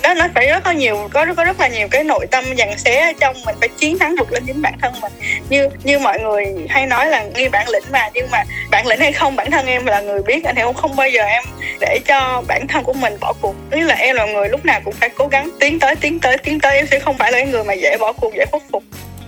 đó 0.02 0.14
nó 0.14 0.26
phải 0.34 0.46
rất 0.46 0.66
là 0.66 0.72
nhiều 0.72 1.08
có 1.12 1.26
có 1.36 1.44
rất 1.44 1.60
là 1.60 1.68
nhiều 1.68 1.88
cái 1.90 2.04
nội 2.04 2.26
tâm 2.30 2.44
dằn 2.54 2.78
xé 2.78 3.00
ở 3.00 3.12
trong 3.20 3.36
mình 3.46 3.56
phải 3.60 3.68
chiến 3.68 3.98
thắng 3.98 4.14
vượt 4.18 4.32
lên 4.32 4.42
chính 4.46 4.62
bản 4.62 4.74
thân 4.82 4.92
mình. 5.00 5.12
Như 5.48 5.68
như 5.84 5.98
mọi 5.98 6.20
người 6.20 6.46
hay 6.68 6.86
nói 6.86 7.06
là 7.06 7.24
nghi 7.24 7.48
bản 7.48 7.68
lĩnh 7.68 7.84
mà 7.92 8.08
nhưng 8.14 8.30
mà 8.30 8.44
bản 8.70 8.86
lĩnh 8.86 9.00
hay 9.00 9.12
không 9.12 9.36
bản 9.36 9.50
thân 9.50 9.66
em 9.66 9.86
là 9.86 10.00
người 10.00 10.22
biết 10.22 10.44
anh 10.44 10.56
hiểu 10.56 10.72
không 10.72 10.96
bao 10.96 11.08
giờ 11.08 11.22
em 11.22 11.44
để 11.80 11.98
cho 12.06 12.42
bản 12.48 12.66
thân 12.66 12.84
của 12.84 12.92
mình 12.92 13.16
bỏ 13.20 13.32
cuộc 13.40 13.54
nghĩa 13.82 13.88
là 13.88 13.94
em 13.94 14.16
là 14.16 14.26
người 14.26 14.48
lúc 14.48 14.64
nào 14.64 14.80
cũng 14.84 14.94
phải 14.94 15.08
cố 15.08 15.26
gắng, 15.26 15.50
tiến 15.60 15.78
tới 15.80 15.96
tiến 15.96 16.18
tới 16.20 16.38
tiến 16.38 16.60
tới, 16.60 16.76
em 16.76 16.86
sẽ 16.90 16.98
không 16.98 17.18
phải 17.18 17.32
là 17.32 17.44
người 17.44 17.64
mà 17.64 17.74
dễ 17.74 17.96
bỏ 18.00 18.12
cuộc, 18.12 18.34
dễ 18.34 18.44
khuất 18.50 18.62
phục 18.72 18.84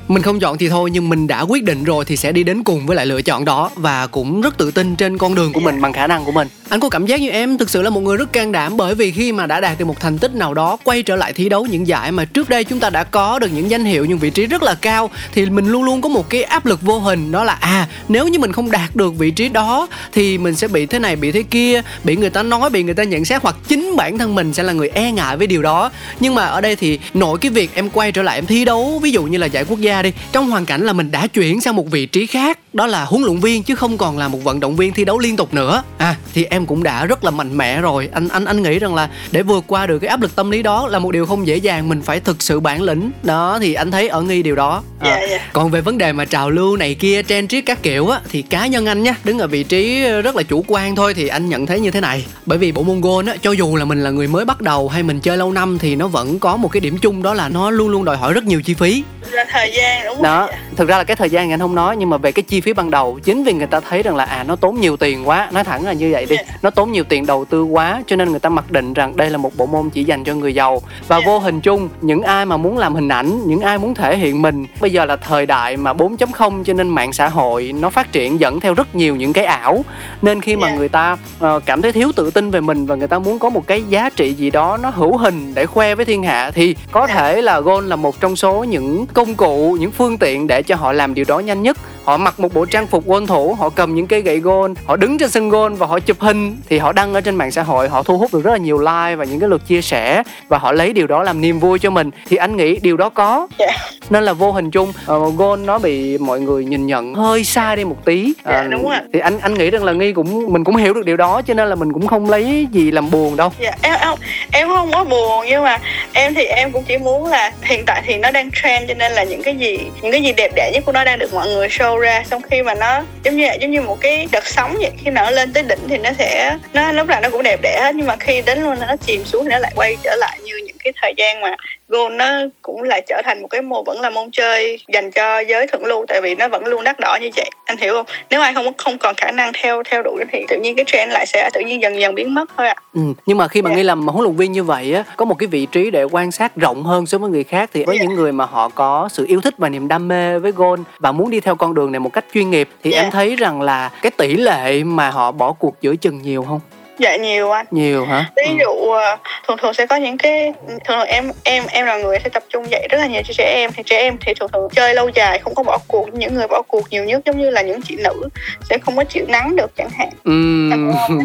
mình 0.08 0.22
không 0.22 0.40
chọn 0.40 0.58
thì 0.58 0.68
thôi 0.68 0.90
nhưng 0.92 1.08
mình 1.08 1.26
đã 1.26 1.40
quyết 1.40 1.64
định 1.64 1.84
rồi 1.84 2.04
thì 2.04 2.16
sẽ 2.16 2.32
đi 2.32 2.42
đến 2.42 2.64
cùng 2.64 2.86
với 2.86 2.96
lại 2.96 3.06
lựa 3.06 3.22
chọn 3.22 3.44
đó 3.44 3.70
và 3.76 4.06
cũng 4.06 4.40
rất 4.40 4.58
tự 4.58 4.70
tin 4.70 4.96
trên 4.96 5.18
con 5.18 5.34
đường 5.34 5.52
của 5.52 5.60
mình. 5.60 5.80
Bằng 5.80 5.92
khả 5.92 6.06
năng 6.06 6.24
của 6.24 6.32
mình. 6.32 6.48
Anh 6.68 6.80
có 6.80 6.88
cảm 6.88 7.06
giác 7.06 7.20
như 7.20 7.30
em 7.30 7.58
thực 7.58 7.70
sự 7.70 7.82
là 7.82 7.90
một 7.90 8.00
người 8.00 8.16
rất 8.16 8.32
can 8.32 8.52
đảm 8.52 8.76
bởi 8.76 8.94
vì 8.94 9.12
khi 9.12 9.32
mà 9.32 9.46
đã 9.46 9.60
đạt 9.60 9.78
được 9.78 9.84
một 9.84 10.00
thành 10.00 10.18
tích 10.18 10.34
nào 10.34 10.54
đó 10.54 10.76
quay 10.84 11.02
trở 11.02 11.16
lại 11.16 11.32
thi 11.32 11.48
đấu 11.48 11.66
những 11.66 11.86
giải 11.86 12.12
mà 12.12 12.24
trước 12.24 12.48
đây 12.48 12.64
chúng 12.64 12.80
ta 12.80 12.90
đã 12.90 13.04
có 13.04 13.38
được 13.38 13.48
những 13.54 13.70
danh 13.70 13.84
hiệu 13.84 14.04
những 14.04 14.18
vị 14.18 14.30
trí 14.30 14.46
rất 14.46 14.62
là 14.62 14.74
cao 14.74 15.10
thì 15.32 15.46
mình 15.46 15.68
luôn 15.68 15.84
luôn 15.84 16.00
có 16.00 16.08
một 16.08 16.30
cái 16.30 16.42
áp 16.42 16.66
lực 16.66 16.82
vô 16.82 16.98
hình 16.98 17.32
đó 17.32 17.44
là 17.44 17.52
à 17.52 17.88
nếu 18.08 18.28
như 18.28 18.38
mình 18.38 18.52
không 18.52 18.70
đạt 18.70 18.96
được 18.96 19.18
vị 19.18 19.30
trí 19.30 19.48
đó 19.48 19.88
thì 20.12 20.38
mình 20.38 20.54
sẽ 20.54 20.68
bị 20.68 20.86
thế 20.86 20.98
này 20.98 21.16
bị 21.16 21.32
thế 21.32 21.42
kia 21.42 21.82
bị 22.04 22.16
người 22.16 22.30
ta 22.30 22.42
nói 22.42 22.70
bị 22.70 22.82
người 22.82 22.94
ta 22.94 23.04
nhận 23.04 23.24
xét 23.24 23.42
hoặc 23.42 23.56
chính 23.68 23.96
bản 23.96 24.18
thân 24.18 24.34
mình 24.34 24.54
sẽ 24.54 24.62
là 24.62 24.72
người 24.72 24.88
e 24.88 25.12
ngại 25.12 25.36
với 25.36 25.46
điều 25.46 25.62
đó. 25.62 25.90
Nhưng 26.20 26.34
mà 26.34 26.44
ở 26.44 26.60
đây 26.60 26.76
thì 26.76 26.98
nội 27.14 27.38
cái 27.38 27.50
việc 27.50 27.70
em 27.74 27.90
quay 27.90 28.12
trở 28.12 28.22
lại 28.22 28.38
em 28.38 28.46
thi 28.46 28.64
đấu 28.64 29.00
ví 29.02 29.10
dụ 29.10 29.24
như 29.24 29.38
là 29.38 29.46
giải 29.46 29.64
quốc 29.64 29.80
gia 29.80 29.93
đi. 30.02 30.12
Trong 30.32 30.50
hoàn 30.50 30.66
cảnh 30.66 30.82
là 30.86 30.92
mình 30.92 31.10
đã 31.10 31.26
chuyển 31.26 31.60
sang 31.60 31.76
một 31.76 31.90
vị 31.90 32.06
trí 32.06 32.26
khác 32.26 32.58
đó 32.72 32.86
là 32.86 33.04
huấn 33.04 33.22
luyện 33.22 33.40
viên 33.40 33.62
chứ 33.62 33.74
không 33.74 33.98
còn 33.98 34.18
là 34.18 34.28
một 34.28 34.44
vận 34.44 34.60
động 34.60 34.76
viên 34.76 34.92
thi 34.92 35.04
đấu 35.04 35.18
liên 35.18 35.36
tục 35.36 35.54
nữa. 35.54 35.82
À 35.98 36.16
thì 36.34 36.44
em 36.44 36.66
cũng 36.66 36.82
đã 36.82 37.06
rất 37.06 37.24
là 37.24 37.30
mạnh 37.30 37.56
mẽ 37.56 37.80
rồi. 37.80 38.08
Anh 38.12 38.28
anh 38.28 38.44
anh 38.44 38.62
nghĩ 38.62 38.78
rằng 38.78 38.94
là 38.94 39.08
để 39.30 39.42
vượt 39.42 39.64
qua 39.66 39.86
được 39.86 39.98
cái 39.98 40.08
áp 40.08 40.20
lực 40.20 40.36
tâm 40.36 40.50
lý 40.50 40.62
đó 40.62 40.88
là 40.88 40.98
một 40.98 41.12
điều 41.12 41.26
không 41.26 41.46
dễ 41.46 41.56
dàng 41.56 41.88
mình 41.88 42.02
phải 42.02 42.20
thực 42.20 42.42
sự 42.42 42.60
bản 42.60 42.82
lĩnh. 42.82 43.10
Đó 43.22 43.58
thì 43.60 43.74
anh 43.74 43.90
thấy 43.90 44.08
ở 44.08 44.22
nghi 44.22 44.42
điều 44.42 44.54
đó. 44.54 44.82
À, 45.00 45.10
yeah, 45.10 45.30
yeah. 45.30 45.52
còn 45.52 45.70
về 45.70 45.80
vấn 45.80 45.98
đề 45.98 46.12
mà 46.12 46.24
trào 46.24 46.50
lưu 46.50 46.76
này 46.76 46.94
kia 46.94 47.22
trend 47.22 47.50
triết 47.50 47.66
các 47.66 47.82
kiểu 47.82 48.08
á 48.08 48.20
thì 48.30 48.42
cá 48.42 48.66
nhân 48.66 48.86
anh 48.86 49.02
nhá 49.02 49.14
đứng 49.24 49.38
ở 49.38 49.46
vị 49.46 49.62
trí 49.62 50.02
rất 50.22 50.36
là 50.36 50.42
chủ 50.42 50.64
quan 50.68 50.96
thôi 50.96 51.14
thì 51.14 51.28
anh 51.28 51.48
nhận 51.48 51.66
thấy 51.66 51.80
như 51.80 51.90
thế 51.90 52.00
này. 52.00 52.26
Bởi 52.46 52.58
vì 52.58 52.72
bộ 52.72 52.82
môn 52.82 53.00
gôn 53.00 53.26
á 53.26 53.34
cho 53.42 53.52
dù 53.52 53.76
là 53.76 53.84
mình 53.84 54.00
là 54.00 54.10
người 54.10 54.28
mới 54.28 54.44
bắt 54.44 54.60
đầu 54.60 54.88
hay 54.88 55.02
mình 55.02 55.20
chơi 55.20 55.36
lâu 55.36 55.52
năm 55.52 55.78
thì 55.78 55.96
nó 55.96 56.08
vẫn 56.08 56.38
có 56.38 56.56
một 56.56 56.68
cái 56.72 56.80
điểm 56.80 56.98
chung 56.98 57.22
đó 57.22 57.34
là 57.34 57.48
nó 57.48 57.70
luôn 57.70 57.88
luôn 57.88 58.04
đòi 58.04 58.16
hỏi 58.16 58.32
rất 58.32 58.44
nhiều 58.44 58.62
chi 58.62 58.74
phí. 58.74 59.02
Là 59.30 59.44
thời 59.52 59.72
gian 59.76 59.83
đúng 60.04 60.14
không 60.14 60.22
đó 60.22 60.48
thực 60.76 60.88
ra 60.88 60.98
là 60.98 61.04
cái 61.04 61.16
thời 61.16 61.30
gian 61.30 61.50
anh 61.50 61.60
không 61.60 61.74
nói 61.74 61.96
nhưng 61.96 62.10
mà 62.10 62.16
về 62.16 62.32
cái 62.32 62.42
chi 62.42 62.60
phí 62.60 62.72
ban 62.72 62.90
đầu 62.90 63.18
chính 63.24 63.44
vì 63.44 63.52
người 63.52 63.66
ta 63.66 63.80
thấy 63.80 64.02
rằng 64.02 64.16
là 64.16 64.24
à 64.24 64.44
nó 64.44 64.56
tốn 64.56 64.80
nhiều 64.80 64.96
tiền 64.96 65.28
quá 65.28 65.48
nói 65.52 65.64
thẳng 65.64 65.84
là 65.84 65.92
như 65.92 66.08
vậy 66.12 66.26
đi 66.26 66.36
yeah. 66.36 66.48
nó 66.62 66.70
tốn 66.70 66.92
nhiều 66.92 67.04
tiền 67.04 67.26
đầu 67.26 67.44
tư 67.44 67.62
quá 67.62 68.02
cho 68.06 68.16
nên 68.16 68.30
người 68.30 68.40
ta 68.40 68.48
mặc 68.48 68.70
định 68.70 68.94
rằng 68.94 69.16
đây 69.16 69.30
là 69.30 69.38
một 69.38 69.56
bộ 69.56 69.66
môn 69.66 69.90
chỉ 69.90 70.04
dành 70.04 70.24
cho 70.24 70.34
người 70.34 70.54
giàu 70.54 70.82
và 71.08 71.16
yeah. 71.16 71.26
vô 71.26 71.38
hình 71.38 71.60
chung 71.60 71.88
những 72.00 72.22
ai 72.22 72.46
mà 72.46 72.56
muốn 72.56 72.78
làm 72.78 72.94
hình 72.94 73.08
ảnh 73.08 73.40
những 73.46 73.60
ai 73.60 73.78
muốn 73.78 73.94
thể 73.94 74.16
hiện 74.16 74.42
mình 74.42 74.66
bây 74.80 74.92
giờ 74.92 75.04
là 75.04 75.16
thời 75.16 75.46
đại 75.46 75.76
mà 75.76 75.92
4.0 75.92 76.64
cho 76.64 76.72
nên 76.72 76.88
mạng 76.88 77.12
xã 77.12 77.28
hội 77.28 77.72
nó 77.80 77.90
phát 77.90 78.12
triển 78.12 78.40
dẫn 78.40 78.60
theo 78.60 78.74
rất 78.74 78.94
nhiều 78.94 79.16
những 79.16 79.32
cái 79.32 79.44
ảo 79.44 79.84
nên 80.22 80.40
khi 80.40 80.56
mà 80.56 80.66
yeah. 80.66 80.78
người 80.78 80.88
ta 80.88 81.16
uh, 81.44 81.62
cảm 81.66 81.82
thấy 81.82 81.92
thiếu 81.92 82.12
tự 82.16 82.30
tin 82.30 82.50
về 82.50 82.60
mình 82.60 82.86
và 82.86 82.94
người 82.94 83.08
ta 83.08 83.18
muốn 83.18 83.38
có 83.38 83.50
một 83.50 83.66
cái 83.66 83.82
giá 83.82 84.10
trị 84.16 84.32
gì 84.32 84.50
đó 84.50 84.78
nó 84.82 84.90
hữu 84.90 85.16
hình 85.16 85.54
để 85.54 85.66
khoe 85.66 85.94
với 85.94 86.04
thiên 86.04 86.22
hạ 86.22 86.50
thì 86.50 86.76
có 86.90 87.06
thể 87.06 87.42
là 87.42 87.60
gôn 87.60 87.88
là 87.88 87.96
một 87.96 88.20
trong 88.20 88.36
số 88.36 88.64
những 88.64 89.06
công 89.06 89.34
cụ 89.34 89.73
những 89.76 89.90
phương 89.90 90.18
tiện 90.18 90.46
để 90.46 90.62
cho 90.62 90.76
họ 90.76 90.92
làm 90.92 91.14
điều 91.14 91.24
đó 91.28 91.38
nhanh 91.38 91.62
nhất 91.62 91.76
họ 92.04 92.16
mặc 92.16 92.40
một 92.40 92.54
bộ 92.54 92.64
trang 92.64 92.86
phục 92.86 93.06
gôn 93.06 93.26
thủ 93.26 93.54
họ 93.54 93.70
cầm 93.70 93.94
những 93.94 94.06
cây 94.06 94.22
gậy 94.22 94.38
gôn 94.38 94.74
họ 94.86 94.96
đứng 94.96 95.18
trên 95.18 95.30
sân 95.30 95.48
gôn 95.48 95.74
và 95.74 95.86
họ 95.86 96.00
chụp 96.00 96.20
hình 96.20 96.56
thì 96.68 96.78
họ 96.78 96.92
đăng 96.92 97.14
ở 97.14 97.20
trên 97.20 97.36
mạng 97.36 97.50
xã 97.50 97.62
hội 97.62 97.88
họ 97.88 98.02
thu 98.02 98.18
hút 98.18 98.34
được 98.34 98.44
rất 98.44 98.50
là 98.50 98.56
nhiều 98.56 98.78
like 98.78 99.16
và 99.16 99.24
những 99.24 99.40
cái 99.40 99.48
lượt 99.48 99.66
chia 99.66 99.82
sẻ 99.82 100.22
và 100.48 100.58
họ 100.58 100.72
lấy 100.72 100.92
điều 100.92 101.06
đó 101.06 101.22
làm 101.22 101.40
niềm 101.40 101.58
vui 101.58 101.78
cho 101.78 101.90
mình 101.90 102.10
thì 102.28 102.36
anh 102.36 102.56
nghĩ 102.56 102.78
điều 102.82 102.96
đó 102.96 103.08
có 103.08 103.48
yeah. 103.58 103.74
nên 104.10 104.24
là 104.24 104.32
vô 104.32 104.52
hình 104.52 104.70
chung 104.70 104.92
uh, 105.12 105.36
gôn 105.36 105.66
nó 105.66 105.78
bị 105.78 106.18
mọi 106.18 106.40
người 106.40 106.64
nhìn 106.64 106.86
nhận 106.86 107.14
hơi 107.14 107.44
sai 107.44 107.76
đi 107.76 107.84
một 107.84 108.04
tí 108.04 108.34
uh, 108.40 108.46
yeah, 108.46 108.70
đúng 108.70 108.88
rồi. 108.88 108.98
thì 109.12 109.20
anh 109.20 109.38
anh 109.40 109.54
nghĩ 109.54 109.70
rằng 109.70 109.84
là 109.84 109.92
nghi 109.92 110.12
cũng 110.12 110.52
mình 110.52 110.64
cũng 110.64 110.76
hiểu 110.76 110.94
được 110.94 111.04
điều 111.04 111.16
đó 111.16 111.42
cho 111.42 111.54
nên 111.54 111.68
là 111.68 111.74
mình 111.74 111.92
cũng 111.92 112.06
không 112.06 112.30
lấy 112.30 112.66
gì 112.72 112.90
làm 112.90 113.10
buồn 113.10 113.36
đâu 113.36 113.52
yeah, 113.60 113.78
em, 113.82 113.94
em 114.00 114.14
em 114.52 114.68
không 114.68 114.90
có 114.92 115.04
buồn 115.04 115.44
nhưng 115.48 115.64
mà 115.64 115.78
em 116.12 116.34
thì 116.34 116.44
em 116.44 116.72
cũng 116.72 116.84
chỉ 116.88 116.98
muốn 116.98 117.26
là 117.26 117.52
hiện 117.62 117.84
tại 117.86 118.02
thì 118.06 118.16
nó 118.16 118.30
đang 118.30 118.50
trend 118.62 118.88
cho 118.88 118.94
nên 118.94 119.12
là 119.12 119.24
những 119.24 119.42
cái 119.42 119.56
gì 119.56 119.78
những 120.02 120.12
cái 120.12 120.22
gì 120.22 120.32
đẹp 120.32 120.50
đẽ 120.56 120.70
nhất 120.74 120.84
của 120.86 120.92
nó 120.92 121.04
đang 121.04 121.18
được 121.18 121.34
mọi 121.34 121.48
người 121.48 121.68
show 121.68 121.93
ra, 121.98 122.22
xong 122.30 122.42
khi 122.42 122.62
mà 122.62 122.74
nó 122.74 123.02
giống 123.24 123.36
như 123.36 123.48
giống 123.60 123.70
như 123.70 123.80
một 123.80 124.00
cái 124.00 124.28
đợt 124.32 124.46
sóng 124.46 124.76
vậy, 124.80 124.90
khi 125.04 125.10
nó 125.10 125.30
lên 125.30 125.52
tới 125.52 125.62
đỉnh 125.62 125.88
thì 125.88 125.98
nó 125.98 126.10
sẽ, 126.18 126.58
nó 126.72 126.92
lúc 126.92 127.08
nào 127.08 127.20
nó 127.20 127.30
cũng 127.30 127.42
đẹp 127.42 127.60
đẽ 127.62 127.80
hết, 127.82 127.94
nhưng 127.94 128.06
mà 128.06 128.16
khi 128.20 128.42
đến 128.42 128.62
luôn 128.62 128.76
nó 128.80 128.96
chìm 129.06 129.24
xuống 129.24 129.44
thì 129.44 129.50
nó 129.50 129.58
lại 129.58 129.72
quay 129.76 129.96
trở 130.02 130.14
lại 130.16 130.38
như 130.44 130.52
những 130.66 130.73
cái 130.84 130.92
thời 131.02 131.14
gian 131.16 131.40
mà 131.40 131.56
Gold 131.88 132.14
nó 132.14 132.40
cũng 132.62 132.82
lại 132.82 133.02
trở 133.06 133.22
thành 133.24 133.42
một 133.42 133.48
cái 133.48 133.62
môn 133.62 133.84
vẫn 133.86 134.00
là 134.00 134.10
môn 134.10 134.30
chơi 134.32 134.78
dành 134.92 135.10
cho 135.10 135.38
giới 135.40 135.66
thượng 135.66 135.84
lưu 135.84 136.04
tại 136.08 136.20
vì 136.20 136.34
nó 136.34 136.48
vẫn 136.48 136.66
luôn 136.66 136.84
đắt 136.84 137.00
đỏ 137.00 137.18
như 137.20 137.30
vậy 137.36 137.50
anh 137.64 137.76
hiểu 137.76 137.92
không 137.92 138.06
nếu 138.30 138.40
ai 138.40 138.54
không 138.54 138.66
không 138.76 138.98
còn 138.98 139.14
khả 139.16 139.30
năng 139.30 139.52
theo 139.62 139.82
theo 139.82 140.02
đuổi 140.02 140.24
thì 140.32 140.44
tự 140.48 140.56
nhiên 140.56 140.76
cái 140.76 140.84
trend 140.88 141.12
lại 141.12 141.26
sẽ 141.26 141.50
tự 141.54 141.60
nhiên 141.60 141.82
dần 141.82 142.00
dần 142.00 142.14
biến 142.14 142.34
mất 142.34 142.50
thôi 142.56 142.68
ạ 142.68 142.74
à. 142.76 142.82
ừ. 142.94 143.00
nhưng 143.26 143.38
mà 143.38 143.48
khi 143.48 143.62
mà 143.62 143.68
yeah. 143.68 143.76
Dạ. 143.76 143.76
nghi 143.76 143.82
làm 143.82 144.08
huấn 144.08 144.24
luyện 144.24 144.36
viên 144.36 144.52
như 144.52 144.64
vậy 144.64 144.94
á 144.94 145.04
có 145.16 145.24
một 145.24 145.34
cái 145.38 145.46
vị 145.46 145.66
trí 145.66 145.90
để 145.90 146.04
quan 146.04 146.32
sát 146.32 146.56
rộng 146.56 146.82
hơn 146.84 147.06
so 147.06 147.18
với 147.18 147.30
người 147.30 147.44
khác 147.44 147.70
thì 147.72 147.84
với 147.84 147.96
yeah. 147.96 148.02
Dạ. 148.02 148.08
những 148.08 148.16
người 148.16 148.32
mà 148.32 148.44
họ 148.44 148.68
có 148.68 149.08
sự 149.12 149.26
yêu 149.28 149.40
thích 149.40 149.54
và 149.58 149.68
niềm 149.68 149.88
đam 149.88 150.08
mê 150.08 150.38
với 150.38 150.52
gold 150.52 150.82
và 150.98 151.12
muốn 151.12 151.30
đi 151.30 151.40
theo 151.40 151.54
con 151.54 151.74
đường 151.74 151.92
này 151.92 152.00
một 152.00 152.12
cách 152.12 152.24
chuyên 152.34 152.50
nghiệp 152.50 152.68
thì 152.82 152.92
yeah. 152.92 153.04
em 153.04 153.10
dạ. 153.10 153.14
thấy 153.14 153.36
rằng 153.36 153.62
là 153.62 153.90
cái 154.02 154.12
tỷ 154.16 154.36
lệ 154.36 154.84
mà 154.84 155.10
họ 155.10 155.32
bỏ 155.32 155.52
cuộc 155.52 155.74
giữa 155.80 155.96
chừng 155.96 156.22
nhiều 156.22 156.42
không 156.42 156.60
dạ 156.98 157.16
nhiều 157.16 157.50
anh. 157.50 157.66
Nhiều 157.70 158.04
hả? 158.04 158.24
Ví 158.36 158.50
ừ. 158.50 158.56
dụ 158.60 158.90
ờ, 158.90 159.16
thường 159.48 159.56
thường 159.62 159.74
sẽ 159.74 159.86
có 159.86 159.96
những 159.96 160.18
cái 160.18 160.52
thường 160.68 160.78
thường 160.84 161.06
em 161.06 161.30
em 161.44 161.64
em 161.70 161.86
là 161.86 161.96
người 161.96 162.18
sẽ 162.24 162.28
tập 162.28 162.42
trung 162.48 162.70
dạy 162.70 162.88
rất 162.90 162.98
là 162.98 163.06
nhiều 163.06 163.22
cho 163.24 163.34
trẻ 163.36 163.52
em. 163.56 163.70
Thì 163.72 163.82
trẻ 163.86 163.98
em 163.98 164.16
thì 164.26 164.34
thường 164.40 164.50
thường 164.52 164.68
chơi 164.74 164.94
lâu 164.94 165.08
dài 165.08 165.38
không 165.38 165.54
có 165.54 165.62
bỏ 165.62 165.78
cuộc. 165.88 166.14
Những 166.14 166.34
người 166.34 166.46
bỏ 166.46 166.62
cuộc 166.62 166.90
nhiều 166.90 167.04
nhất 167.04 167.22
giống 167.24 167.38
như 167.38 167.50
là 167.50 167.62
những 167.62 167.82
chị 167.82 167.96
nữ 167.96 168.28
sẽ 168.70 168.78
không 168.78 168.96
có 168.96 169.04
chịu 169.04 169.24
nắng 169.28 169.56
được 169.56 169.76
chẳng 169.76 169.90
hạn. 169.98 170.08
Ừ, 170.24 170.32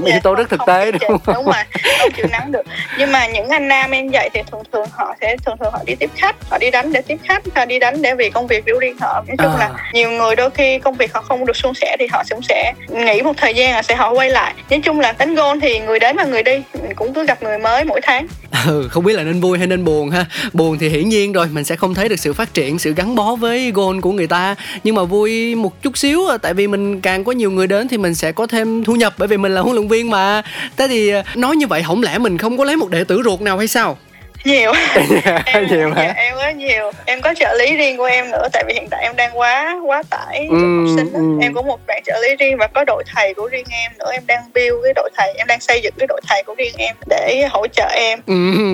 yếu 0.05 0.19
tố 0.23 0.35
rất 0.35 0.49
thực 0.49 0.61
tế 0.67 0.91
đúng 0.91 1.19
không? 1.23 1.35
đúng 1.35 1.45
rồi 1.45 1.63
không 1.99 2.11
chịu 2.15 2.25
nắng 2.31 2.51
được. 2.51 2.63
Nhưng 2.97 3.11
mà 3.11 3.27
những 3.27 3.49
anh 3.49 3.67
nam 3.67 3.91
em 3.91 4.09
dạy 4.09 4.29
thì 4.33 4.41
thường 4.51 4.63
thường 4.73 4.87
họ 4.91 5.15
sẽ 5.21 5.35
thường 5.45 5.57
thường 5.59 5.71
họ 5.73 5.79
đi 5.85 5.95
tiếp 5.95 6.09
khách 6.15 6.35
họ 6.49 6.57
đi 6.57 6.71
đánh 6.71 6.93
để 6.93 7.01
tiếp 7.01 7.17
khách 7.23 7.43
họ 7.55 7.65
đi 7.65 7.79
đánh 7.79 8.01
để 8.01 8.15
vì 8.15 8.29
công 8.29 8.47
việc 8.47 8.63
của 8.65 8.79
riêng 8.79 8.97
họ. 9.01 9.23
Nói 9.27 9.37
chung 9.37 9.51
à. 9.51 9.57
là 9.59 9.69
nhiều 9.93 10.11
người 10.11 10.35
đôi 10.35 10.49
khi 10.49 10.79
công 10.79 10.95
việc 10.95 11.13
họ 11.13 11.21
không 11.21 11.45
được 11.45 11.55
suôn 11.55 11.73
sẻ 11.73 11.95
thì 11.99 12.07
họ 12.11 12.23
cũng 12.29 12.41
sẽ 12.41 12.73
nghỉ 12.87 13.21
một 13.21 13.33
thời 13.37 13.53
gian 13.53 13.73
là 13.73 13.81
sẽ 13.81 13.95
họ 13.95 14.11
quay 14.11 14.29
lại. 14.29 14.53
Nói 14.69 14.79
chung 14.83 14.99
là 14.99 15.11
đánh 15.11 15.35
gôn 15.35 15.58
thì 15.59 15.79
người 15.79 15.99
đến 15.99 16.15
và 16.17 16.23
người 16.23 16.43
đi. 16.43 16.61
Mình 16.73 16.95
cũng 16.95 17.13
cứ 17.13 17.25
gặp 17.25 17.43
người 17.43 17.57
mới 17.57 17.85
mỗi 17.85 17.99
tháng. 18.03 18.27
Ừ, 18.67 18.87
không 18.91 19.03
biết 19.03 19.13
là 19.13 19.23
nên 19.23 19.41
vui 19.41 19.57
hay 19.57 19.67
nên 19.67 19.83
buồn 19.85 20.09
ha. 20.09 20.25
Buồn 20.53 20.77
thì 20.79 20.89
hiển 20.89 21.09
nhiên 21.09 21.33
rồi 21.33 21.47
mình 21.51 21.63
sẽ 21.63 21.75
không 21.75 21.93
thấy 21.93 22.09
được 22.09 22.19
sự 22.19 22.33
phát 22.33 22.53
triển 22.53 22.79
sự 22.79 22.93
gắn 22.93 23.15
bó 23.15 23.35
với 23.35 23.71
goal 23.71 23.99
của 23.99 24.11
người 24.11 24.27
ta. 24.27 24.55
Nhưng 24.83 24.95
mà 24.95 25.03
vui 25.03 25.55
một 25.55 25.81
chút 25.81 25.97
xíu 25.97 26.21
tại 26.41 26.53
vì 26.53 26.67
mình 26.67 27.01
càng 27.01 27.23
có 27.23 27.31
nhiều 27.31 27.51
người 27.51 27.67
đến 27.67 27.87
thì 27.87 27.97
mình 27.97 28.15
sẽ 28.15 28.31
có 28.31 28.47
thêm 28.47 28.83
thu 28.83 28.95
nhập 28.95 29.13
bởi 29.17 29.27
vì 29.27 29.37
mình 29.37 29.55
là 29.55 29.61
huấn 29.61 29.75
luyện 29.75 29.87
viên 29.87 30.09
mà. 30.09 30.41
Thế 30.77 30.87
thì 30.87 31.09
à, 31.09 31.23
nói 31.35 31.55
như 31.55 31.67
vậy 31.67 31.83
không 31.87 32.03
lẽ 32.03 32.17
mình 32.17 32.37
không 32.37 32.57
có 32.57 32.63
lấy 32.63 32.75
một 32.75 32.89
đệ 32.89 33.03
tử 33.03 33.21
ruột 33.23 33.41
nào 33.41 33.57
hay 33.57 33.67
sao? 33.67 33.97
Nhiều. 34.43 34.71
Em, 35.45 35.67
nhiều 35.67 35.93
hả? 35.93 36.13
em 36.15 36.35
có 36.35 36.49
nhiều. 36.49 36.91
Em 37.05 37.21
có 37.21 37.33
trợ 37.39 37.53
lý 37.59 37.75
riêng 37.75 37.97
của 37.97 38.03
em 38.03 38.31
nữa 38.31 38.47
tại 38.53 38.63
vì 38.67 38.73
hiện 38.73 38.87
tại 38.91 39.03
em 39.03 39.15
đang 39.15 39.39
quá 39.39 39.79
quá 39.85 40.03
tải 40.09 40.47
ừ, 40.49 40.57
học 40.57 40.95
sinh 40.95 41.13
ừ. 41.13 41.37
em 41.41 41.53
có 41.53 41.61
một 41.61 41.79
bạn 41.87 42.03
trợ 42.05 42.13
lý 42.21 42.35
riêng 42.35 42.57
và 42.57 42.67
có 42.67 42.83
đội 42.83 43.03
thầy 43.15 43.33
của 43.33 43.47
riêng 43.47 43.65
em 43.69 43.91
nữa. 43.99 44.11
Em 44.11 44.23
đang 44.27 44.41
build 44.53 44.75
cái 44.83 44.93
đội 44.95 45.09
thầy 45.17 45.33
em 45.37 45.47
đang 45.47 45.59
xây 45.59 45.81
dựng 45.83 45.93
cái 45.97 46.07
đội 46.07 46.21
thầy 46.27 46.43
của 46.43 46.55
riêng 46.57 46.73
em 46.77 46.95
để 47.09 47.47
hỗ 47.51 47.67
trợ 47.67 47.89
em. 47.95 48.19
Ừ, 48.25 48.33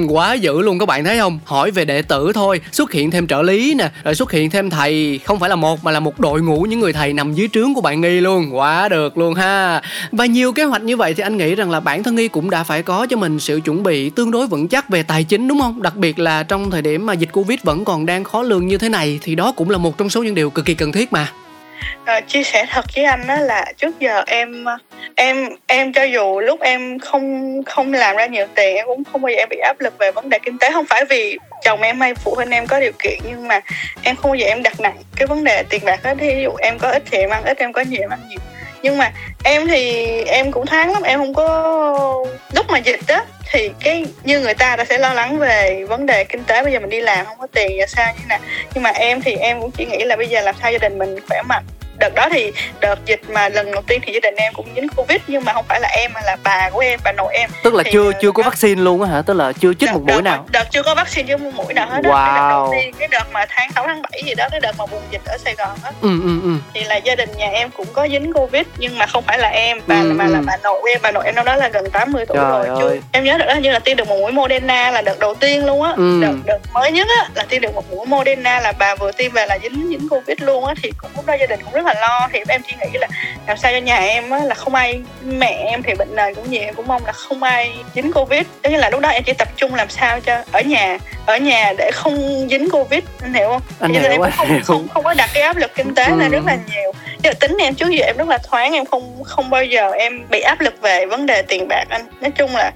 quá 0.09 0.33
dữ 0.33 0.61
luôn. 0.61 0.79
Các 0.79 0.85
bạn 0.85 1.03
thấy 1.03 1.19
không? 1.19 1.39
Hỏi 1.45 1.71
về 1.71 1.85
đệ 1.85 2.01
tử 2.01 2.31
thôi. 2.35 2.61
Xuất 2.71 2.91
hiện 2.91 3.11
thêm 3.11 3.27
trợ 3.27 3.41
lý 3.41 3.75
nè 3.77 3.89
rồi 4.03 4.15
xuất 4.15 4.31
hiện 4.31 4.49
thêm 4.49 4.69
thầy. 4.69 5.19
Không 5.23 5.39
phải 5.39 5.49
là 5.49 5.55
một 5.55 5.83
mà 5.83 5.91
là 5.91 5.99
một 5.99 6.19
đội 6.19 6.41
ngũ 6.41 6.61
những 6.61 6.79
người 6.79 6.93
thầy 6.93 7.13
nằm 7.13 7.33
dưới 7.33 7.49
trướng 7.53 7.73
của 7.73 7.81
bạn 7.81 8.01
nghi 8.01 8.21
luôn. 8.21 8.57
Quá 8.57 8.89
được 8.89 9.17
luôn 9.17 9.33
ha. 9.33 9.81
Và 10.11 10.25
nhiều 10.25 10.53
kế 10.53 10.63
hoạch 10.63 10.81
như 10.81 10.97
vậy 10.97 11.13
thì 11.13 11.23
anh 11.23 11.37
nghĩ 11.37 11.55
rằng 11.55 11.71
là 11.71 11.79
bản 11.79 12.03
thân 12.03 12.15
nghi 12.15 12.27
cũng 12.27 12.49
đã 12.49 12.63
phải 12.63 12.83
có 12.83 13.07
cho 13.09 13.17
mình 13.17 13.39
sự 13.39 13.59
chuẩn 13.65 13.83
bị 13.83 14.09
tương 14.09 14.31
đối 14.31 14.47
vững 14.47 14.67
chắc 14.67 14.89
về 14.89 15.03
tài 15.03 15.23
chính 15.23 15.47
đúng 15.47 15.54
đúng 15.55 15.61
không? 15.61 15.81
Đặc 15.81 15.95
biệt 15.95 16.19
là 16.19 16.43
trong 16.43 16.71
thời 16.71 16.81
điểm 16.81 17.05
mà 17.05 17.13
dịch 17.13 17.29
covid 17.33 17.59
vẫn 17.63 17.85
còn 17.85 18.05
đang 18.05 18.23
khó 18.23 18.41
lường 18.41 18.67
như 18.67 18.77
thế 18.77 18.89
này 18.89 19.19
thì 19.21 19.35
đó 19.35 19.53
cũng 19.55 19.69
là 19.69 19.77
một 19.77 19.97
trong 19.97 20.09
số 20.09 20.23
những 20.23 20.35
điều 20.35 20.49
cực 20.49 20.65
kỳ 20.65 20.73
cần 20.73 20.91
thiết 20.91 21.13
mà. 21.13 21.27
À, 22.05 22.21
chia 22.21 22.43
sẻ 22.43 22.65
thật 22.69 22.85
với 22.95 23.05
anh 23.05 23.27
đó 23.27 23.35
là 23.35 23.65
trước 23.77 23.99
giờ 23.99 24.23
em 24.27 24.65
em 25.15 25.49
em 25.67 25.93
cho 25.93 26.03
dù 26.03 26.39
lúc 26.39 26.61
em 26.61 26.99
không 26.99 27.63
không 27.63 27.93
làm 27.93 28.15
ra 28.15 28.25
nhiều 28.25 28.45
tiền 28.55 28.75
em 28.75 28.85
cũng 28.87 29.03
không 29.11 29.21
bao 29.21 29.29
giờ 29.29 29.37
em 29.37 29.49
bị 29.49 29.57
áp 29.57 29.81
lực 29.81 29.93
về 29.99 30.11
vấn 30.11 30.29
đề 30.29 30.39
kinh 30.39 30.57
tế. 30.57 30.71
Không 30.71 30.85
phải 30.85 31.05
vì 31.09 31.37
chồng 31.63 31.81
em 31.81 32.01
hay 32.01 32.15
phụ 32.15 32.35
huynh 32.35 32.49
em 32.49 32.67
có 32.67 32.79
điều 32.79 32.91
kiện 32.99 33.19
nhưng 33.29 33.47
mà 33.47 33.59
em 34.01 34.15
không 34.15 34.31
bao 34.31 34.35
giờ 34.35 34.47
em 34.47 34.63
đặt 34.63 34.79
nặng 34.79 34.97
cái 35.15 35.27
vấn 35.27 35.43
đề 35.43 35.63
tiền 35.69 35.81
bạc 35.85 35.99
hết. 36.03 36.17
ví 36.19 36.43
dụ 36.43 36.51
em 36.59 36.79
có 36.79 36.89
ít 36.91 37.03
thì 37.11 37.17
em 37.17 37.29
ăn 37.29 37.43
ít 37.43 37.57
em 37.57 37.73
có 37.73 37.81
nhiều 37.81 38.01
em 38.01 38.09
ăn 38.09 38.19
nhiều. 38.29 38.39
Nhưng 38.81 38.97
mà 38.97 39.11
em 39.43 39.67
thì 39.67 40.05
em 40.21 40.51
cũng 40.51 40.65
tháng 40.65 40.93
lắm 40.93 41.03
em 41.03 41.19
không 41.19 41.33
có 41.33 42.25
lúc 42.53 42.65
mà 42.69 42.77
dịch 42.77 43.07
á 43.07 43.23
thì 43.55 43.71
cái 43.79 44.05
như 44.23 44.39
người 44.39 44.53
ta 44.53 44.75
đã 44.75 44.85
sẽ 44.85 44.97
lo 44.97 45.13
lắng 45.13 45.39
về 45.39 45.85
vấn 45.89 46.05
đề 46.05 46.23
kinh 46.23 46.43
tế, 46.43 46.63
bây 46.63 46.73
giờ 46.73 46.79
mình 46.79 46.89
đi 46.89 47.01
làm 47.01 47.25
không 47.25 47.37
có 47.39 47.47
tiền 47.47 47.77
giờ 47.77 47.85
sao 47.87 48.13
như 48.17 48.25
nè 48.29 48.39
nhưng 48.73 48.83
mà 48.83 48.89
em 48.89 49.21
thì 49.21 49.35
em 49.35 49.61
cũng 49.61 49.71
chỉ 49.71 49.85
nghĩ 49.85 50.03
là 50.03 50.15
bây 50.15 50.27
giờ 50.27 50.41
làm 50.41 50.55
sao 50.61 50.71
gia 50.71 50.77
đình 50.77 50.97
mình 50.97 51.19
khỏe 51.29 51.41
mạnh 51.41 51.63
đợt 51.99 52.13
đó 52.15 52.29
thì 52.31 52.51
đợt 52.81 53.05
dịch 53.05 53.21
mà 53.29 53.49
lần 53.49 53.71
đầu 53.71 53.81
tiên 53.87 54.01
thì 54.05 54.13
gia 54.13 54.19
đình 54.19 54.35
em 54.35 54.53
cũng 54.53 54.65
dính 54.75 54.87
covid 54.95 55.17
nhưng 55.27 55.43
mà 55.45 55.53
không 55.53 55.65
phải 55.67 55.79
là 55.81 55.87
em 55.87 56.11
mà 56.13 56.21
là 56.25 56.37
bà 56.43 56.69
của 56.69 56.79
em 56.79 56.99
bà 57.03 57.11
nội 57.11 57.33
em 57.33 57.49
tức 57.63 57.73
là 57.73 57.83
thì, 57.83 57.91
chưa 57.93 58.05
ờ, 58.11 58.19
chưa 58.21 58.31
có 58.31 58.43
đó. 58.43 58.49
vaccine 58.49 58.81
luôn 58.81 59.01
á 59.03 59.09
hả 59.09 59.21
tức 59.21 59.33
là 59.33 59.51
chưa 59.59 59.73
chích 59.73 59.89
đợt, 59.89 59.93
một 59.93 60.01
mũi 60.05 60.15
đợt, 60.15 60.21
nào 60.21 60.45
đợt 60.51 60.63
chưa 60.71 60.83
có 60.83 60.95
vaccine 60.95 61.27
chưa 61.27 61.37
một 61.37 61.51
mũi 61.55 61.73
nào 61.73 61.87
hết 61.89 62.03
á. 62.03 62.11
cái 62.25 62.35
đợt 62.35 62.49
đầu 62.49 62.65
Wow. 62.67 62.71
tiên 62.71 62.93
cái 62.99 63.07
đợt 63.07 63.23
mà 63.33 63.45
tháng 63.49 63.69
6 63.75 63.83
tháng 63.87 64.01
7 64.01 64.21
gì 64.25 64.33
đó 64.35 64.47
cái 64.51 64.59
đợt 64.59 64.71
mà 64.77 64.85
bùng 64.85 65.01
dịch 65.11 65.21
ở 65.25 65.37
Sài 65.37 65.55
Gòn 65.55 65.77
á 65.83 65.91
ừ 66.01 66.09
ừ 66.23 66.39
ừ 66.43 66.49
thì 66.73 66.83
là 66.83 66.95
gia 66.95 67.15
đình 67.15 67.29
nhà 67.37 67.47
em 67.49 67.69
cũng 67.77 67.87
có 67.93 68.07
dính 68.07 68.33
covid 68.33 68.63
nhưng 68.77 68.97
mà 68.97 69.05
không 69.05 69.23
phải 69.23 69.37
là 69.37 69.47
em 69.49 69.79
bà 69.87 69.95
Ừ, 70.01 70.11
mà 70.15 70.27
là 70.27 70.39
ừ. 70.39 70.43
bà 70.47 70.57
nội 70.63 70.81
em 70.91 70.99
bà 71.03 71.11
nội 71.11 71.25
em 71.25 71.35
năm 71.35 71.45
đó 71.45 71.55
là 71.55 71.67
gần 71.67 71.89
80 71.91 72.25
tuổi 72.25 72.37
Trời 72.37 72.67
rồi 72.67 72.77
chưa 72.79 72.97
em 73.11 73.23
nhớ 73.23 73.37
được 73.37 73.45
đó 73.47 73.55
như 73.55 73.71
là 73.71 73.79
tiêm 73.79 73.97
được 73.97 74.07
một 74.07 74.17
mũi 74.19 74.31
Moderna 74.31 74.91
là 74.91 75.01
đợt 75.01 75.19
đầu 75.19 75.33
tiên 75.35 75.65
luôn 75.65 75.83
á 75.83 75.93
Ừ. 75.97 76.19
đợt 76.21 76.33
đợt 76.45 76.57
mới 76.73 76.91
nhất 76.91 77.07
á 77.21 77.29
là 77.35 77.43
tiêm 77.49 77.61
được 77.61 77.73
một 77.75 77.91
mũi 77.91 78.05
Moderna 78.05 78.59
là 78.59 78.71
bà 78.79 78.95
vừa 78.95 79.11
tiêm 79.11 79.31
về 79.31 79.45
là 79.45 79.57
dính 79.63 79.87
dính 79.89 80.09
covid 80.09 80.37
luôn 80.41 80.65
á 80.65 80.73
thì 80.83 80.91
cũng 81.01 81.11
lúc 81.15 81.25
đó 81.25 81.33
gia 81.39 81.45
đình 81.45 81.59
cũng 81.63 81.73
rất 81.73 81.84
là 81.85 81.93
lo 82.01 82.27
thì 82.33 82.39
em 82.47 82.61
chỉ 82.67 82.75
nghĩ 82.81 82.97
là 82.99 83.07
làm 83.47 83.57
sao 83.57 83.71
cho 83.71 83.77
nhà 83.77 83.95
em 83.97 84.29
á 84.29 84.39
là 84.43 84.55
không 84.55 84.75
ai 84.75 85.01
mẹ 85.23 85.65
em 85.69 85.83
thì 85.83 85.93
bệnh 85.95 86.15
nền 86.15 86.35
cũng 86.35 86.51
nhiều 86.51 86.61
em 86.61 86.75
cũng 86.75 86.87
mong 86.87 87.05
là 87.05 87.11
không 87.11 87.43
ai 87.43 87.73
dính 87.95 88.11
covid. 88.13 88.41
Tức 88.61 88.69
là 88.69 88.89
lúc 88.89 89.01
đó 89.01 89.09
em 89.09 89.23
chỉ 89.23 89.33
tập 89.33 89.47
trung 89.55 89.75
làm 89.75 89.89
sao 89.89 90.19
cho 90.19 90.43
ở 90.51 90.61
nhà 90.61 90.97
ở 91.25 91.37
nhà 91.37 91.73
để 91.77 91.91
không 91.93 92.47
dính 92.49 92.69
covid 92.69 93.03
anh 93.21 93.33
hiểu 93.33 93.47
không? 93.49 93.61
Anh 93.79 93.93
hiểu, 93.93 94.11
em 94.11 94.21
anh 94.21 94.31
không, 94.37 94.47
hiểu. 94.47 94.59
không 94.63 94.87
không 94.93 95.03
có 95.03 95.13
đặt 95.13 95.29
cái 95.33 95.43
áp 95.43 95.57
lực 95.57 95.71
kinh 95.75 95.95
tế 95.95 96.09
lên 96.09 96.19
Ừ. 96.19 96.29
rất 96.29 96.45
là 96.45 96.57
nhiều. 96.73 96.91
Mà 97.23 97.31
tính 97.39 97.57
em 97.59 97.75
trước 97.75 97.89
giờ 97.89 98.05
em 98.05 98.17
rất 98.17 98.27
là 98.27 98.37
thoáng 98.37 98.73
em 98.73 98.85
không 98.85 99.23
không 99.23 99.49
bao 99.49 99.63
giờ 99.63 99.91
em 99.91 100.29
bị 100.29 100.41
áp 100.41 100.61
lực 100.61 100.81
về 100.81 101.05
vấn 101.05 101.25
đề 101.25 101.41
tiền 101.41 101.67
bạc 101.67 101.85
anh. 101.89 102.05
Nói 102.21 102.31
chung 102.31 102.55
là 102.55 102.71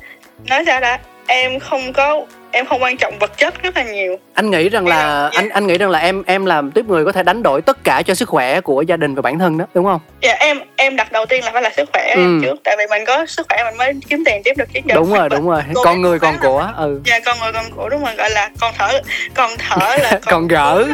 nói 0.45 0.63
ra 0.63 0.79
đã 0.79 0.99
em 1.27 1.59
không 1.59 1.93
có 1.93 2.25
em 2.51 2.65
không 2.65 2.81
quan 2.83 2.97
trọng 2.97 3.19
vật 3.19 3.37
chất 3.37 3.63
rất 3.63 3.77
là 3.77 3.83
nhiều. 3.83 4.15
Anh 4.33 4.51
nghĩ 4.51 4.69
rằng 4.69 4.87
là 4.87 5.29
Dạ. 5.33 5.39
anh 5.39 5.49
anh 5.49 5.67
nghĩ 5.67 5.77
rằng 5.77 5.89
là 5.89 5.99
em 5.99 6.23
em 6.27 6.45
làm 6.45 6.71
tiếp 6.71 6.85
người 6.87 7.05
có 7.05 7.11
thể 7.11 7.23
đánh 7.23 7.43
đổi 7.43 7.61
tất 7.61 7.83
cả 7.83 8.01
cho 8.05 8.13
sức 8.13 8.29
khỏe 8.29 8.61
của 8.61 8.81
gia 8.81 8.97
đình 8.97 9.15
và 9.15 9.21
bản 9.21 9.39
thân 9.39 9.57
đó 9.57 9.65
đúng 9.73 9.85
không? 9.85 9.99
Dạ 10.21 10.33
em 10.39 10.59
em 10.75 10.95
đặt 10.95 11.11
đầu 11.11 11.25
tiên 11.25 11.43
là 11.43 11.51
phải 11.51 11.61
là 11.61 11.69
sức 11.77 11.89
khỏe 11.93 12.13
Ừ. 12.15 12.21
em 12.21 12.41
trước. 12.43 12.55
Tại 12.63 12.75
vì 12.77 12.83
mình 12.89 13.03
có 13.07 13.25
sức 13.25 13.45
khỏe 13.49 13.63
mình 13.63 13.77
mới 13.77 13.93
kiếm 14.09 14.23
tiền 14.25 14.41
tiếp 14.45 14.53
được 14.57 14.65
chứ 14.73 14.79
đúng 14.95 15.13
rồi 15.13 15.29
đúng 15.29 15.49
rồi. 15.49 15.61
Cô 15.73 15.83
con 15.83 16.01
người 16.01 16.19
còn 16.19 16.37
của 16.41 16.69
ừ. 16.77 17.01
Dạ 17.05 17.19
con 17.19 17.37
người 17.39 17.51
con 17.53 17.65
của 17.75 17.89
đúng 17.89 18.03
rồi 18.05 18.15
gọi 18.15 18.29
là 18.29 18.49
con 18.61 18.73
thở 18.77 19.01
con 19.33 19.49
thở 19.57 19.97
là 20.01 20.19
còn 20.25 20.47
gỡ. 20.47 20.85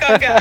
con 0.00 0.18
gỡ. 0.20 0.38